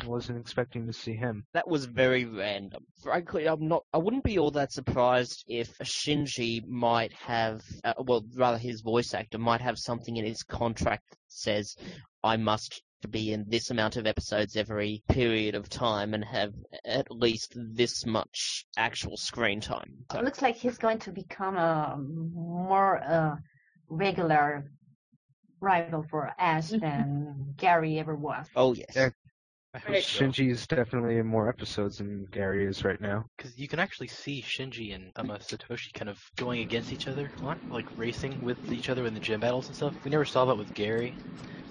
I 0.00 0.06
wasn't 0.06 0.38
expecting 0.38 0.86
to 0.86 0.92
see 0.92 1.14
him. 1.14 1.44
That 1.52 1.68
was 1.68 1.84
very 1.84 2.24
random. 2.24 2.84
Frankly, 3.02 3.46
I'm 3.46 3.68
not. 3.68 3.84
I 3.92 3.98
wouldn't 3.98 4.24
be 4.24 4.38
all 4.38 4.50
that 4.52 4.72
surprised 4.72 5.44
if 5.48 5.76
Shinji 5.78 6.66
might 6.66 7.12
have, 7.12 7.62
uh, 7.84 7.94
well, 7.98 8.24
rather 8.34 8.58
his 8.58 8.80
voice 8.80 9.12
actor 9.12 9.38
might 9.38 9.60
have 9.60 9.78
something 9.78 10.16
in 10.16 10.24
his 10.24 10.42
contract 10.42 11.10
that 11.10 11.18
says, 11.28 11.76
"I 12.24 12.36
must 12.36 12.82
be 13.08 13.32
in 13.32 13.44
this 13.48 13.70
amount 13.70 13.96
of 13.96 14.06
episodes 14.06 14.56
every 14.56 15.02
period 15.08 15.54
of 15.54 15.68
time 15.68 16.14
and 16.14 16.24
have 16.24 16.52
at 16.84 17.10
least 17.10 17.54
this 17.56 18.06
much 18.06 18.64
actual 18.76 19.16
screen 19.16 19.60
time." 19.60 20.04
So- 20.10 20.18
It 20.18 20.24
looks 20.24 20.42
like 20.42 20.56
he's 20.56 20.78
going 20.78 20.98
to 21.00 21.12
become 21.12 21.56
a 21.56 21.96
more 21.98 23.02
uh, 23.02 23.36
regular 23.88 24.70
rival 25.60 26.02
for 26.10 26.32
Ash 26.38 26.68
than 26.70 27.54
Gary 27.56 27.98
ever 27.98 28.16
was. 28.16 28.46
oh 28.56 28.74
yes. 28.74 28.92
Yeah. 28.94 29.10
I 29.74 29.78
hope 29.78 29.88
Right. 29.90 30.02
so. 30.04 30.20
Shinji 30.20 30.50
is 30.50 30.66
definitely 30.66 31.16
in 31.16 31.26
more 31.26 31.48
episodes 31.48 31.98
than 31.98 32.26
Gary 32.26 32.66
is 32.66 32.84
right 32.84 33.00
now. 33.00 33.24
Because 33.36 33.58
you 33.58 33.68
can 33.68 33.78
actually 33.78 34.08
see 34.08 34.42
Shinji 34.42 34.94
and 34.94 35.10
um, 35.16 35.30
uh, 35.30 35.38
Satoshi 35.38 35.92
kind 35.94 36.10
of 36.10 36.18
going 36.36 36.60
against 36.60 36.92
each 36.92 37.08
other, 37.08 37.32
a 37.40 37.44
lot, 37.44 37.58
like 37.70 37.86
racing 37.96 38.38
with 38.42 38.70
each 38.70 38.90
other 38.90 39.06
in 39.06 39.14
the 39.14 39.20
gym 39.20 39.40
battles 39.40 39.68
and 39.68 39.76
stuff. 39.76 39.94
We 40.04 40.10
never 40.10 40.26
saw 40.26 40.44
that 40.44 40.56
with 40.58 40.74
Gary. 40.74 41.16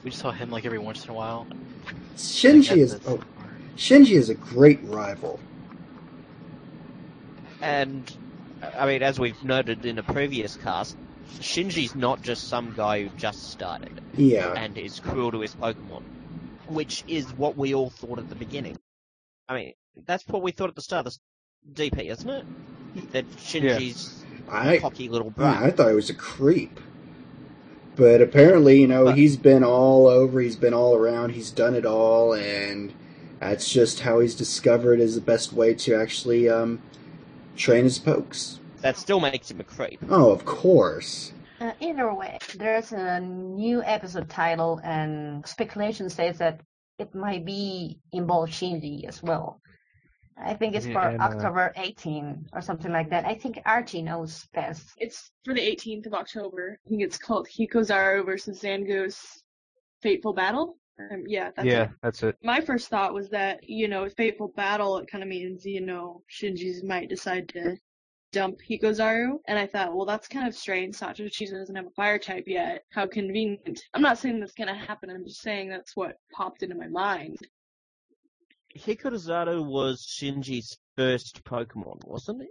We 0.03 0.09
just 0.09 0.21
saw 0.21 0.31
him 0.31 0.49
like 0.49 0.65
every 0.65 0.79
once 0.79 1.05
in 1.05 1.11
a 1.11 1.15
while. 1.15 1.47
Shinji 2.15 2.77
is 2.77 2.99
oh, 3.05 3.19
Shinji 3.77 4.15
is 4.17 4.29
a 4.29 4.35
great 4.35 4.83
rival. 4.83 5.39
And 7.61 8.11
I 8.77 8.87
mean, 8.87 9.03
as 9.03 9.19
we've 9.19 9.43
noted 9.43 9.85
in 9.85 9.99
a 9.99 10.03
previous 10.03 10.55
cast, 10.55 10.95
Shinji's 11.39 11.95
not 11.95 12.23
just 12.23 12.47
some 12.47 12.73
guy 12.73 13.03
who 13.03 13.09
just 13.17 13.51
started 13.51 13.99
Yeah. 14.17 14.53
and 14.57 14.77
is 14.77 14.99
cruel 14.99 15.31
to 15.31 15.41
his 15.41 15.53
Pokemon, 15.55 16.01
which 16.73 17.03
is 17.07 17.31
what 17.33 17.57
we 17.57 17.73
all 17.73 17.89
thought 17.89 18.19
at 18.19 18.29
the 18.29 18.35
beginning. 18.35 18.77
I 19.47 19.55
mean, 19.55 19.73
that's 20.05 20.27
what 20.27 20.41
we 20.41 20.51
thought 20.51 20.69
at 20.69 20.75
the 20.75 20.81
start 20.81 21.07
of 21.07 21.13
the 21.73 21.89
DP, 21.89 22.09
isn't 22.11 22.29
it? 22.29 22.45
That 23.11 23.29
Shinji's 23.37 24.23
I 24.49 24.77
cocky 24.79 25.09
little 25.09 25.29
brat. 25.31 25.61
I 25.61 25.71
thought 25.71 25.89
he 25.89 25.95
was 25.95 26.09
a 26.09 26.13
creep. 26.15 26.79
But 27.95 28.21
apparently, 28.21 28.81
you 28.81 28.87
know, 28.87 29.05
But- 29.05 29.17
he's 29.17 29.37
been 29.37 29.63
all 29.63 30.07
over, 30.07 30.39
he's 30.39 30.55
been 30.55 30.73
all 30.73 30.95
around, 30.95 31.31
he's 31.31 31.51
done 31.51 31.75
it 31.75 31.85
all, 31.85 32.33
and 32.33 32.93
that's 33.39 33.69
just 33.69 34.01
how 34.01 34.19
he's 34.19 34.35
discovered 34.35 34.99
is 34.99 35.15
the 35.15 35.21
best 35.21 35.51
way 35.53 35.73
to 35.73 35.95
actually 35.95 36.49
um, 36.49 36.81
train 37.57 37.83
his 37.83 37.99
pokes. 37.99 38.59
That 38.81 38.97
still 38.97 39.19
makes 39.19 39.51
him 39.51 39.59
a 39.59 39.63
creep. 39.63 39.99
Oh, 40.09 40.31
of 40.31 40.45
course. 40.45 41.33
Uh, 41.61 41.73
either 41.79 42.11
way, 42.11 42.39
there's 42.55 42.91
a 42.91 43.19
new 43.19 43.83
episode 43.83 44.27
title, 44.27 44.81
and 44.83 45.45
speculation 45.45 46.09
says 46.09 46.39
that 46.39 46.59
it 46.97 47.13
might 47.13 47.45
be 47.45 47.99
involve 48.11 48.49
Shinji 48.49 49.05
as 49.07 49.21
well. 49.21 49.61
I 50.43 50.55
think 50.55 50.73
it's 50.73 50.87
Yeah, 50.87 50.93
for 50.93 51.07
and, 51.09 51.21
uh, 51.21 51.25
October 51.25 51.71
18 51.75 52.47
or 52.53 52.61
something 52.61 52.91
like 52.91 53.11
that. 53.11 53.25
I 53.25 53.35
think 53.35 53.61
Archie 53.63 54.01
knows 54.01 54.47
best. 54.55 54.89
It's 54.97 55.29
for 55.45 55.53
the 55.53 55.61
18th 55.61 56.07
of 56.07 56.15
October. 56.15 56.79
I 56.83 56.89
think 56.89 57.03
it's 57.03 57.19
called 57.19 57.47
Hikozaru 57.47 58.25
versus 58.25 58.59
Zangoose 58.59 59.43
Fateful 60.01 60.33
Battle. 60.33 60.77
Um, 60.99 61.25
yeah, 61.27 61.51
that's 61.55 61.67
yeah, 61.67 61.83
it. 61.83 61.89
that's 62.01 62.23
it. 62.23 62.37
My 62.41 62.59
first 62.59 62.89
thought 62.89 63.13
was 63.13 63.29
that, 63.29 63.69
you 63.69 63.87
know, 63.87 64.09
Fateful 64.09 64.47
Battle, 64.55 64.97
it 64.97 65.07
kind 65.07 65.23
of 65.23 65.29
means, 65.29 65.63
you 65.63 65.81
know, 65.81 66.23
Shinji's 66.27 66.83
might 66.83 67.09
decide 67.09 67.49
to 67.49 67.77
dump 68.31 68.59
Hikozaru. 68.67 69.37
And 69.47 69.57
I 69.59 69.67
thought, 69.67 69.95
well, 69.95 70.05
that's 70.05 70.27
kind 70.27 70.47
of 70.47 70.55
strange. 70.55 70.95
Satoshi 70.95 71.49
doesn't 71.49 71.75
have 71.75 71.85
a 71.87 71.91
fire 71.91 72.19
type 72.19 72.45
yet. 72.47 72.83
How 72.91 73.05
convenient. 73.07 73.81
I'm 73.93 74.01
not 74.01 74.17
saying 74.17 74.39
that's 74.39 74.53
going 74.53 74.67
to 74.67 74.73
happen. 74.73 75.09
I'm 75.09 75.25
just 75.25 75.41
saying 75.41 75.69
that's 75.69 75.95
what 75.95 76.15
popped 76.33 76.63
into 76.63 76.75
my 76.75 76.87
mind. 76.87 77.37
Hikozaru 78.77 79.65
was 79.65 80.05
Shinji's 80.05 80.77
first 80.97 81.43
Pokemon, 81.43 82.05
wasn't 82.05 82.43
it? 82.43 82.49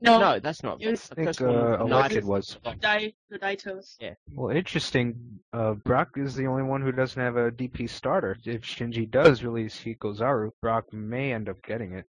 No, 0.00 0.18
No, 0.18 0.38
that's 0.40 0.62
not. 0.62 0.82
It 0.82 0.90
was- 0.90 1.10
I 1.10 1.14
think 1.14 1.28
first 1.28 1.40
uh, 1.40 1.46
was 1.46 1.90
Elected 1.90 2.24
Night- 2.24 2.28
was. 2.28 2.58
Dai, 2.80 3.14
the 3.30 3.38
Daitos. 3.38 3.96
Yeah. 3.98 4.14
Well, 4.34 4.54
interesting. 4.54 5.40
Uh, 5.54 5.72
Brock 5.74 6.10
is 6.16 6.34
the 6.34 6.46
only 6.46 6.64
one 6.64 6.82
who 6.82 6.92
doesn't 6.92 7.20
have 7.22 7.36
a 7.36 7.50
DP 7.50 7.88
starter. 7.88 8.36
If 8.44 8.62
Shinji 8.62 9.10
does 9.10 9.42
release 9.42 9.80
Hikozaru, 9.82 10.50
Brock 10.60 10.92
may 10.92 11.32
end 11.32 11.48
up 11.48 11.62
getting 11.62 11.92
it. 11.94 12.04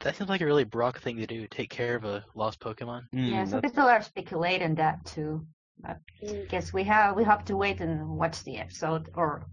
That 0.00 0.16
seems 0.16 0.28
like 0.28 0.40
a 0.40 0.46
really 0.46 0.64
Brock 0.64 1.00
thing 1.00 1.16
to 1.18 1.26
do, 1.26 1.46
take 1.46 1.70
care 1.70 1.96
of 1.96 2.04
a 2.04 2.24
lost 2.34 2.60
Pokemon. 2.60 3.04
Mm, 3.14 3.30
yeah, 3.30 3.44
some 3.44 3.50
that's- 3.60 3.72
people 3.72 3.88
are 3.88 4.02
speculating 4.02 4.74
that 4.76 5.04
too. 5.06 5.46
But 5.78 5.98
I 6.22 6.46
guess 6.48 6.72
we 6.72 6.84
have 6.84 7.16
we 7.16 7.24
have 7.24 7.44
to 7.46 7.56
wait 7.56 7.80
and 7.80 8.16
watch 8.16 8.42
the 8.44 8.56
episode, 8.58 9.10
or 9.14 9.46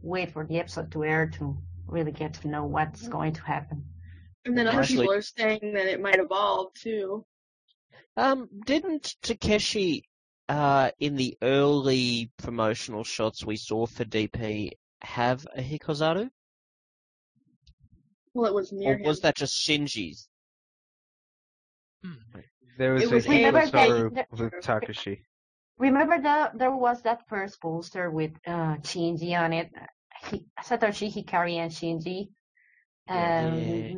wait 0.00 0.30
for 0.32 0.46
the 0.46 0.58
episode 0.58 0.90
to 0.92 1.04
air 1.04 1.28
to 1.38 1.56
really 1.86 2.12
get 2.12 2.34
to 2.34 2.48
know 2.48 2.64
what's 2.64 3.06
going 3.08 3.34
to 3.34 3.42
happen. 3.42 3.84
And 4.44 4.56
then 4.56 4.66
other 4.68 4.80
Actually- 4.80 5.02
people 5.02 5.14
are 5.14 5.22
saying 5.22 5.72
that 5.74 5.86
it 5.86 6.00
might 6.00 6.18
evolve 6.18 6.72
too. 6.74 7.24
Um, 8.16 8.48
didn't 8.64 9.16
Takeshi 9.22 10.04
uh, 10.48 10.90
in 10.98 11.16
the 11.16 11.36
early 11.42 12.30
promotional 12.38 13.04
shots 13.04 13.44
we 13.44 13.56
saw 13.56 13.84
for 13.86 14.04
DP 14.04 14.70
have 15.02 15.46
a 15.54 15.60
Hikozaru? 15.60 16.30
Well, 18.36 18.46
it 18.46 18.54
was 18.54 18.70
near 18.72 18.94
Or 18.96 19.02
was 19.02 19.18
him. 19.18 19.22
that 19.22 19.34
just 19.36 19.54
Shinji's? 19.66 20.28
There 22.78 22.92
was, 22.92 23.02
It 23.04 23.10
was 23.10 23.26
a 23.26 23.30
Remember 23.30 23.62
Hikozaru 23.62 24.14
that- 24.14 24.30
with 24.30 24.52
Takeshi. 24.60 25.22
Remember 25.78 26.20
that 26.20 26.58
there 26.58 26.70
was 26.74 27.02
that 27.02 27.26
first 27.28 27.60
poster 27.60 28.10
with 28.10 28.32
uh, 28.46 28.76
Shinji 28.88 29.32
on 29.38 29.52
it, 29.54 29.70
Hi- 30.12 30.40
Satoshi 30.62 31.08
Hikari 31.14 31.56
and 31.56 31.70
Shinji. 31.72 32.28
Um, 33.08 33.58
Yeah. 33.58 33.94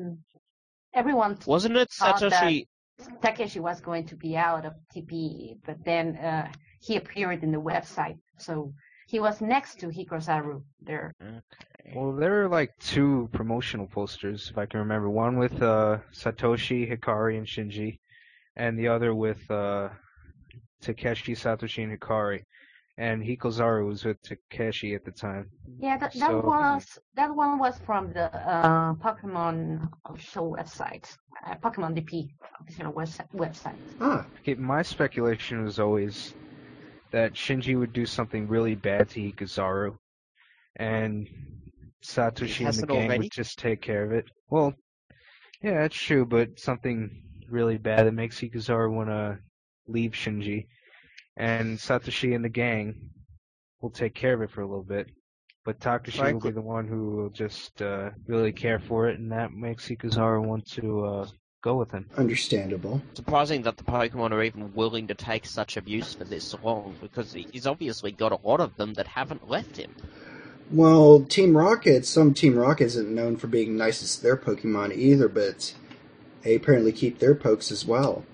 Everyone 0.95 1.37
Wasn't 1.47 1.77
it 1.77 1.91
Satoshi? 1.91 2.67
Takeshi 3.23 3.61
was 3.61 3.81
going 3.81 4.07
to 4.07 4.17
be 4.17 4.37
out 4.37 4.65
of 4.65 4.73
TP, 4.95 5.59
but 5.67 5.85
then 5.85 6.17
uh, 6.17 6.51
he 6.81 6.97
appeared 6.97 7.43
in 7.45 7.53
the 7.53 7.61
website, 7.61 8.19
so 8.39 8.73
he 9.09 9.21
was 9.21 9.41
next 9.41 9.79
to 9.81 9.87
Hikozaru 9.89 10.63
there. 10.81 11.15
Well, 11.95 12.13
there 12.13 12.31
were 12.43 12.49
like 12.49 12.77
two 12.79 13.29
promotional 13.33 13.87
posters, 13.87 14.49
if 14.51 14.59
I 14.59 14.67
can 14.67 14.81
remember. 14.81 15.09
One 15.09 15.39
with 15.39 15.63
uh, 15.63 15.99
Satoshi, 16.13 16.91
Hikari, 16.91 17.39
and 17.39 17.47
Shinji, 17.47 17.99
and 18.57 18.79
the 18.79 18.89
other 18.89 19.15
with 19.15 19.51
uh, 19.51 19.89
Takeshi, 20.83 21.35
Satoshi, 21.35 21.83
and 21.85 21.99
Hikari. 21.99 22.43
And 22.99 23.23
Hikozaru 23.23 23.87
was 23.87 24.05
with 24.05 24.21
Takeshi 24.23 24.95
at 24.95 25.05
the 25.05 25.13
time. 25.13 25.49
Yeah, 25.79 25.97
that, 25.99 26.13
that 26.15 26.31
So- 26.31 26.41
was 26.41 26.99
that 27.15 27.35
one 27.35 27.59
was 27.59 27.79
from 27.87 28.13
the 28.13 28.25
uh, 28.37 28.95
Pokemon 28.95 29.89
official 30.05 30.51
website, 30.59 31.07
uh, 31.47 31.55
Pokemon 31.63 31.95
DP 31.97 32.29
official 32.61 32.93
webs- 32.93 33.21
website. 33.35 33.77
Ah, 34.01 34.27
Okay, 34.41 34.55
my 34.55 34.83
speculation 34.83 35.63
was 35.65 35.79
always 35.79 36.35
that 37.13 37.35
Shinji 37.35 37.79
would 37.79 37.93
do 37.93 38.05
something 38.05 38.49
really 38.49 38.75
bad 38.75 39.09
to 39.11 39.21
Hikozaru, 39.21 39.97
and 40.75 41.29
Satoshi 42.03 42.67
and 42.67 42.75
the 42.75 42.87
gang 42.87 42.97
already? 42.97 43.19
would 43.19 43.31
just 43.33 43.59
take 43.59 43.81
care 43.81 44.05
of 44.05 44.13
it. 44.13 44.25
Well, 44.51 44.75
yeah, 45.63 45.83
that's 45.83 45.97
true, 45.97 46.25
but 46.25 46.59
something 46.59 47.23
really 47.49 47.79
bad 47.79 48.07
that 48.07 48.13
makes 48.13 48.39
Hikozaru 48.39 48.93
want 48.93 49.09
to 49.09 49.39
leave 49.89 50.13
Shinji, 50.13 50.67
and 51.37 51.79
Satoshi 51.79 52.35
and 52.35 52.45
the 52.45 52.49
gang 52.49 53.11
will 53.81 53.91
take 53.91 54.15
care 54.15 54.35
of 54.35 54.43
it 54.43 54.51
for 54.51 54.63
a 54.63 54.67
little 54.67 54.85
bit. 54.85 55.09
But 55.65 55.81
Takeshi 55.81 56.33
will 56.33 56.41
be 56.41 56.51
the 56.51 56.63
one 56.63 56.87
who 56.89 57.11
will 57.17 57.31
just 57.31 57.83
uh, 57.83 58.11
really 58.27 58.53
care 58.53 58.79
for 58.79 59.09
it, 59.09 59.19
and 59.19 59.31
that 59.33 59.53
makes 59.53 59.87
Hikozaru 59.89 60.43
want 60.43 60.67
to 60.73 61.05
uh, 61.05 61.27
go 61.63 61.77
with 61.77 61.91
him. 61.91 62.07
understandable. 62.17 63.03
Surprising 63.15 63.63
that 63.63 63.77
the 63.77 63.85
Pokemon 63.85 64.31
are 64.31 64.43
even 64.43 64.73
willing 64.75 65.07
to 65.09 65.15
take 65.15 65.45
such 65.45 65.77
abuse 65.77 66.15
for 66.15 66.25
this 66.25 66.55
long, 66.63 66.97
because 67.03 67.33
he's 67.35 67.67
obviously 67.67 68.13
got 68.13 68.33
a 68.33 68.47
lot 68.47 68.61
of 68.61 68.77
them 68.77 68.95
that 68.95 69.07
haven't 69.09 69.51
left 69.51 69.77
him. 69.77 69.95
Well, 70.71 71.21
Team 71.23 71.57
Rocket, 71.57 72.05
some 72.05 72.35
Team 72.35 72.57
Rocket 72.57 72.85
isn't 72.85 73.15
known 73.15 73.37
for 73.37 73.47
being 73.47 73.77
nice 73.77 74.17
to 74.17 74.23
their 74.23 74.37
Pokemon 74.37 74.95
either, 74.95 75.29
but 75.29 75.75
they 76.43 76.55
apparently 76.55 76.93
keep 76.93 77.19
their 77.19 77.35
pokes 77.35 77.73
as 77.73 77.87
well. 77.87 78.25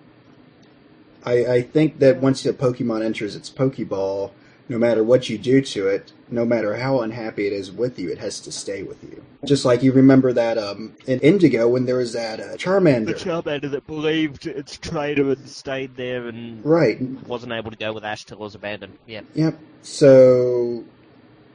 I, 1.25 1.47
I 1.47 1.63
think 1.63 2.01
that 2.01 2.21
once 2.21 2.43
the 2.43 2.53
Pokemon 2.53 3.05
enters 3.05 3.37
its 3.37 3.49
Pokeball, 3.51 4.33
no 4.69 4.79
matter 4.79 5.05
what 5.05 5.29
you 5.29 5.39
do 5.39 5.61
to 5.61 5.89
it, 5.89 6.13
no 6.31 6.45
matter 6.45 6.77
how 6.77 7.01
unhappy 7.01 7.47
it 7.47 7.53
is 7.53 7.71
with 7.71 7.99
you, 7.99 8.11
it 8.11 8.19
has 8.19 8.41
to 8.41 8.51
stay 8.53 8.83
with 8.83 9.03
you. 9.05 9.23
Just 9.45 9.65
like 9.65 9.83
you 9.83 9.93
remember 9.93 10.33
that 10.33 10.59
um, 10.59 10.95
in 11.07 11.21
Indigo 11.21 11.69
when 11.69 11.85
there 11.85 11.97
was 11.97 12.15
that 12.15 12.41
uh, 12.41 12.57
Charmander. 12.57 13.07
The 13.07 13.15
Charmander 13.15 13.71
that 13.71 13.87
believed 13.87 14.47
its 14.47 14.77
trainer 14.79 15.31
and 15.31 15.49
stayed 15.49 15.97
there 15.97 16.27
and 16.27 16.65
Right. 16.65 17.01
wasn't 17.27 17.53
able 17.53 17.71
to 17.71 17.77
go 17.77 17.93
with 17.93 18.05
Ash 18.05 18.25
till 18.25 18.39
it 18.39 18.41
was 18.41 18.55
abandoned. 18.55 18.99
Yeah. 19.07 19.21
Yep. 19.35 19.59
So, 19.83 20.85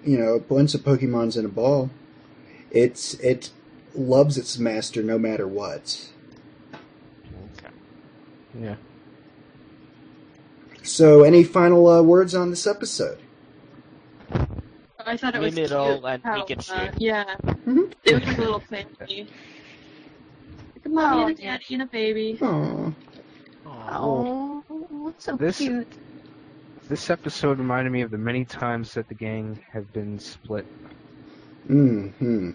you 0.03 0.17
know, 0.17 0.43
once 0.49 0.73
a 0.73 0.79
Pokemon's 0.79 1.37
in 1.37 1.45
a 1.45 1.49
ball, 1.49 1.89
it's 2.71 3.13
it 3.15 3.49
loves 3.95 4.37
its 4.37 4.57
master 4.57 5.01
no 5.03 5.17
matter 5.17 5.47
what. 5.47 6.09
Okay. 7.57 7.73
Yeah. 8.59 8.75
So, 10.83 11.23
any 11.23 11.43
final 11.43 11.87
uh, 11.87 12.01
words 12.01 12.33
on 12.33 12.49
this 12.49 12.65
episode? 12.65 13.19
I 15.05 15.17
thought 15.17 15.35
it 15.35 15.39
was 15.41 15.55
Mimidol 15.55 15.95
cute 16.01 16.05
and 16.05 16.23
how, 16.23 16.43
Pikachu. 16.45 16.89
uh, 16.89 16.91
yeah, 16.97 17.35
Mhm. 17.65 17.93
they 18.03 18.13
look 18.13 18.25
like 18.25 18.37
a 18.37 18.41
little 18.41 18.59
family. 18.59 19.27
Like 20.75 20.85
a 20.85 20.89
mommy 20.89 21.23
Oh, 21.23 21.27
and 21.27 21.39
a 21.39 21.41
daddy 21.41 21.65
and 21.73 21.81
a 21.81 21.85
baby. 21.87 22.37
Aww. 22.41 22.93
Oh, 23.65 25.13
so 25.17 25.35
This- 25.35 25.57
cute. 25.57 25.87
This 26.89 27.11
episode 27.11 27.59
reminded 27.59 27.91
me 27.91 28.01
of 28.01 28.09
the 28.09 28.17
many 28.17 28.45
times 28.45 28.95
that 28.95 29.07
the 29.07 29.13
gang 29.13 29.63
have 29.71 29.93
been 29.93 30.17
split. 30.17 30.65
Hmm. 31.67 32.49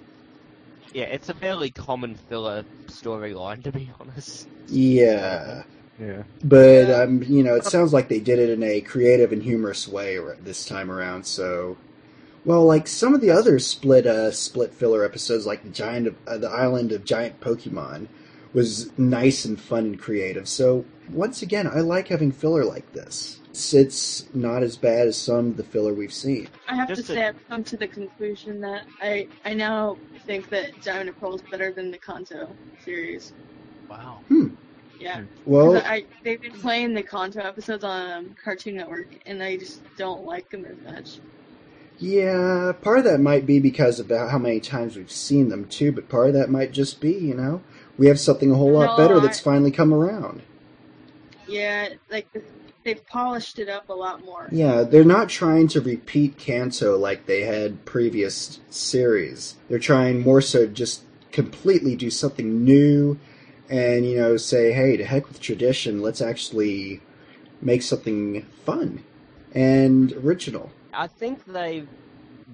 Yeah, 0.93 1.05
it's 1.05 1.29
a 1.29 1.35
fairly 1.35 1.71
common 1.71 2.17
filler 2.17 2.65
storyline, 2.89 3.63
to 3.63 3.71
be 3.71 3.89
honest. 4.01 4.49
Yeah. 4.67 5.63
Yeah. 6.01 6.25
But 6.43 6.91
um, 6.91 7.23
you 7.23 7.45
know, 7.45 7.55
it 7.55 7.65
sounds 7.65 7.93
like 7.93 8.09
they 8.09 8.19
did 8.19 8.41
it 8.41 8.51
in 8.51 8.65
a 8.65 8.81
creative 8.81 9.31
and 9.31 9.41
humorous 9.41 9.87
way 9.87 10.19
this 10.43 10.67
time 10.67 10.91
around. 10.91 11.25
So, 11.27 11.77
well, 12.45 12.65
like 12.65 12.89
some 12.89 13.15
of 13.15 13.21
the 13.21 13.31
other 13.31 13.61
split 13.61 14.05
uh 14.05 14.33
split 14.33 14.75
filler 14.75 15.05
episodes, 15.05 15.47
like 15.47 15.63
the 15.63 15.69
giant 15.69 16.09
of 16.09 16.17
uh, 16.27 16.39
the 16.39 16.51
island 16.51 16.91
of 16.91 17.05
giant 17.05 17.41
Pokemon, 17.41 18.09
was 18.53 18.91
nice 18.99 19.45
and 19.45 19.61
fun 19.61 19.85
and 19.85 19.99
creative. 20.01 20.49
So 20.49 20.85
once 21.09 21.41
again, 21.41 21.69
I 21.69 21.81
like 21.81 22.09
having 22.09 22.33
filler 22.33 22.65
like 22.65 22.93
this. 22.95 23.39
It's, 23.55 23.73
it's 23.73 24.35
not 24.35 24.65
as 24.65 24.77
bad 24.77 25.07
as 25.07 25.17
some 25.17 25.47
of 25.51 25.57
the 25.57 25.63
filler 25.63 25.95
we've 25.95 26.13
seen. 26.13 26.49
I 26.67 26.75
have 26.75 26.89
Just 26.89 27.07
to 27.07 27.13
a- 27.13 27.15
say, 27.15 27.27
I've 27.29 27.49
come 27.49 27.63
to 27.63 27.77
the 27.77 27.87
conclusion 27.87 28.61
that 28.63 28.83
I 29.01 29.29
I 29.45 29.55
now 29.55 29.97
think 30.27 30.49
that 30.51 30.83
Diamond 30.83 31.11
and 31.11 31.21
Pearl 31.21 31.37
is 31.37 31.43
better 31.43 31.71
than 31.73 31.93
the 31.93 31.99
Kanto 31.99 32.49
series. 32.85 33.33
Wow. 33.89 34.23
Hmm. 34.27 34.49
Yeah. 34.99 35.23
Well, 35.47 35.77
I 35.77 36.05
they've 36.25 36.41
been 36.41 36.51
playing 36.59 36.95
the 36.95 37.05
Kanto 37.05 37.39
episodes 37.43 37.85
on 37.85 38.11
um, 38.11 38.35
Cartoon 38.43 38.75
Network, 38.75 39.07
and 39.25 39.41
I 39.41 39.57
just 39.57 39.83
don't 39.97 40.25
like 40.25 40.51
them 40.51 40.65
as 40.65 40.93
much. 40.93 41.21
yeah, 42.01 42.73
part 42.83 42.99
of 42.99 43.05
that 43.05 43.21
might 43.21 43.47
be 43.47 43.61
because 43.61 44.01
of 44.01 44.11
how 44.11 44.39
many 44.39 44.59
times 44.59 44.97
we've 44.97 45.13
seen 45.13 45.49
them 45.49 45.67
too, 45.67 45.93
but 45.93 46.09
part 46.09 46.27
of 46.27 46.35
that 46.35 46.51
might 46.51 46.73
just 46.73 47.01
be, 47.01 47.13
you 47.13 47.35
know, 47.35 47.63
we 47.99 48.09
have 48.09 48.19
something 48.19 48.51
a 48.51 48.57
whole 48.57 48.73
lot 48.73 48.99
No, 48.99 49.05
better 49.05 49.19
I- 49.21 49.23
that's 49.23 49.39
finally 49.39 49.71
come 49.71 49.95
around. 49.95 50.43
Yeah, 51.47 51.91
like 52.11 52.27
they've 52.85 53.05
polished 53.07 53.59
it 53.59 53.69
up 53.69 53.89
a 53.89 53.93
lot 53.93 54.25
more. 54.25 54.49
Yeah, 54.53 54.83
they're 54.83 55.05
not 55.05 55.29
trying 55.29 55.69
to 55.69 55.81
repeat 55.81 56.39
Kanto 56.39 56.97
like 56.97 57.27
they 57.27 57.43
had 57.43 57.85
previous 57.85 58.61
series. 58.71 59.57
They're 59.69 59.79
trying 59.79 60.23
more 60.23 60.41
so 60.41 60.67
just 60.67 61.03
completely 61.33 61.97
do 61.97 62.11
something 62.11 62.63
new 62.65 63.19
and, 63.69 64.07
you 64.07 64.17
know, 64.17 64.37
say, 64.37 64.73
hey, 64.73 64.97
to 64.97 65.05
heck 65.05 65.27
with 65.27 65.41
tradition, 65.41 66.03
let's 66.03 66.21
actually 66.21 67.01
make 67.61 67.83
something 67.83 68.43
fun 68.65 69.03
and 69.53 70.13
original. 70.13 70.71
I 70.93 71.07
think 71.07 71.45
they've 71.47 71.89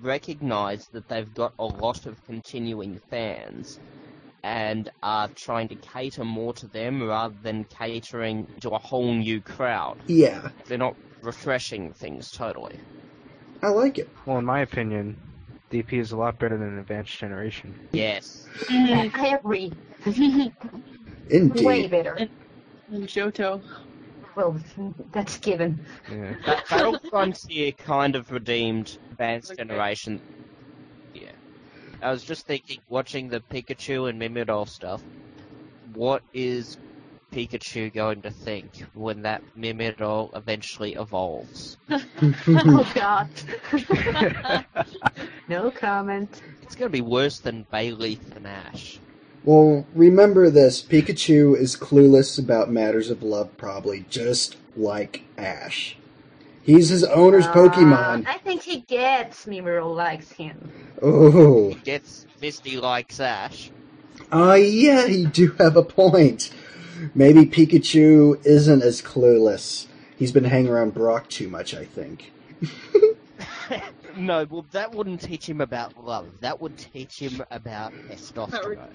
recognized 0.01 0.93
that 0.93 1.09
they've 1.09 1.33
got 1.35 1.53
a 1.59 1.65
lot 1.65 2.07
of 2.07 2.25
continuing 2.25 3.01
fans 3.11 3.81
and 4.43 4.91
are 5.03 5.29
trying 5.29 5.69
to 5.69 5.75
cater 5.77 6.25
more 6.25 6.53
to 6.55 6.67
them 6.69 7.03
rather 7.03 7.35
than 7.43 7.65
catering 7.65 8.47
to 8.61 8.71
a 8.71 8.79
whole 8.79 9.13
new 9.13 9.41
crowd. 9.41 9.99
Yeah, 10.07 10.49
They're 10.67 10.79
not 10.79 10.97
refreshing 11.23 11.93
things 11.93 12.31
totally. 12.31 12.79
I 13.63 13.69
like 13.69 13.99
it. 13.99 14.09
Well, 14.25 14.39
in 14.39 14.45
my 14.45 14.61
opinion, 14.61 15.17
DP 15.71 15.95
is 15.95 16.13
a 16.13 16.17
lot 16.17 16.39
better 16.39 16.57
than 16.57 16.79
Advanced 16.79 17.19
Generation. 17.19 17.79
Yes. 17.93 18.49
Mm. 18.65 19.15
I 19.15 19.37
agree. 19.37 19.73
Indeed. 21.31 21.65
Way 21.65 21.87
better. 21.87 22.29
And 22.91 23.07
Johto. 23.07 23.63
Well, 24.35 24.59
that's 25.13 25.39
given. 25.39 25.85
Yeah. 26.11 26.35
Ba- 26.45 26.63
Battle 26.71 26.99
Frontier 27.11 27.73
kind 27.73 28.17
of 28.17 28.31
redeemed 28.33 28.97
Advanced 29.11 29.57
Generation. 29.57 30.21
Yeah. 32.01 32.09
I 32.09 32.13
was 32.13 32.25
just 32.25 32.47
thinking, 32.47 32.81
watching 32.89 33.29
the 33.29 33.41
Pikachu 33.41 34.09
and 34.09 34.21
Mimidol 34.21 34.69
stuff, 34.69 35.03
what 35.95 36.23
is 36.33 36.77
Pikachu 37.33 37.93
going 37.93 38.23
to 38.23 38.31
think 38.31 38.85
when 38.95 39.23
that 39.23 39.43
Mimidol 39.57 40.37
eventually 40.37 40.95
evolves? 40.95 41.79
oh 42.49 42.93
God. 42.95 43.29
no 45.49 45.71
comment. 45.71 46.43
It's 46.63 46.75
going 46.75 46.91
to 46.91 46.93
be 46.93 47.01
worse 47.03 47.41
than 47.41 47.67
Bayleaf 47.73 48.21
and 48.37 48.47
Ash. 48.47 48.99
well, 49.45 49.87
remember 49.95 50.51
this 50.51 50.83
Pikachu 50.83 51.57
is 51.57 51.77
clueless 51.77 52.39
about 52.39 52.71
matters 52.71 53.11
of 53.11 53.23
love, 53.23 53.57
probably, 53.57 54.07
just 54.09 54.57
like 54.77 55.23
Ash. 55.39 55.97
He's 56.71 56.89
his 56.89 57.05
owner's 57.05 57.47
Uh, 57.47 57.53
Pokemon. 57.53 58.27
I 58.27 58.39
think 58.39 58.63
he 58.63 58.81
gets 58.81 59.45
Mimiro 59.47 59.93
likes 59.95 60.31
him. 60.31 60.71
Oh. 61.03 61.75
Gets 61.85 62.27
Misty 62.41 62.77
likes 62.77 63.19
Ash. 63.19 63.71
Uh, 64.33 64.55
yeah, 64.55 65.07
you 65.07 65.27
do 65.27 65.51
have 65.59 65.77
a 65.77 65.83
point. 65.83 66.51
Maybe 67.15 67.45
Pikachu 67.45 68.45
isn't 68.47 68.83
as 68.83 69.03
clueless. 69.03 69.87
He's 70.17 70.31
been 70.31 70.45
hanging 70.45 70.71
around 70.71 70.95
Brock 70.95 71.29
too 71.29 71.49
much, 71.49 71.75
I 71.75 71.85
think. 71.85 72.31
no, 74.17 74.47
well, 74.49 74.67
that 74.71 74.95
wouldn't 74.95 75.23
teach 75.23 75.49
him 75.49 75.61
about 75.61 76.05
love. 76.05 76.29
That 76.41 76.61
would 76.61 76.79
teach 76.79 77.19
him 77.19 77.43
about 77.51 77.93
testosterone. 78.09 78.91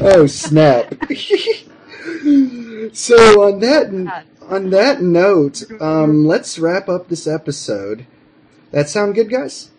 oh 0.02 0.26
snap! 0.26 0.94
So 2.92 3.42
on 3.42 3.60
that 3.60 4.24
on 4.42 4.70
that 4.70 5.02
note, 5.02 5.62
um, 5.80 6.26
let's 6.26 6.58
wrap 6.58 6.88
up 6.88 7.08
this 7.08 7.26
episode. 7.26 8.06
That 8.70 8.88
sound 8.88 9.14
good, 9.14 9.30
guys? 9.30 9.70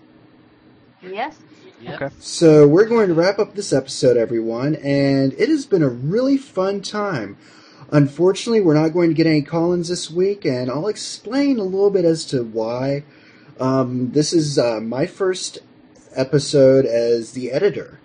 Yes. 1.02 1.40
Yep. 1.82 2.02
Okay. 2.02 2.16
So 2.20 2.68
we're 2.68 2.88
going 2.88 3.08
to 3.08 3.14
wrap 3.14 3.40
up 3.40 3.56
this 3.56 3.72
episode, 3.72 4.18
everyone, 4.18 4.76
and 4.76 5.34
it 5.34 5.50
has 5.50 5.66
been 5.66 5.84
a 5.84 5.90
really 5.90 6.38
fun 6.38 6.82
time. 6.82 7.38
Unfortunately, 7.92 8.62
we're 8.62 8.74
not 8.74 8.90
going 8.90 9.10
to 9.10 9.16
get 9.16 9.26
any 9.26 9.42
call-ins 9.42 9.88
this 9.90 10.12
week, 10.12 10.46
and 10.46 10.70
I'll 10.70 10.88
explain 10.88 11.58
a 11.58 11.64
little 11.64 11.90
bit 11.90 12.06
as 12.06 12.26
to 12.26 12.44
why. 12.44 13.04
Um, 13.60 14.12
this 14.12 14.34
is 14.34 14.60
uh, 14.60 14.80
my 14.80 15.06
first 15.06 15.60
episode 16.16 16.86
as 16.86 17.32
the 17.32 17.52
editor, 17.52 17.99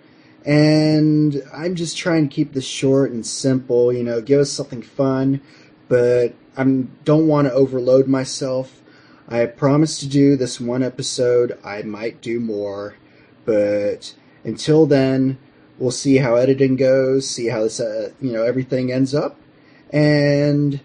and 0.45 1.43
I'm 1.53 1.75
just 1.75 1.97
trying 1.97 2.29
to 2.29 2.33
keep 2.33 2.53
this 2.53 2.65
short 2.65 3.11
and 3.11 3.25
simple. 3.25 3.91
You 3.91 4.03
know, 4.03 4.21
give 4.21 4.39
us 4.39 4.51
something 4.51 4.81
fun, 4.81 5.41
but 5.87 6.33
I 6.55 6.63
don't 7.03 7.27
want 7.27 7.47
to 7.47 7.53
overload 7.53 8.07
myself. 8.07 8.81
I 9.27 9.45
promised 9.47 10.01
to 10.01 10.07
do 10.07 10.35
this 10.35 10.61
one 10.61 10.83
episode. 10.83 11.57
I 11.63 11.81
might 11.81 12.21
do 12.21 12.39
more, 12.39 12.95
but 13.43 14.13
until 14.43 14.85
then, 14.85 15.39
we'll 15.79 15.91
see 15.91 16.17
how 16.17 16.35
editing 16.35 16.75
goes, 16.75 17.27
see 17.27 17.47
how 17.47 17.63
this, 17.63 17.79
uh, 17.79 18.11
you 18.21 18.31
know, 18.31 18.43
everything 18.43 18.91
ends 18.91 19.15
up, 19.15 19.37
and 19.89 20.79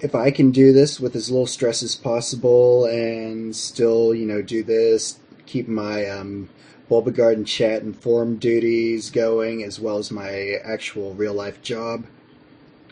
if 0.00 0.14
I 0.14 0.30
can 0.30 0.50
do 0.50 0.72
this 0.72 1.00
with 1.00 1.16
as 1.16 1.30
little 1.30 1.46
stress 1.46 1.82
as 1.82 1.94
possible 1.94 2.84
and 2.84 3.56
still, 3.56 4.14
you 4.14 4.26
know, 4.26 4.42
do 4.42 4.62
this, 4.62 5.18
keep 5.46 5.68
my 5.68 6.06
um, 6.06 6.50
Bulbagarden 6.90 7.46
chat 7.46 7.82
and 7.82 7.96
forum 7.96 8.36
duties 8.36 9.10
going, 9.10 9.62
as 9.62 9.80
well 9.80 9.98
as 9.98 10.10
my 10.10 10.54
actual 10.64 11.14
real 11.14 11.34
life 11.34 11.60
job, 11.62 12.06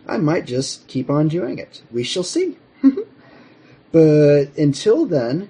I 0.06 0.18
might 0.18 0.46
just 0.46 0.86
keep 0.88 1.08
on 1.08 1.28
doing 1.28 1.58
it. 1.58 1.82
We 1.90 2.02
shall 2.02 2.22
see. 2.22 2.58
but 3.92 4.46
until 4.56 5.06
then, 5.06 5.48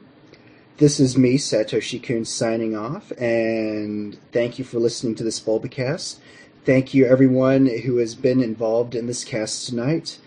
this 0.77 1.01
is 1.01 1.17
me, 1.17 1.39
Satoshi 1.39 2.03
Kun, 2.03 2.25
signing 2.25 2.77
off, 2.77 3.13
and 3.13 4.19
thank 4.33 4.59
you 4.59 4.65
for 4.65 4.79
listening 4.79 5.15
to 5.17 5.25
this 5.25 5.41
Bulbacast. 5.41 6.17
Thank 6.65 6.95
you, 6.95 7.07
everyone 7.07 7.67
who 7.67 7.99
has 7.99 8.15
been 8.15 8.43
involved 8.43 8.95
in 8.95 9.07
this 9.07 9.23
cast 9.23 9.69
tonight. 9.69 10.19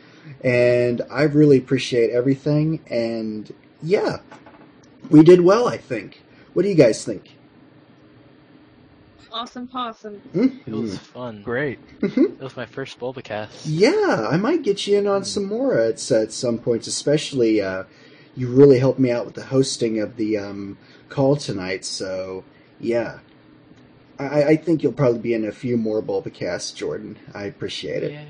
And 0.43 1.01
I 1.09 1.23
really 1.23 1.57
appreciate 1.57 2.11
everything. 2.11 2.79
And 2.89 3.53
yeah, 3.81 4.19
we 5.09 5.23
did 5.23 5.41
well, 5.41 5.67
I 5.67 5.77
think. 5.77 6.21
What 6.53 6.63
do 6.63 6.69
you 6.69 6.75
guys 6.75 7.03
think? 7.03 7.36
Awesome 9.37 9.67
possum. 9.67 10.19
It 10.33 10.73
was 10.73 10.97
fun. 10.97 11.43
Great. 11.43 11.77
It 12.01 12.39
was 12.39 12.57
my 12.57 12.65
first 12.65 12.99
Bulbacast. 12.99 13.65
Yeah, 13.65 14.27
I 14.31 14.35
might 14.37 14.63
get 14.63 14.87
you 14.87 14.97
in 14.97 15.05
on 15.05 15.23
some 15.23 15.45
more 15.45 15.77
at, 15.77 16.11
at 16.11 16.31
some 16.31 16.57
points, 16.57 16.87
especially 16.87 17.61
uh, 17.61 17.83
you 18.35 18.47
really 18.47 18.79
helped 18.79 18.97
me 18.97 19.11
out 19.11 19.25
with 19.25 19.35
the 19.35 19.45
hosting 19.45 19.99
of 19.99 20.15
the 20.15 20.39
um, 20.39 20.79
call 21.09 21.35
tonight. 21.35 21.85
So, 21.85 22.45
yeah. 22.79 23.19
I, 24.17 24.43
I 24.43 24.55
think 24.55 24.81
you'll 24.81 24.93
probably 24.93 25.19
be 25.19 25.35
in 25.35 25.45
a 25.45 25.51
few 25.51 25.77
more 25.77 26.01
Bulbacasts, 26.01 26.73
Jordan. 26.73 27.19
I 27.35 27.43
appreciate 27.43 28.01
it. 28.01 28.11
Yay. 28.13 28.23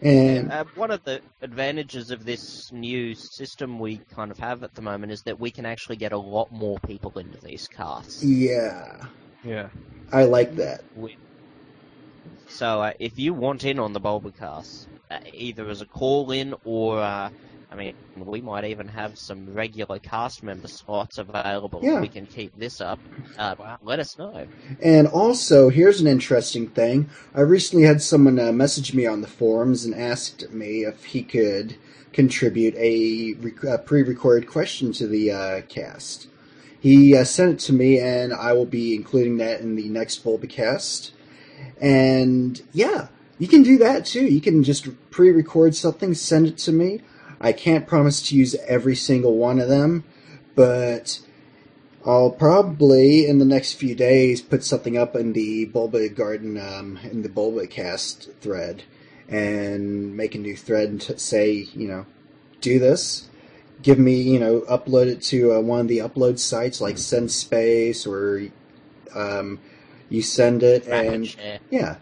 And 0.00 0.52
Uh, 0.52 0.64
one 0.76 0.92
of 0.92 1.02
the 1.02 1.20
advantages 1.42 2.12
of 2.12 2.24
this 2.24 2.70
new 2.70 3.16
system 3.16 3.80
we 3.80 3.96
kind 4.14 4.30
of 4.30 4.38
have 4.38 4.62
at 4.62 4.76
the 4.76 4.82
moment 4.82 5.10
is 5.10 5.22
that 5.22 5.40
we 5.40 5.50
can 5.50 5.66
actually 5.66 5.96
get 5.96 6.12
a 6.12 6.18
lot 6.18 6.52
more 6.52 6.78
people 6.86 7.18
into 7.18 7.40
these 7.40 7.66
casts. 7.66 8.22
yeah, 8.22 9.06
Yeah. 9.46 9.68
I 10.12 10.24
like 10.24 10.56
that. 10.56 10.82
We- 10.96 11.16
So 12.48 12.82
uh, 12.82 12.92
if 12.98 13.18
you 13.18 13.34
want 13.34 13.64
in 13.64 13.78
on 13.78 13.92
the 13.92 14.00
Bulbacast, 14.00 14.86
uh, 15.10 15.18
either 15.32 15.68
as 15.68 15.80
a 15.82 15.86
call-in 15.86 16.54
or, 16.64 16.98
uh, 17.00 17.30
I 17.70 17.74
mean, 17.74 17.94
we 18.16 18.40
might 18.40 18.64
even 18.64 18.88
have 18.88 19.18
some 19.18 19.52
regular 19.52 19.98
cast 19.98 20.42
member 20.42 20.68
slots 20.68 21.18
available. 21.18 21.80
Yeah. 21.82 21.96
If 21.96 22.00
we 22.02 22.08
can 22.08 22.26
keep 22.26 22.56
this 22.58 22.80
up. 22.80 22.98
Uh, 23.38 23.54
Wow. 23.58 23.78
Let 23.82 23.98
us 24.00 24.16
know. 24.18 24.46
And 24.82 25.06
also, 25.08 25.68
here's 25.68 26.00
an 26.00 26.06
interesting 26.06 26.68
thing. 26.68 27.08
I 27.34 27.40
recently 27.42 27.84
had 27.84 28.00
someone 28.02 28.38
uh, 28.38 28.52
message 28.52 28.94
me 28.94 29.06
on 29.06 29.20
the 29.20 29.28
forums 29.28 29.84
and 29.84 29.94
asked 29.94 30.50
me 30.52 30.84
if 30.84 31.04
he 31.04 31.22
could 31.22 31.76
contribute 32.12 32.74
a, 32.76 33.34
rec- 33.34 33.64
a 33.64 33.78
pre-recorded 33.78 34.48
question 34.48 34.92
to 34.92 35.06
the 35.06 35.30
uh, 35.30 35.60
cast. 35.62 36.28
He 36.80 37.16
uh, 37.16 37.24
sent 37.24 37.52
it 37.54 37.58
to 37.66 37.72
me, 37.72 37.98
and 37.98 38.32
I 38.32 38.52
will 38.52 38.66
be 38.66 38.94
including 38.94 39.38
that 39.38 39.60
in 39.60 39.76
the 39.76 39.88
next 39.88 40.24
Bulbacast. 40.24 41.10
And 41.80 42.62
yeah, 42.72 43.08
you 43.38 43.48
can 43.48 43.62
do 43.62 43.78
that 43.78 44.06
too. 44.06 44.24
You 44.24 44.40
can 44.40 44.62
just 44.62 44.88
pre-record 45.10 45.74
something, 45.74 46.14
send 46.14 46.46
it 46.46 46.58
to 46.58 46.72
me. 46.72 47.00
I 47.40 47.52
can't 47.52 47.86
promise 47.86 48.26
to 48.28 48.36
use 48.36 48.54
every 48.66 48.96
single 48.96 49.36
one 49.36 49.58
of 49.58 49.68
them, 49.68 50.04
but 50.54 51.20
I'll 52.04 52.30
probably 52.30 53.26
in 53.26 53.38
the 53.38 53.44
next 53.44 53.74
few 53.74 53.94
days 53.94 54.40
put 54.40 54.64
something 54.64 54.96
up 54.96 55.16
in 55.16 55.32
the 55.32 55.66
Bulbagarden, 55.66 56.56
um, 56.62 56.98
in 57.02 57.22
the 57.22 57.28
Bulbacast 57.28 58.32
thread, 58.40 58.84
and 59.28 60.16
make 60.16 60.34
a 60.34 60.38
new 60.38 60.56
thread 60.56 60.88
and 60.88 61.00
t- 61.00 61.18
say, 61.18 61.66
you 61.74 61.88
know, 61.88 62.06
do 62.60 62.78
this. 62.78 63.28
Give 63.82 63.98
me, 63.98 64.20
you 64.20 64.38
know, 64.38 64.62
upload 64.62 65.06
it 65.06 65.22
to 65.24 65.54
uh, 65.54 65.60
one 65.60 65.80
of 65.80 65.88
the 65.88 65.98
upload 65.98 66.38
sites 66.38 66.80
like 66.80 66.96
SendSpace 66.96 68.06
or 68.06 68.50
um, 69.14 69.60
you 70.08 70.22
send 70.22 70.62
it 70.62 70.86
and 70.86 71.26
share. 71.26 71.58
yeah, 71.70 71.96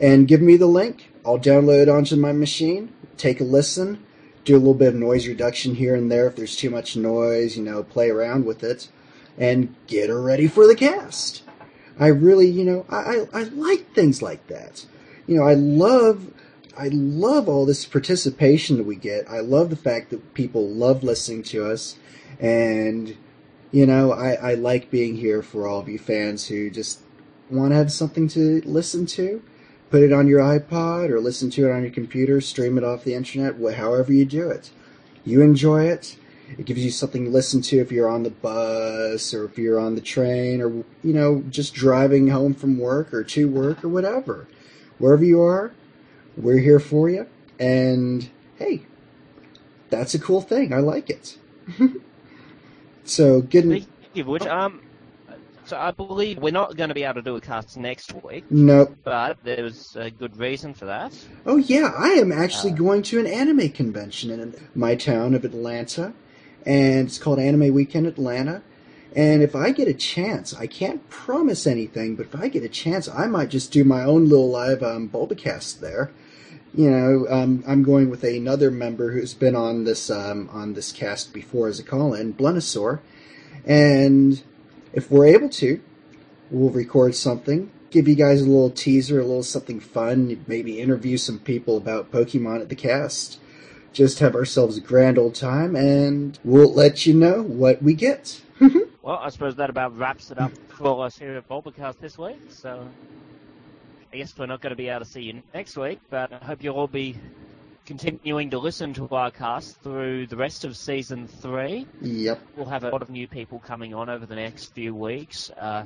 and 0.00 0.26
give 0.26 0.40
me 0.40 0.56
the 0.56 0.66
link. 0.66 1.12
I'll 1.24 1.38
download 1.38 1.82
it 1.82 1.88
onto 1.88 2.16
my 2.16 2.32
machine, 2.32 2.92
take 3.16 3.40
a 3.40 3.44
listen, 3.44 4.04
do 4.44 4.56
a 4.56 4.58
little 4.58 4.74
bit 4.74 4.88
of 4.88 4.94
noise 4.94 5.26
reduction 5.28 5.74
here 5.74 5.94
and 5.94 6.10
there 6.10 6.26
if 6.26 6.36
there's 6.36 6.56
too 6.56 6.70
much 6.70 6.96
noise, 6.96 7.56
you 7.56 7.62
know, 7.62 7.82
play 7.82 8.10
around 8.10 8.46
with 8.46 8.64
it, 8.64 8.88
and 9.38 9.74
get 9.86 10.08
her 10.08 10.20
ready 10.20 10.48
for 10.48 10.66
the 10.66 10.74
cast. 10.74 11.42
I 11.98 12.06
really, 12.08 12.48
you 12.48 12.64
know, 12.64 12.86
I, 12.88 13.26
I, 13.32 13.40
I 13.40 13.42
like 13.44 13.94
things 13.94 14.22
like 14.22 14.46
that. 14.46 14.86
You 15.26 15.36
know, 15.36 15.44
I 15.44 15.54
love, 15.54 16.32
I 16.80 16.88
love 16.88 17.48
all 17.48 17.66
this 17.66 17.84
participation 17.84 18.78
that 18.78 18.84
we 18.84 18.96
get. 18.96 19.28
I 19.30 19.40
love 19.40 19.70
the 19.70 19.76
fact 19.76 20.10
that 20.10 20.34
people 20.34 20.66
love 20.68 21.04
listening 21.04 21.42
to 21.44 21.70
us, 21.70 21.96
and 22.40 23.16
you 23.70 23.86
know, 23.86 24.12
I, 24.12 24.32
I 24.32 24.54
like 24.54 24.90
being 24.90 25.16
here 25.16 25.42
for 25.42 25.68
all 25.68 25.80
of 25.80 25.88
you 25.88 25.98
fans 25.98 26.48
who 26.48 26.70
just 26.70 27.00
want 27.50 27.72
to 27.72 27.76
have 27.76 27.92
something 27.92 28.28
to 28.28 28.62
listen 28.64 29.06
to 29.06 29.42
put 29.90 30.02
it 30.02 30.12
on 30.12 30.28
your 30.28 30.40
iPod 30.40 31.10
or 31.10 31.20
listen 31.20 31.50
to 31.50 31.68
it 31.68 31.72
on 31.72 31.82
your 31.82 31.90
computer, 31.90 32.40
stream 32.40 32.78
it 32.78 32.84
off 32.84 33.04
the 33.04 33.14
internet, 33.14 33.56
however 33.74 34.12
you 34.12 34.24
do 34.24 34.48
it. 34.48 34.70
You 35.24 35.42
enjoy 35.42 35.84
it. 35.84 36.16
It 36.56 36.64
gives 36.64 36.84
you 36.84 36.90
something 36.90 37.24
to 37.24 37.30
listen 37.30 37.60
to 37.62 37.78
if 37.78 37.92
you're 37.92 38.08
on 38.08 38.22
the 38.22 38.30
bus 38.30 39.34
or 39.34 39.44
if 39.44 39.58
you're 39.58 39.78
on 39.78 39.96
the 39.96 40.00
train 40.00 40.60
or, 40.60 40.68
you 40.68 41.12
know, 41.12 41.44
just 41.50 41.74
driving 41.74 42.28
home 42.28 42.54
from 42.54 42.78
work 42.78 43.12
or 43.12 43.22
to 43.24 43.48
work 43.48 43.84
or 43.84 43.88
whatever. 43.88 44.48
Wherever 44.98 45.24
you 45.24 45.40
are, 45.40 45.72
we're 46.40 46.58
here 46.58 46.80
for 46.80 47.08
you. 47.08 47.26
And 47.58 48.28
hey, 48.58 48.82
that's 49.90 50.14
a 50.14 50.18
cool 50.18 50.40
thing. 50.40 50.72
I 50.72 50.78
like 50.78 51.10
it. 51.10 51.36
so, 53.04 53.42
good. 53.42 53.64
Speaking 53.64 54.20
of 54.22 54.26
which, 54.26 54.46
um, 54.46 54.82
so 55.64 55.76
I 55.76 55.90
believe 55.92 56.38
we're 56.38 56.52
not 56.52 56.76
going 56.76 56.88
to 56.88 56.94
be 56.94 57.04
able 57.04 57.14
to 57.14 57.22
do 57.22 57.36
a 57.36 57.40
cast 57.40 57.76
next 57.76 58.12
week, 58.24 58.44
Nope. 58.50 58.96
but 59.04 59.38
there's 59.44 59.94
a 59.96 60.10
good 60.10 60.36
reason 60.36 60.74
for 60.74 60.86
that. 60.86 61.12
Oh 61.46 61.58
yeah, 61.58 61.92
I 61.96 62.08
am 62.10 62.32
actually 62.32 62.72
Uh, 62.72 62.76
going 62.76 63.02
to 63.04 63.20
an 63.20 63.26
anime 63.26 63.68
convention 63.70 64.30
in 64.30 64.54
my 64.74 64.94
town 64.96 65.34
of 65.34 65.44
Atlanta, 65.44 66.12
and 66.66 67.06
it's 67.06 67.18
called 67.18 67.38
Anime 67.38 67.72
Weekend 67.72 68.06
Atlanta. 68.06 68.62
And 69.14 69.42
if 69.42 69.56
I 69.56 69.72
get 69.72 69.88
a 69.88 69.94
chance, 69.94 70.54
I 70.54 70.66
can't 70.66 71.08
promise 71.10 71.66
anything, 71.66 72.14
but 72.16 72.26
if 72.26 72.34
I 72.36 72.48
get 72.48 72.62
a 72.62 72.68
chance, 72.68 73.08
I 73.08 73.26
might 73.26 73.50
just 73.50 73.72
do 73.72 73.82
my 73.84 74.02
own 74.04 74.28
little 74.28 74.48
live 74.50 74.82
um, 74.82 75.08
Bulbacast 75.08 75.80
there. 75.80 76.10
You 76.72 76.90
know, 76.90 77.26
um, 77.28 77.64
I'm 77.66 77.82
going 77.82 78.10
with 78.10 78.22
another 78.22 78.70
member 78.70 79.12
who's 79.12 79.34
been 79.34 79.56
on 79.56 79.84
this 79.84 80.10
um, 80.10 80.48
on 80.52 80.74
this 80.74 80.92
cast 80.92 81.32
before 81.32 81.66
as 81.68 81.80
a 81.80 81.82
call-in, 81.82 82.34
Blunosaur, 82.34 83.00
and 83.64 84.42
if 84.92 85.10
we're 85.10 85.26
able 85.26 85.48
to, 85.48 85.80
we'll 86.50 86.70
record 86.70 87.14
something, 87.14 87.70
give 87.90 88.06
you 88.06 88.14
guys 88.14 88.40
a 88.40 88.44
little 88.44 88.70
teaser, 88.70 89.20
a 89.20 89.24
little 89.24 89.42
something 89.42 89.80
fun, 89.80 90.44
maybe 90.46 90.80
interview 90.80 91.16
some 91.16 91.38
people 91.40 91.76
about 91.76 92.12
Pokemon 92.12 92.60
at 92.60 92.68
the 92.68 92.76
cast. 92.76 93.40
Just 93.92 94.20
have 94.20 94.36
ourselves 94.36 94.78
a 94.78 94.80
grand 94.80 95.18
old 95.18 95.34
time, 95.34 95.74
and 95.74 96.38
we'll 96.44 96.72
let 96.72 97.04
you 97.06 97.14
know 97.14 97.42
what 97.42 97.82
we 97.82 97.94
get. 97.94 98.40
Well, 99.02 99.18
I 99.18 99.30
suppose 99.30 99.56
that 99.56 99.70
about 99.70 99.96
wraps 99.96 100.30
it 100.30 100.38
up 100.38 100.52
for 100.68 101.06
us 101.06 101.18
here 101.18 101.34
at 101.34 101.48
Bulbacast 101.48 101.98
this 102.00 102.18
week. 102.18 102.38
So, 102.50 102.86
I 104.12 104.16
guess 104.16 104.36
we're 104.36 104.46
not 104.46 104.60
going 104.60 104.70
to 104.70 104.76
be 104.76 104.88
able 104.88 105.04
to 105.04 105.10
see 105.10 105.22
you 105.22 105.40
next 105.54 105.76
week, 105.76 106.00
but 106.10 106.32
I 106.32 106.44
hope 106.44 106.64
you'll 106.64 106.74
all 106.74 106.88
be 106.88 107.16
continuing 107.86 108.50
to 108.50 108.58
listen 108.58 108.92
to 108.94 109.08
our 109.10 109.30
cast 109.30 109.80
through 109.82 110.26
the 110.26 110.36
rest 110.36 110.64
of 110.64 110.76
season 110.76 111.28
three. 111.28 111.86
Yep. 112.00 112.40
We'll 112.56 112.66
have 112.66 112.82
a 112.82 112.88
lot 112.88 113.02
of 113.02 113.10
new 113.10 113.28
people 113.28 113.60
coming 113.60 113.94
on 113.94 114.10
over 114.10 114.26
the 114.26 114.34
next 114.34 114.74
few 114.74 114.96
weeks. 114.96 115.50
Uh, 115.50 115.84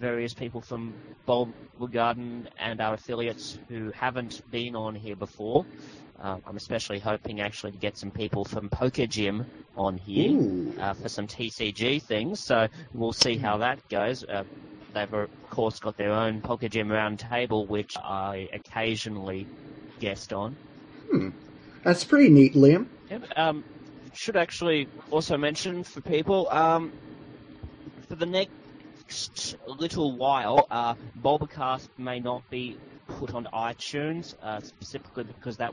various 0.00 0.32
people 0.32 0.62
from 0.62 0.94
Bulb 1.26 1.52
Garden 1.92 2.48
and 2.58 2.80
our 2.80 2.94
affiliates 2.94 3.58
who 3.68 3.90
haven't 3.90 4.40
been 4.50 4.74
on 4.74 4.94
here 4.94 5.16
before. 5.16 5.66
Uh, 6.18 6.38
I'm 6.46 6.56
especially 6.56 6.98
hoping 6.98 7.42
actually 7.42 7.72
to 7.72 7.78
get 7.78 7.98
some 7.98 8.10
people 8.10 8.46
from 8.46 8.70
PokeGym 8.70 9.44
on 9.76 9.98
here 9.98 10.72
uh, 10.80 10.94
for 10.94 11.10
some 11.10 11.26
TCG 11.26 12.02
things. 12.02 12.40
So 12.40 12.68
we'll 12.94 13.12
see 13.12 13.36
how 13.36 13.58
that 13.58 13.86
goes. 13.90 14.24
Uh, 14.24 14.44
they've 14.94 15.28
course 15.56 15.80
got 15.80 15.96
their 15.96 16.12
own 16.12 16.42
PokeGym 16.42 16.90
round 16.90 17.18
table, 17.18 17.66
which 17.66 17.96
I 17.96 18.46
occasionally 18.52 19.48
guest 20.00 20.34
on. 20.34 20.54
Hmm. 21.10 21.30
That's 21.82 22.04
pretty 22.04 22.28
neat, 22.28 22.54
Liam. 22.54 22.88
Yep. 23.10 23.22
Um, 23.36 23.64
should 24.12 24.36
actually 24.36 24.86
also 25.10 25.38
mention 25.38 25.82
for 25.82 26.02
people 26.02 26.46
um, 26.50 26.92
for 28.06 28.16
the 28.16 28.26
next 28.26 29.56
little 29.66 30.18
while, 30.18 30.66
uh, 30.70 30.94
Bulbacast 31.22 31.88
may 31.96 32.20
not 32.20 32.42
be 32.50 32.76
put 33.08 33.32
on 33.34 33.48
iTunes 33.54 34.34
uh, 34.42 34.60
specifically 34.60 35.24
because 35.24 35.56
that 35.56 35.72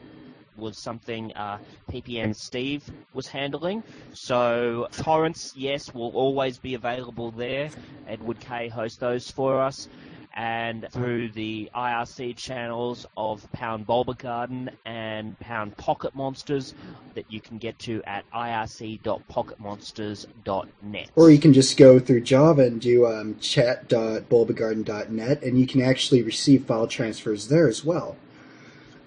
was 0.57 0.77
something 0.77 1.31
uh, 1.33 1.59
PPN 1.91 2.35
Steve 2.35 2.83
was 3.13 3.27
handling. 3.27 3.83
So 4.13 4.87
torrents, 4.91 5.53
yes, 5.55 5.93
will 5.93 6.11
always 6.11 6.57
be 6.57 6.73
available 6.73 7.31
there. 7.31 7.69
Edward 8.07 8.39
K 8.39 8.67
hosts 8.67 8.97
those 8.97 9.29
for 9.29 9.61
us. 9.61 9.87
And 10.35 10.87
through 10.91 11.29
the 11.29 11.69
IRC 11.75 12.35
channels 12.37 13.05
of 13.15 13.47
Pound 13.51 13.85
Bulba 13.85 14.15
Garden 14.15 14.71
and 14.83 15.39
Pound 15.39 15.77
Pocket 15.77 16.15
Monsters 16.15 16.73
that 17.13 17.31
you 17.31 17.39
can 17.39 17.59
get 17.59 17.77
to 17.79 18.01
at 18.05 18.25
irc.pocketmonsters.net. 18.31 21.11
Or 21.15 21.29
you 21.29 21.37
can 21.37 21.53
just 21.53 21.77
go 21.77 21.99
through 21.99 22.21
Java 22.21 22.63
and 22.63 22.81
do 22.81 23.05
um, 23.05 23.37
chat.bulbagarden.net, 23.39 25.43
and 25.43 25.59
you 25.59 25.67
can 25.67 25.83
actually 25.83 26.23
receive 26.23 26.65
file 26.65 26.87
transfers 26.87 27.49
there 27.49 27.67
as 27.67 27.85
well. 27.85 28.15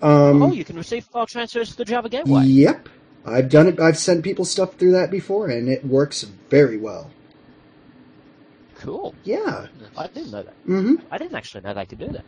Um, 0.02 0.42
oh, 0.42 0.52
you 0.52 0.64
can 0.64 0.76
receive 0.76 1.04
file 1.04 1.26
transfers 1.26 1.70
to 1.70 1.76
the 1.78 1.84
Java 1.84 2.08
Gateway. 2.08 2.44
Yep. 2.44 2.88
I've 3.24 3.48
done 3.48 3.66
it. 3.66 3.80
I've 3.80 3.98
sent 3.98 4.22
people 4.22 4.44
stuff 4.44 4.74
through 4.74 4.92
that 4.92 5.10
before, 5.10 5.48
and 5.48 5.68
it 5.68 5.84
works 5.84 6.22
very 6.22 6.76
well. 6.76 7.10
Cool. 8.76 9.14
Yeah. 9.24 9.66
I 9.96 10.06
didn't 10.08 10.30
know 10.30 10.42
that. 10.42 10.54
hmm 10.64 10.96
I 11.10 11.18
didn't 11.18 11.34
actually 11.34 11.62
know 11.62 11.74
they 11.74 11.86
could 11.86 11.98
do 11.98 12.08
that. 12.08 12.24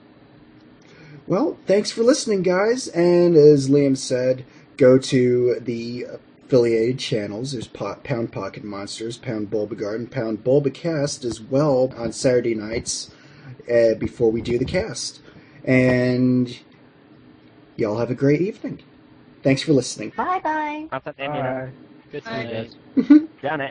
Well, 1.27 1.59
thanks 1.67 1.91
for 1.91 2.03
listening, 2.03 2.43
guys. 2.43 2.89
And 2.89 3.37
as 3.37 3.69
Liam 3.69 3.97
said, 3.97 4.45
go 4.79 4.99
to 4.99 5.61
the 5.61 6.07
affiliated 6.45 6.99
channels. 6.99 7.53
There's 7.53 7.69
po- 7.69 7.99
Pound 8.03 8.33
Pocket 8.33 8.65
Monsters, 8.65 9.19
Pound 9.19 9.51
Bulbagarden, 9.51 10.11
Pound 10.11 10.43
Bulbacast 10.43 11.25
as 11.27 11.41
well 11.41 11.93
on 11.99 12.13
Saturday 12.13 12.55
nights 12.55 13.11
uh, 13.71 13.95
before 13.95 14.33
we 14.33 14.41
do 14.41 14.59
the 14.59 14.65
cast. 14.65 15.21
And 15.65 16.59
y'all 17.79 17.99
have 17.99 18.11
a 18.11 18.15
great 18.15 18.43
evening. 18.43 18.83
Thanks 19.43 19.63
for 19.63 19.73
listening. 19.73 20.13
Bye 20.17 20.41
bye. 20.41 20.89
Up 20.93 21.07
at 21.07 21.17
them, 21.17 21.35
you 21.35 21.43
know. 21.43 21.55
Bye. 21.67 21.73
Good 22.13 22.25
Bye. 22.25 22.31
to 22.31 22.37
see 22.37 22.43
you 22.43 22.49
guys. 22.49 22.77
Done 23.43 23.61
it. 23.61 23.67